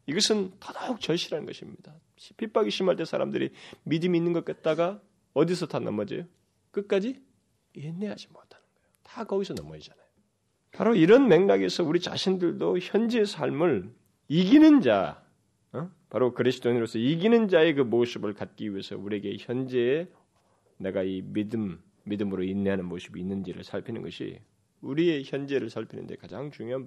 이것은 0.06 0.52
더더욱 0.60 1.00
절실한 1.00 1.46
것입니다. 1.46 1.94
핍박이 2.36 2.70
심할 2.70 2.96
때 2.96 3.04
사람들이 3.04 3.50
믿음이 3.84 4.16
있는 4.18 4.32
것 4.32 4.44
같다가 4.44 5.00
어디서 5.32 5.66
다 5.66 5.78
넘어져요? 5.78 6.24
끝까지 6.70 7.20
인내하지 7.74 8.28
못하는 8.28 8.64
거예요. 8.74 8.88
다 9.02 9.24
거기서 9.24 9.54
넘어지잖아요. 9.54 10.04
바로 10.72 10.94
이런 10.94 11.28
맥락에서 11.28 11.84
우리 11.84 12.00
자신들도 12.00 12.78
현재의 12.78 13.26
삶을 13.26 13.92
이기는 14.28 14.80
자, 14.80 15.22
어? 15.72 15.90
바로 16.10 16.34
그리스도인으로서 16.34 16.98
이기는 16.98 17.48
자의 17.48 17.74
그 17.74 17.82
모습을 17.82 18.34
갖기 18.34 18.70
위해서 18.70 18.96
우리에게 18.96 19.36
현재의 19.38 20.08
내가 20.76 21.02
이 21.02 21.22
믿음, 21.22 21.82
믿음으로 22.04 22.44
인내하는 22.44 22.84
모습이 22.84 23.20
있는지를 23.20 23.64
살피는 23.64 24.02
것이 24.02 24.40
우리의 24.80 25.24
현재를 25.24 25.70
살피는 25.70 26.06
데 26.06 26.16
가장 26.16 26.50
중요한 26.50 26.86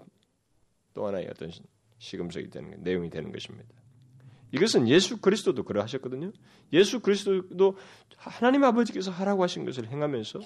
또 0.94 1.08
하나의 1.08 1.28
어떤 1.30 1.52
시금석이 1.98 2.50
되는 2.50 2.84
내용이 2.84 3.10
되는 3.10 3.32
것입니다. 3.32 3.70
이것은 4.52 4.88
예수 4.88 5.20
그리스도도 5.20 5.64
그러하셨거든요. 5.64 6.32
예수 6.74 7.00
그리스도도 7.02 7.78
하나님 8.16 8.64
아버지께서 8.64 9.12
하라고 9.12 9.44
하신 9.44 9.66
것을 9.66 9.88
행하면서 9.88 10.40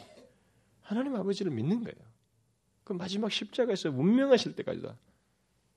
하나님 0.81 1.15
아버지를 1.15 1.51
믿는 1.51 1.83
거예요. 1.83 2.11
그 2.83 2.93
마지막 2.93 3.31
십자가에서 3.31 3.89
운명하실 3.89 4.55
때까지도 4.55 4.95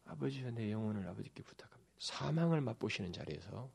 아버지와 0.07 0.51
내 0.51 0.71
영혼을 0.71 1.07
아버지께 1.07 1.43
부탁합니다. 1.43 1.93
사망을 1.99 2.61
맛보시는 2.61 3.13
자리에서 3.13 3.71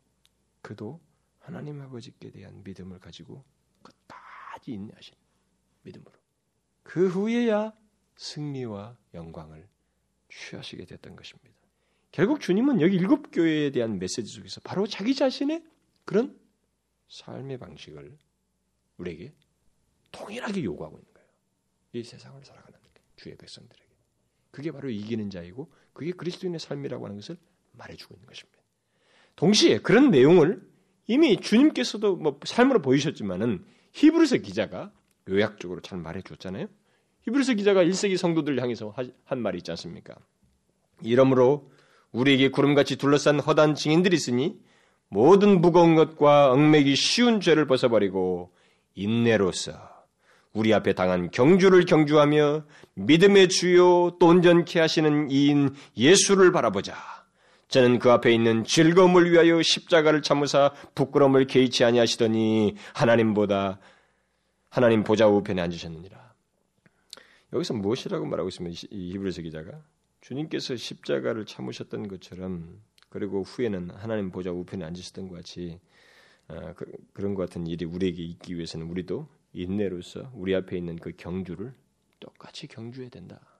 그도 0.61 0.99
하나님 1.39 1.81
아버지께 1.81 2.31
대한 2.31 2.63
믿음을 2.63 2.99
가지고 2.99 3.43
끝까지 3.81 4.71
인내하신 4.71 5.15
믿음으로 5.83 6.11
그 6.83 7.07
후에야 7.07 7.73
승리와 8.17 8.97
영광을 9.13 9.67
취하시게 10.29 10.85
됐던 10.85 11.15
것입니다. 11.15 11.57
결국 12.11 12.41
주님은 12.41 12.81
여기 12.81 12.95
일곱 12.95 13.31
교회에 13.31 13.71
대한 13.71 13.99
메시지 13.99 14.33
속에서 14.33 14.61
바로 14.61 14.87
자기 14.87 15.13
자신의 15.13 15.63
그런 16.05 16.39
삶의 17.07 17.57
방식을 17.57 18.17
우리에게 18.97 19.33
동일하게 20.11 20.63
요구하고 20.63 20.97
있는 20.97 21.13
거예요. 21.13 21.29
이 21.93 22.03
세상을 22.03 22.43
살아가는 22.43 22.79
주의 23.19 23.35
백성들에게. 23.35 23.89
그게 24.51 24.71
바로 24.71 24.89
이기는 24.89 25.29
자이고 25.29 25.71
그게 25.93 26.11
그리스도인의 26.11 26.59
삶이라고 26.59 27.05
하는 27.05 27.17
것을 27.17 27.37
말해주고 27.73 28.15
있는 28.15 28.27
것입니다. 28.27 28.59
동시에 29.35 29.79
그런 29.79 30.09
내용을 30.09 30.67
이미 31.09 31.37
주님께서도 31.37 32.17
뭐 32.17 32.39
삶으로 32.43 32.83
보이셨지만은 32.83 33.65
히브리서 33.93 34.37
기자가 34.37 34.91
요약적으로 35.27 35.81
잘 35.81 35.97
말해 35.97 36.21
줬잖아요. 36.21 36.67
히브리서 37.21 37.55
기자가 37.55 37.83
1세기 37.83 38.15
성도들 38.15 38.61
향해서 38.61 38.93
한 39.25 39.41
말이 39.41 39.57
있지 39.57 39.71
않습니까? 39.71 40.13
이러므로 41.01 41.71
우리에게 42.11 42.49
구름같이 42.49 42.95
둘러싼 42.97 43.39
허단 43.39 43.73
증인들이 43.73 44.15
있으니 44.15 44.59
모든 45.07 45.61
무거운 45.61 45.95
것과 45.95 46.51
얽매기 46.51 46.95
쉬운 46.95 47.41
죄를 47.41 47.65
벗어버리고 47.65 48.53
인내로서 48.93 49.73
우리 50.53 50.75
앞에 50.75 50.93
당한 50.93 51.31
경주를 51.31 51.85
경주하며 51.85 52.65
믿음의 52.93 53.49
주요 53.49 54.15
또 54.19 54.27
온전케 54.27 54.79
하시는 54.79 55.31
이인 55.31 55.73
예수를 55.97 56.51
바라보자. 56.51 57.18
저는 57.69 57.99
그 57.99 58.11
앞에 58.11 58.33
있는 58.33 58.63
즐거움을 58.63 59.31
위하여 59.31 59.61
십자가를 59.61 60.23
참으사 60.23 60.73
부끄러움을 60.95 61.45
개의치 61.45 61.83
아니하시더니 61.83 62.75
하나님보다 62.95 63.79
하나님 64.69 65.03
보좌 65.03 65.27
우편에 65.27 65.61
앉으셨느니라. 65.61 66.33
여기서 67.53 67.75
무엇이라고 67.75 68.25
말하고 68.25 68.49
있습니다. 68.49 68.87
이 68.89 69.11
히브리서 69.13 69.43
기자가 69.43 69.83
주님께서 70.21 70.75
십자가를 70.75 71.45
참으셨던 71.45 72.07
것처럼 72.07 72.81
그리고 73.09 73.43
후에는 73.43 73.91
하나님 73.91 74.31
보좌 74.31 74.51
우편에 74.51 74.83
앉으셨던 74.85 75.27
것 75.27 75.35
같이 75.35 75.79
어, 76.47 76.73
그, 76.75 76.91
런것 77.13 77.49
같은 77.49 77.67
일이 77.67 77.85
우리에게 77.85 78.23
있기 78.23 78.55
위해서는 78.55 78.89
우리도 78.89 79.27
인내로서 79.53 80.31
우리 80.33 80.55
앞에 80.55 80.75
있는 80.75 80.95
그 80.95 81.11
경주를 81.15 81.73
똑같이 82.19 82.65
경주해야 82.65 83.11
된다. 83.11 83.58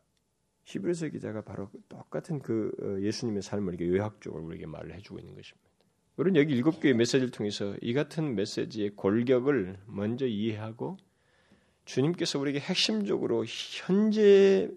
히브리서 0.70 1.10
기자가 1.10 1.42
바로 1.42 1.72
똑같은 1.90 2.40
그 2.40 2.72
어, 2.80 3.02
예수님의 3.02 3.42
삶을 3.42 3.74
이렇게 3.74 3.88
요약적으로 3.88 4.44
우리에게 4.44 4.68
말을 4.68 4.94
해주고 4.94 5.18
있는 5.18 5.34
것입니다. 5.34 5.68
우리는 6.16 6.40
여기 6.40 6.54
일곱 6.54 6.80
개의 6.80 6.94
메시지를 6.94 7.32
통해서 7.32 7.76
이 7.82 7.94
같은 7.94 8.36
메시지의 8.36 8.92
골격을 8.92 9.80
먼저 9.88 10.28
이해하고 10.28 10.98
주님께서 11.86 12.38
우리에게 12.38 12.60
핵심적으로 12.60 13.46
현재 13.48 14.70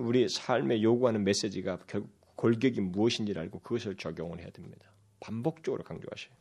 우리 0.00 0.28
삶에 0.28 0.80
요구하는 0.82 1.24
메시지가 1.24 1.80
결국 1.86 2.10
골격이 2.36 2.80
무엇인지를 2.80 3.42
알고 3.42 3.60
그것을 3.60 3.96
적용을 3.96 4.40
해야 4.40 4.48
됩니다. 4.50 4.90
반복적으로 5.20 5.82
강조하셔요. 5.82 6.34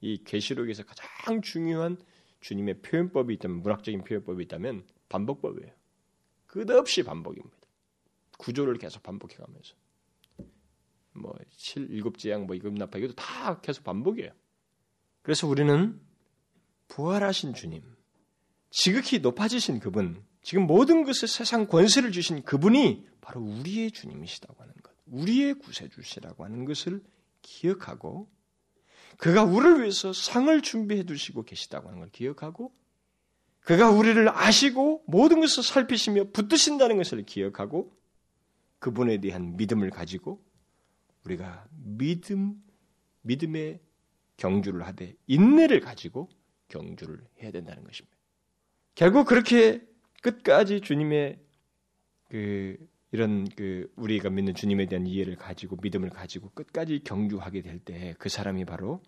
이 0.00 0.24
계시록에서 0.24 0.82
가장 0.82 1.42
중요한 1.42 1.96
주님의 2.40 2.80
표현법이 2.82 3.34
있다면 3.34 3.62
문학적인 3.62 4.02
표현법이 4.02 4.42
있다면 4.44 4.84
반복법이에요. 5.08 5.70
끝없이 6.46 7.04
반복입니다. 7.04 7.61
구조를 8.42 8.76
계속 8.78 9.02
반복해 9.04 9.36
가면서 9.36 9.74
뭐 11.12 11.32
7, 11.56 11.88
7재앙 11.88 12.46
뭐 12.46 12.56
이급 12.56 12.74
나파 12.74 12.98
이것도 12.98 13.14
다 13.14 13.60
계속 13.60 13.84
반복이에요. 13.84 14.32
그래서 15.22 15.46
우리는 15.46 16.00
부활하신 16.88 17.54
주님 17.54 17.82
지극히 18.70 19.20
높아지신 19.20 19.78
그분, 19.78 20.24
지금 20.42 20.66
모든 20.66 21.04
것을 21.04 21.28
세상 21.28 21.66
권세를 21.66 22.10
주신 22.10 22.42
그분이 22.42 23.06
바로 23.20 23.40
우리의 23.40 23.92
주님이시다고 23.92 24.60
하는 24.60 24.74
것, 24.82 24.92
우리의 25.06 25.54
구세주시라고 25.54 26.44
하는 26.44 26.64
것을 26.64 27.02
기억하고 27.42 28.28
그가 29.18 29.44
우리를 29.44 29.80
위해서 29.80 30.12
상을 30.12 30.60
준비해 30.62 31.04
두시고 31.04 31.44
계시다고 31.44 31.88
하는 31.88 32.00
걸 32.00 32.10
기억하고 32.10 32.74
그가 33.60 33.90
우리를 33.90 34.28
아시고 34.28 35.04
모든 35.06 35.40
것을 35.40 35.62
살피시며 35.62 36.30
붙드신다는 36.32 36.96
것을 36.96 37.24
기억하고 37.24 37.94
그분에 38.82 39.18
대한 39.18 39.56
믿음을 39.56 39.90
가지고 39.90 40.44
우리가 41.24 41.66
믿음 41.70 42.60
믿음의 43.22 43.80
경주를 44.36 44.84
하되 44.86 45.14
인내를 45.28 45.78
가지고 45.80 46.28
경주를 46.66 47.24
해야 47.40 47.52
된다는 47.52 47.84
것입니다. 47.84 48.16
결국 48.96 49.26
그렇게 49.28 49.86
끝까지 50.22 50.80
주님의 50.80 51.38
그 52.28 52.76
이런 53.12 53.48
그 53.50 53.92
우리가 53.96 54.30
믿는 54.30 54.54
주님에 54.54 54.86
대한 54.86 55.06
이해를 55.06 55.36
가지고 55.36 55.76
믿음을 55.80 56.10
가지고 56.10 56.50
끝까지 56.50 57.04
경주하게 57.04 57.62
될 57.62 57.78
때 57.84 58.14
그 58.18 58.28
사람이 58.28 58.64
바로 58.64 59.00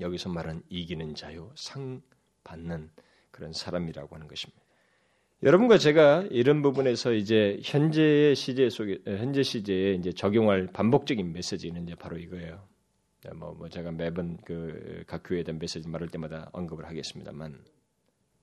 여기서 0.00 0.28
말한 0.28 0.62
이기는 0.68 1.14
자요 1.16 1.52
상 1.56 2.02
받는 2.44 2.90
그런 3.32 3.52
사람이라고 3.52 4.14
하는 4.14 4.28
것입니다. 4.28 4.62
여러분과 5.46 5.78
제가 5.78 6.24
이런 6.32 6.60
부분에서 6.60 7.12
이제 7.12 7.60
현재의 7.62 8.34
시제 8.34 8.68
속에 8.68 8.98
현재 9.06 9.44
시제에 9.44 9.94
이제 9.94 10.10
적용할 10.10 10.66
반복적인 10.66 11.32
메시지는 11.32 11.84
이제 11.84 11.94
바로 11.94 12.18
이거예요. 12.18 12.66
뭐, 13.36 13.52
뭐 13.52 13.68
제가 13.68 13.92
매번 13.92 14.38
그 14.38 15.04
각 15.06 15.22
교회에 15.22 15.44
대한 15.44 15.60
메시지 15.60 15.88
말할 15.88 16.08
때마다 16.08 16.50
언급을 16.52 16.86
하겠습니다만 16.86 17.64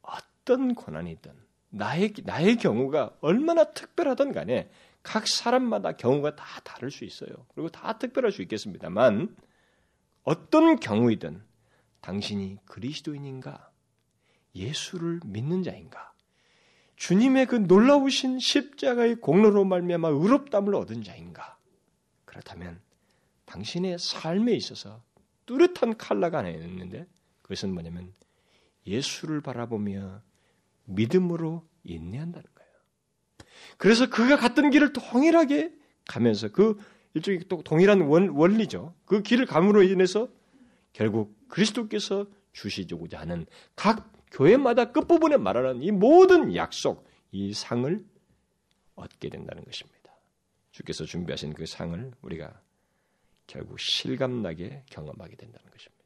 어떤 0.01 0.75
고난이든 0.75 1.33
나의 1.71 2.13
나의 2.23 2.55
경우가 2.55 3.17
얼마나 3.19 3.65
특별하든 3.65 4.31
간에 4.31 4.69
각 5.01 5.27
사람마다 5.27 5.97
경우가 5.97 6.37
다 6.37 6.61
다를 6.63 6.89
수 6.89 7.03
있어요. 7.03 7.29
그리고 7.53 7.69
다 7.69 7.97
특별할 7.97 8.31
수 8.31 8.41
있겠습니다만 8.43 9.35
어떤 10.23 10.79
경우이든 10.79 11.43
당신이 11.99 12.59
그리스도인인가 12.63 13.71
예수를 14.55 15.19
믿는 15.25 15.63
자인가 15.63 16.12
주님의 17.03 17.47
그 17.47 17.55
놀라우신 17.57 18.39
십자가의 18.39 19.15
공로로 19.15 19.65
말미암아 19.65 20.07
의롭담을 20.07 20.73
얻은 20.73 21.03
자인가 21.03 21.57
그렇다면 22.23 22.79
당신의 23.43 23.99
삶에 23.99 24.53
있어서 24.53 25.03
뚜렷한 25.45 25.97
칼라가 25.97 26.37
하나 26.37 26.49
있는데 26.51 27.05
그것은 27.41 27.73
뭐냐면 27.73 28.13
예수를 28.87 29.41
바라보며 29.41 30.21
믿음으로 30.85 31.67
인내한다는 31.83 32.47
거예요. 32.55 32.71
그래서 33.75 34.09
그가 34.09 34.37
갔던 34.37 34.69
길을 34.69 34.93
동일하게 34.93 35.73
가면서 36.07 36.53
그 36.53 36.79
일종의 37.15 37.41
또 37.49 37.61
동일한 37.63 37.99
원, 37.99 38.29
원리죠. 38.29 38.95
그 39.03 39.21
길을 39.23 39.45
감으로 39.45 39.83
인해서 39.83 40.29
결국 40.93 41.37
그리스도께서 41.49 42.27
주시고자 42.53 43.19
하는 43.19 43.45
각 43.75 44.12
교회마다 44.33 44.91
끝부분에 44.91 45.37
말하는 45.37 45.81
이 45.81 45.91
모든 45.91 46.55
약속, 46.55 47.07
이 47.31 47.53
상을 47.53 48.05
얻게 48.95 49.29
된다는 49.29 49.63
것입니다. 49.63 50.11
주께서 50.71 51.05
준비하신 51.05 51.53
그 51.53 51.65
상을 51.65 52.11
우리가 52.21 52.61
결국 53.45 53.79
실감나게 53.79 54.83
경험하게 54.89 55.35
된다는 55.35 55.69
것입니다. 55.69 56.03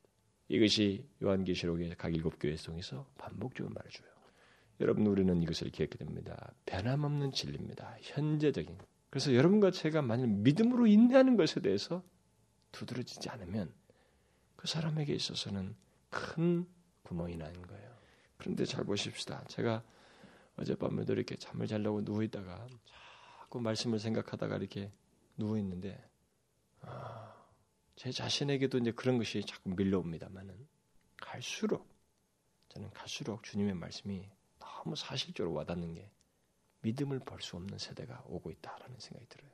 이것이 0.49 1.05
요한계시록의 1.23 1.95
각 1.97 2.13
일곱 2.13 2.37
교회 2.39 2.55
통해서 2.55 3.07
반복적으로 3.17 3.73
말해줘요. 3.73 4.07
여러분 4.81 5.07
우리는 5.07 5.41
이것을 5.41 5.71
기억해야 5.71 5.97
됩니다. 5.97 6.53
변함없는 6.65 7.31
진리입니다. 7.31 7.97
현재적인. 8.01 8.77
그래서 9.09 9.33
여러분과 9.33 9.71
제가 9.71 10.01
만약 10.01 10.29
믿음으로 10.29 10.85
인내하는 10.87 11.37
것에 11.37 11.61
대해서 11.61 12.03
두드러지지 12.71 13.29
않으면 13.29 13.73
그 14.55 14.67
사람에게 14.67 15.13
있어서는 15.13 15.75
큰 16.09 16.67
구멍이 17.03 17.37
나는 17.37 17.61
거예요. 17.65 17.96
그런데 18.37 18.65
잘 18.65 18.83
보십시다. 18.83 19.43
제가 19.47 19.83
어젯밤에도 20.57 21.13
이렇게 21.13 21.35
잠을 21.35 21.67
자려고 21.67 22.03
누워 22.03 22.23
있다가 22.23 22.67
자꾸 23.39 23.61
말씀을 23.61 23.99
생각하다가 23.99 24.57
이렇게 24.57 24.91
누워 25.37 25.57
있는데 25.57 26.03
아, 26.81 27.33
제 27.95 28.11
자신에게도 28.11 28.79
이제 28.79 28.91
그런 28.91 29.17
것이 29.17 29.43
자꾸 29.45 29.69
밀려옵니다만은 29.69 30.67
갈수록 31.17 31.87
저는 32.69 32.91
갈수록 32.91 33.43
주님의 33.43 33.73
말씀이 33.75 34.29
너무 34.59 34.95
사실적으로 34.95 35.53
와닿는 35.55 35.93
게 35.93 36.11
믿음을 36.81 37.19
벌 37.19 37.41
수 37.41 37.55
없는 37.55 37.77
세대가 37.77 38.23
오고 38.27 38.51
있다라는 38.51 38.99
생각이 38.99 39.27
들어요. 39.29 39.49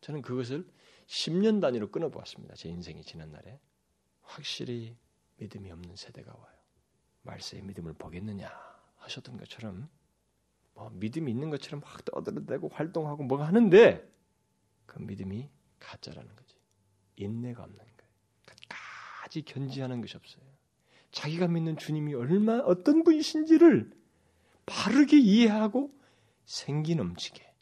저는 0.00 0.22
그것을 0.22 0.66
10년 1.06 1.60
단위로 1.60 1.90
끊어보았습니다. 1.90 2.54
제 2.54 2.68
인생이 2.68 3.02
지난 3.04 3.30
날에 3.30 3.60
확실히 4.22 4.96
믿음이 5.36 5.70
없는 5.70 5.96
세대가 5.96 6.32
와요. 6.32 6.53
말세의 7.24 7.62
믿음을 7.62 7.92
보겠느냐 7.94 8.48
하셨던 8.98 9.36
것처럼 9.36 9.88
뭐 10.74 10.90
믿음이 10.94 11.30
있는 11.30 11.50
것처럼 11.50 11.80
막 11.80 12.04
떠들어대고 12.04 12.68
활동하고 12.68 13.24
뭐가 13.24 13.46
하는데 13.46 14.08
그 14.86 14.98
믿음이 14.98 15.48
가짜라는 15.78 16.34
거지. 16.34 16.54
인내가 17.16 17.62
없는 17.62 17.78
거예요. 17.78 17.92
끝까지 18.44 19.42
견지하는 19.42 20.00
것이 20.00 20.16
없어요. 20.16 20.44
자기가 21.12 21.46
믿는 21.48 21.76
주님이 21.76 22.14
얼마 22.14 22.58
어떤 22.58 23.04
분이신지를 23.04 23.90
바르게 24.66 25.18
이해하고 25.18 25.94
생기 26.44 26.96
넘치게 26.96 27.54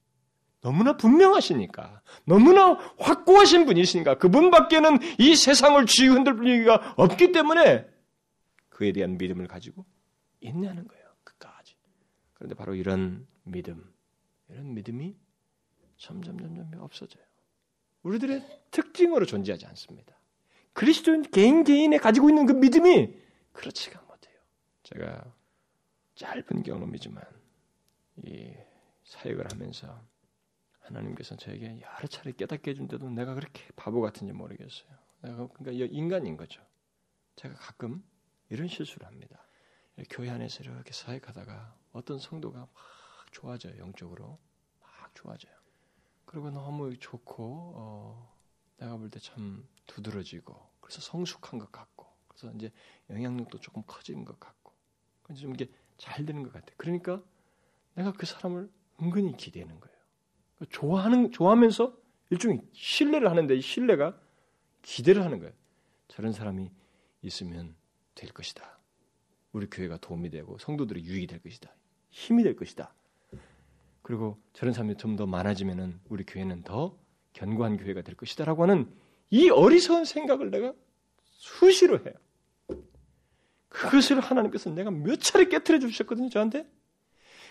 너무나 0.63 0.97
분명하시니까 0.97 2.03
너무나 2.25 2.75
확고하신 2.99 3.67
분이시니까 3.67 4.19
그분밖에는 4.19 4.99
이 5.19 5.35
세상을 5.37 5.85
쥐 5.87 6.07
흔들 6.07 6.37
분위기가 6.37 6.95
없기 6.97 7.33
때문에 7.33 7.85
그에 8.83 8.91
대한 8.91 9.17
믿음을 9.17 9.47
가지고 9.47 9.87
인내하는 10.41 10.89
거예요. 10.89 11.07
끝까지. 11.23 11.77
그런데 12.35 12.57
바로 12.57 12.75
이런 12.75 13.29
믿음, 13.45 13.95
이런 14.49 14.75
믿음이 14.75 15.17
점점 15.99 16.37
점점 16.41 16.69
없어져요. 16.81 17.23
우리들의 18.03 18.43
특징으로 18.73 19.25
존재하지 19.25 19.67
않습니다. 19.67 20.17
그리스도인 20.73 21.23
개인 21.23 21.63
개인에 21.63 21.99
가지고 21.99 22.29
있는 22.29 22.45
그 22.45 22.55
믿음이 22.55 23.15
그렇지가 23.53 24.03
못해요. 24.03 24.35
제가 24.83 25.33
짧은 26.17 26.65
경험이지만 26.65 27.23
이 28.25 28.53
사역을 29.05 29.47
하면서 29.53 30.05
하나님께서 30.81 31.37
저에게 31.37 31.81
여러 31.81 32.09
차례 32.09 32.33
깨닫게 32.33 32.73
해준데도 32.73 33.11
내가 33.11 33.35
그렇게 33.35 33.63
바보 33.77 34.01
같은지 34.01 34.33
모르겠어요. 34.33 34.91
내가 35.21 35.47
그러니까 35.47 35.87
인간인 35.93 36.37
거죠. 36.37 36.61
제가 37.37 37.55
가끔 37.55 38.03
이런 38.53 38.69
실수를 38.69 39.07
합니다. 39.07 39.43
교회 40.11 40.29
안에서 40.31 40.63
이렇게 40.63 40.93
사역하다가 40.93 41.75
어떤 41.93 42.19
성도가 42.19 42.59
막 42.61 42.71
좋아져요. 43.33 43.79
영적으로 43.79 44.39
막 44.81 45.15
좋아져요. 45.15 45.53
그리고 46.27 46.51
너무 46.51 46.95
좋고 46.99 47.73
어, 47.77 48.37
내가 48.77 48.97
볼 48.99 49.09
때 49.11 49.19
참 49.21 49.67
두드러지고 49.87 50.55
그래서 50.81 51.01
성숙한 51.01 51.59
것 51.59 51.73
같고 51.73 52.07
그래서 52.29 52.55
이제 52.57 52.71
영향력도 53.09 53.59
조금 53.61 53.83
커지는 53.87 54.25
것 54.27 54.39
같고 54.39 54.73
좀 55.35 55.55
이게 55.55 55.71
잘 55.97 56.27
되는 56.27 56.43
것 56.43 56.53
같아. 56.53 56.75
그러니까 56.77 57.23
내가 57.95 58.13
그 58.13 58.27
사람을 58.27 58.71
은근히 59.01 59.35
기대는 59.37 59.81
거예요. 59.81 59.97
좋아하는 60.71 61.33
좋아하면서 61.33 61.97
일종의 62.31 62.61
신뢰를 62.75 63.31
하는데 63.31 63.55
이 63.55 63.61
신뢰가 63.63 64.19
기대를 64.83 65.25
하는 65.25 65.39
거예요. 65.39 65.55
저런 66.09 66.33
사람이 66.33 66.71
있으면 67.23 67.77
될 68.15 68.31
것이다. 68.31 68.79
우리 69.53 69.67
교회가 69.69 69.99
도움이 69.99 70.31
되고 70.31 70.59
성도들이 70.59 71.05
유익이 71.05 71.27
될 71.27 71.41
것이다. 71.43 71.75
힘이 72.11 72.43
될 72.43 72.57
것이다. 72.57 72.93
그리고 74.03 74.39
저런 74.53 74.75
사람이 74.75 74.97
좀 74.97 75.17
더 75.17 75.27
많아지면은 75.27 76.01
우리 76.09 76.25
교회는 76.25 76.63
더 76.63 76.99
견고한 77.35 77.77
교회가 77.77 78.03
될 78.03 78.17
것이다라고 78.17 78.63
하는 78.65 78.91
이 79.31 79.49
어리석은 79.51 80.05
생각을 80.05 80.51
내가 80.51 80.73
수시로 81.25 81.99
해요. 81.99 82.13
그것을 83.69 84.21
하나님께서 84.21 84.71
내가 84.71 84.91
몇 84.91 85.21
차례 85.21 85.47
깨뜨려 85.47 85.79
주셨거든요, 85.79 86.29
저한테. 86.29 86.67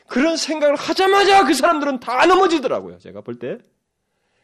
그런 0.08 0.38
생각을 0.38 0.76
하자마자 0.76 1.46
그 1.46 1.54
사람들은 1.54 2.00
다 2.00 2.26
넘어지더라고요. 2.26 3.00
제가 3.00 3.22
볼 3.22 3.40
때. 3.40 3.58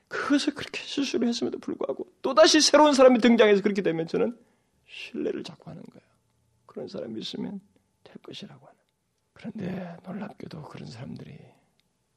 그것을 0.07 0.53
그렇게 0.55 0.81
실수를 0.81 1.27
했음에도 1.27 1.59
불구하고 1.59 2.07
또다시 2.21 2.61
새로운 2.61 2.93
사람이 2.93 3.19
등장해서 3.19 3.61
그렇게 3.61 3.81
되면 3.81 4.07
저는 4.07 4.37
신뢰를 4.87 5.43
자꾸 5.43 5.69
하는 5.69 5.83
거예요. 5.83 6.07
그런 6.65 6.87
사람이 6.87 7.19
있으면 7.19 7.59
될 8.03 8.17
것이라고 8.17 8.65
하는. 8.67 8.79
그런데 9.33 9.97
놀랍게도 10.03 10.63
그런 10.63 10.89
사람들이 10.89 11.37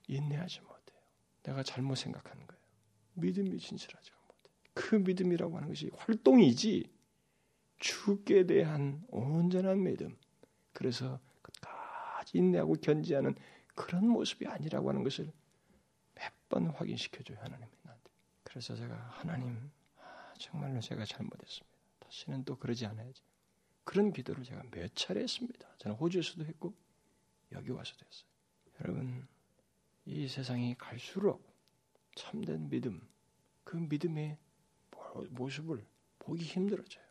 인내하지 0.08 0.60
못해요. 0.62 1.00
내가 1.42 1.62
잘못 1.62 1.96
생각하는 1.96 2.46
거예요. 2.46 2.60
믿음이 3.14 3.58
진실하지 3.58 4.10
못해. 4.12 4.50
그 4.74 4.94
믿음이라고 4.96 5.56
하는 5.56 5.68
것이 5.68 5.90
활동이지 5.96 6.90
주께 7.78 8.46
대한 8.46 9.02
온전한 9.08 9.82
믿음. 9.82 10.16
그래서 10.72 11.20
끝까지 11.42 12.38
인내하고 12.38 12.74
견지하는 12.74 13.34
그런 13.74 14.08
모습이 14.08 14.46
아니라고 14.46 14.88
하는 14.90 15.02
것을 15.04 15.32
몇 16.14 16.32
번 16.50 16.66
확인시켜줘요 16.66 17.38
하나님이 17.38 17.70
나한테. 17.84 18.10
그래서 18.42 18.74
제가 18.74 18.94
하나님 19.12 19.70
아, 19.98 20.34
정말로 20.38 20.80
제가 20.80 21.04
잘못했습니다. 21.04 21.69
다시는 22.11 22.44
또 22.44 22.56
그러지 22.56 22.84
않아야지. 22.86 23.22
그런 23.84 24.12
기도를 24.12 24.44
제가 24.44 24.62
몇 24.70 24.94
차례 24.94 25.22
했습니다. 25.22 25.68
저는 25.78 25.96
호주에서도 25.96 26.44
했고 26.44 26.74
여기 27.52 27.70
와서도 27.70 28.04
했어요. 28.04 28.28
여러분 28.80 29.28
이 30.04 30.28
세상이 30.28 30.74
갈수록 30.76 31.48
참된 32.16 32.68
믿음, 32.68 33.08
그 33.64 33.76
믿음의 33.76 34.38
모습을 35.30 35.86
보기 36.18 36.44
힘들어져요. 36.44 37.04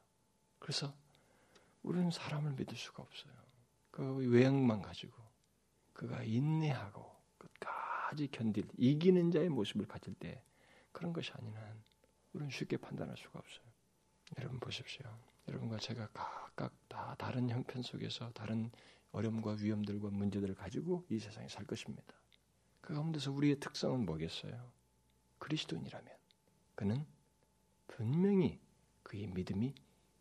그래서 0.60 0.94
우리는 1.82 2.12
사람을 2.12 2.54
믿을 2.54 2.76
수가 2.76 3.04
없어요. 3.04 3.34
그 3.92 4.16
외형만 4.28 4.82
가지고 4.82 5.18
그가 5.94 6.24
인내하고 6.24 7.10
끝까지 7.38 8.28
견딜 8.32 8.68
이기는 8.78 9.32
자의 9.32 9.50
모습을 9.50 9.88
가질 9.88 10.14
때 10.16 10.44
그런 10.92 11.14
것이 11.14 11.32
아닌 11.34 11.56
한 11.56 11.82
우리는 12.34 12.52
쉽게 12.52 12.78
판단할 12.78 13.18
수가 13.18 13.40
없어요. 13.40 13.69
여러분 14.38 14.60
보십시오. 14.60 15.06
여러분과 15.48 15.78
제가 15.80 16.08
각각 16.14 16.74
다 16.88 17.16
다른 17.18 17.50
형편 17.50 17.82
속에서 17.82 18.32
다른 18.34 18.72
어려움과 19.12 19.58
위험들과 19.60 20.10
문제들을 20.10 20.56
가지고 20.56 21.06
이 21.10 21.20
세상에 21.20 21.48
살 21.48 21.66
것입니다. 21.66 22.14
그 22.82 22.94
가운데서 22.94 23.32
우리의 23.32 23.60
특성은 23.60 24.06
뭐겠어요? 24.06 24.72
그리스도인이라면 25.40 26.08
그는 26.76 27.06
분명히 27.88 28.60
그의 29.04 29.28
믿음이 29.28 29.74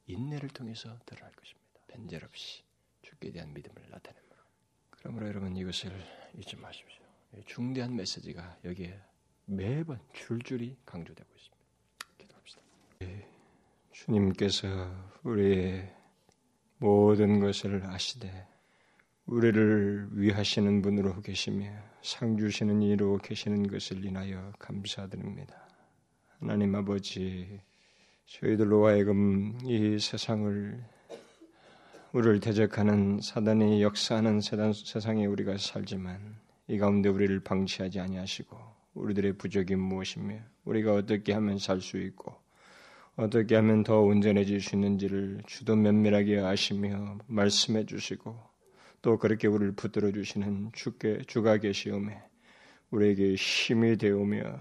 인내를 0.07 0.49
통해서 0.49 0.99
드러날 1.05 1.33
것입니다. 1.33 1.81
변절 1.89 2.25
없이 2.25 2.65
주께 3.03 3.31
대한 3.31 3.53
믿음을 3.53 3.91
나타내므로. 3.91 4.37
그러므로 4.91 5.29
여러분 5.29 5.57
이것을 5.57 5.93
잊지 6.35 6.57
마십시오. 6.57 7.03
중대한 7.47 7.95
메시지가 7.95 8.61
여기에 8.65 9.01
매번 9.45 10.01
줄줄이 10.15 10.77
강조되고 10.85 11.29
있습니다. 11.35 11.65
기도합시다. 12.19 12.63
예, 13.03 13.28
주님께서 13.99 14.69
우리의 15.25 15.93
모든 16.79 17.41
것을 17.41 17.83
아시되 17.85 18.47
우리를 19.27 20.11
위하시는 20.13 20.83
분으로 20.83 21.21
계시며 21.21 21.69
상 22.03 22.37
주시는 22.39 22.81
이로 22.83 23.19
계시는 23.19 23.67
것을 23.67 24.05
인하여 24.05 24.53
감사드립니다. 24.61 25.69
하나님 26.39 26.77
아버지 26.77 27.61
저희들로 28.27 28.87
하여금 28.87 29.59
이 29.65 29.99
세상을 29.99 30.81
우리를 32.13 32.41
대적하는 32.41 33.21
사단이 33.21 33.83
역사하는 33.83 34.41
세상, 34.41 34.73
세상에 34.73 35.27
우리가 35.27 35.59
살지만 35.59 36.37
이 36.69 36.79
가운데 36.79 37.09
우리를 37.09 37.41
방치하지 37.41 37.99
아니하시고 37.99 38.57
우리들의 38.95 39.33
부족이 39.39 39.75
무엇이며 39.75 40.37
우리가 40.65 40.95
어떻게 40.95 41.33
하면 41.33 41.59
살 41.59 41.81
수 41.81 41.99
있고 41.99 42.38
어떻게 43.19 43.57
하면 43.57 43.83
더 43.83 44.01
온전해질 44.01 44.61
수 44.61 44.77
있는지를 44.77 45.43
주도 45.45 45.75
면밀하게 45.75 46.39
아시며 46.39 47.19
말씀해 47.27 47.85
주시고 47.85 48.39
또 49.03 49.19
그렇게 49.19 49.49
우리를 49.49 49.73
붙들어 49.73 50.13
주시는 50.13 50.71
주께 50.73 51.19
주가 51.27 51.57
계시오매 51.57 52.17
우리에게 52.93 53.35
힘이 53.35 53.97
되오며 53.97 54.61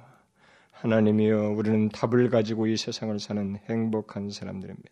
하나님이여 0.72 1.52
우리는 1.52 1.90
답을 1.90 2.32
가지고 2.32 2.66
이 2.66 2.78
세상을 2.78 3.20
사는 3.20 3.58
행복한 3.70 4.32
사람들입니다. 4.32 4.92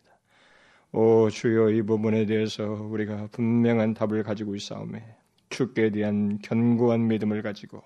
오 0.92 1.28
주여 1.28 1.70
이 1.70 1.82
부분에 1.82 2.24
대해서 2.26 2.64
우리가 2.64 3.30
분명한 3.32 3.94
답을 3.94 4.22
가지고 4.22 4.54
있사오매 4.54 5.02
주께 5.48 5.90
대한 5.90 6.38
견고한 6.38 7.08
믿음을 7.08 7.42
가지고 7.42 7.82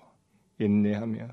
인내하며 0.59 1.27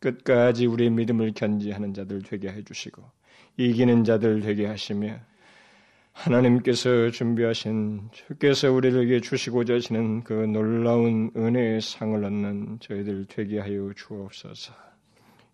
끝까지 0.00 0.64
우리의 0.64 0.88
믿음을 0.88 1.32
견지하는 1.34 1.92
자들 1.92 2.22
되게 2.22 2.48
해주시고 2.48 3.19
이기는 3.56 4.04
자들 4.04 4.40
되게 4.40 4.66
하시며 4.66 5.18
하나님께서 6.12 7.10
준비하신 7.10 8.10
주께서 8.12 8.70
우리에게 8.72 9.20
주시고자 9.20 9.74
하시는 9.74 10.22
그 10.24 10.32
놀라운 10.32 11.30
은혜의 11.36 11.80
상을 11.80 12.22
얻는 12.22 12.78
저희들 12.80 13.26
되게 13.28 13.58
하여 13.58 13.90
주옵소서. 13.94 14.74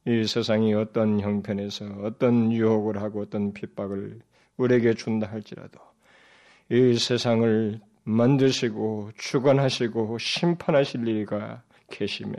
이 0.06 0.24
세상이 0.24 0.74
어떤 0.74 1.20
형편에서 1.20 1.84
어떤 2.02 2.52
유혹을 2.52 3.00
하고 3.00 3.22
어떤 3.22 3.52
핍박을 3.52 4.20
우리에게 4.56 4.94
준다 4.94 5.28
할지라도 5.30 5.80
이 6.70 6.94
세상을 6.94 7.80
만드시고 8.04 9.10
주관하시고 9.16 10.18
심판하실 10.18 11.08
이가 11.08 11.62
계심에 11.90 12.32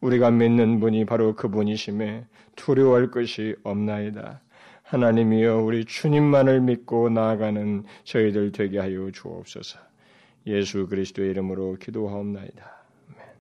우리가 0.00 0.30
믿는 0.30 0.80
분이 0.80 1.06
바로 1.06 1.34
그분이심에 1.34 2.26
두려워할 2.56 3.10
것이 3.10 3.54
없나이다. 3.62 4.40
하나님이여 4.84 5.62
우리 5.62 5.84
주님만을 5.86 6.60
믿고 6.60 7.08
나아가는 7.08 7.84
저희들 8.04 8.52
되게 8.52 8.78
하여 8.78 9.10
주옵소서. 9.10 9.78
예수 10.46 10.86
그리스도의 10.86 11.30
이름으로 11.30 11.76
기도하옵나이다. 11.80 12.83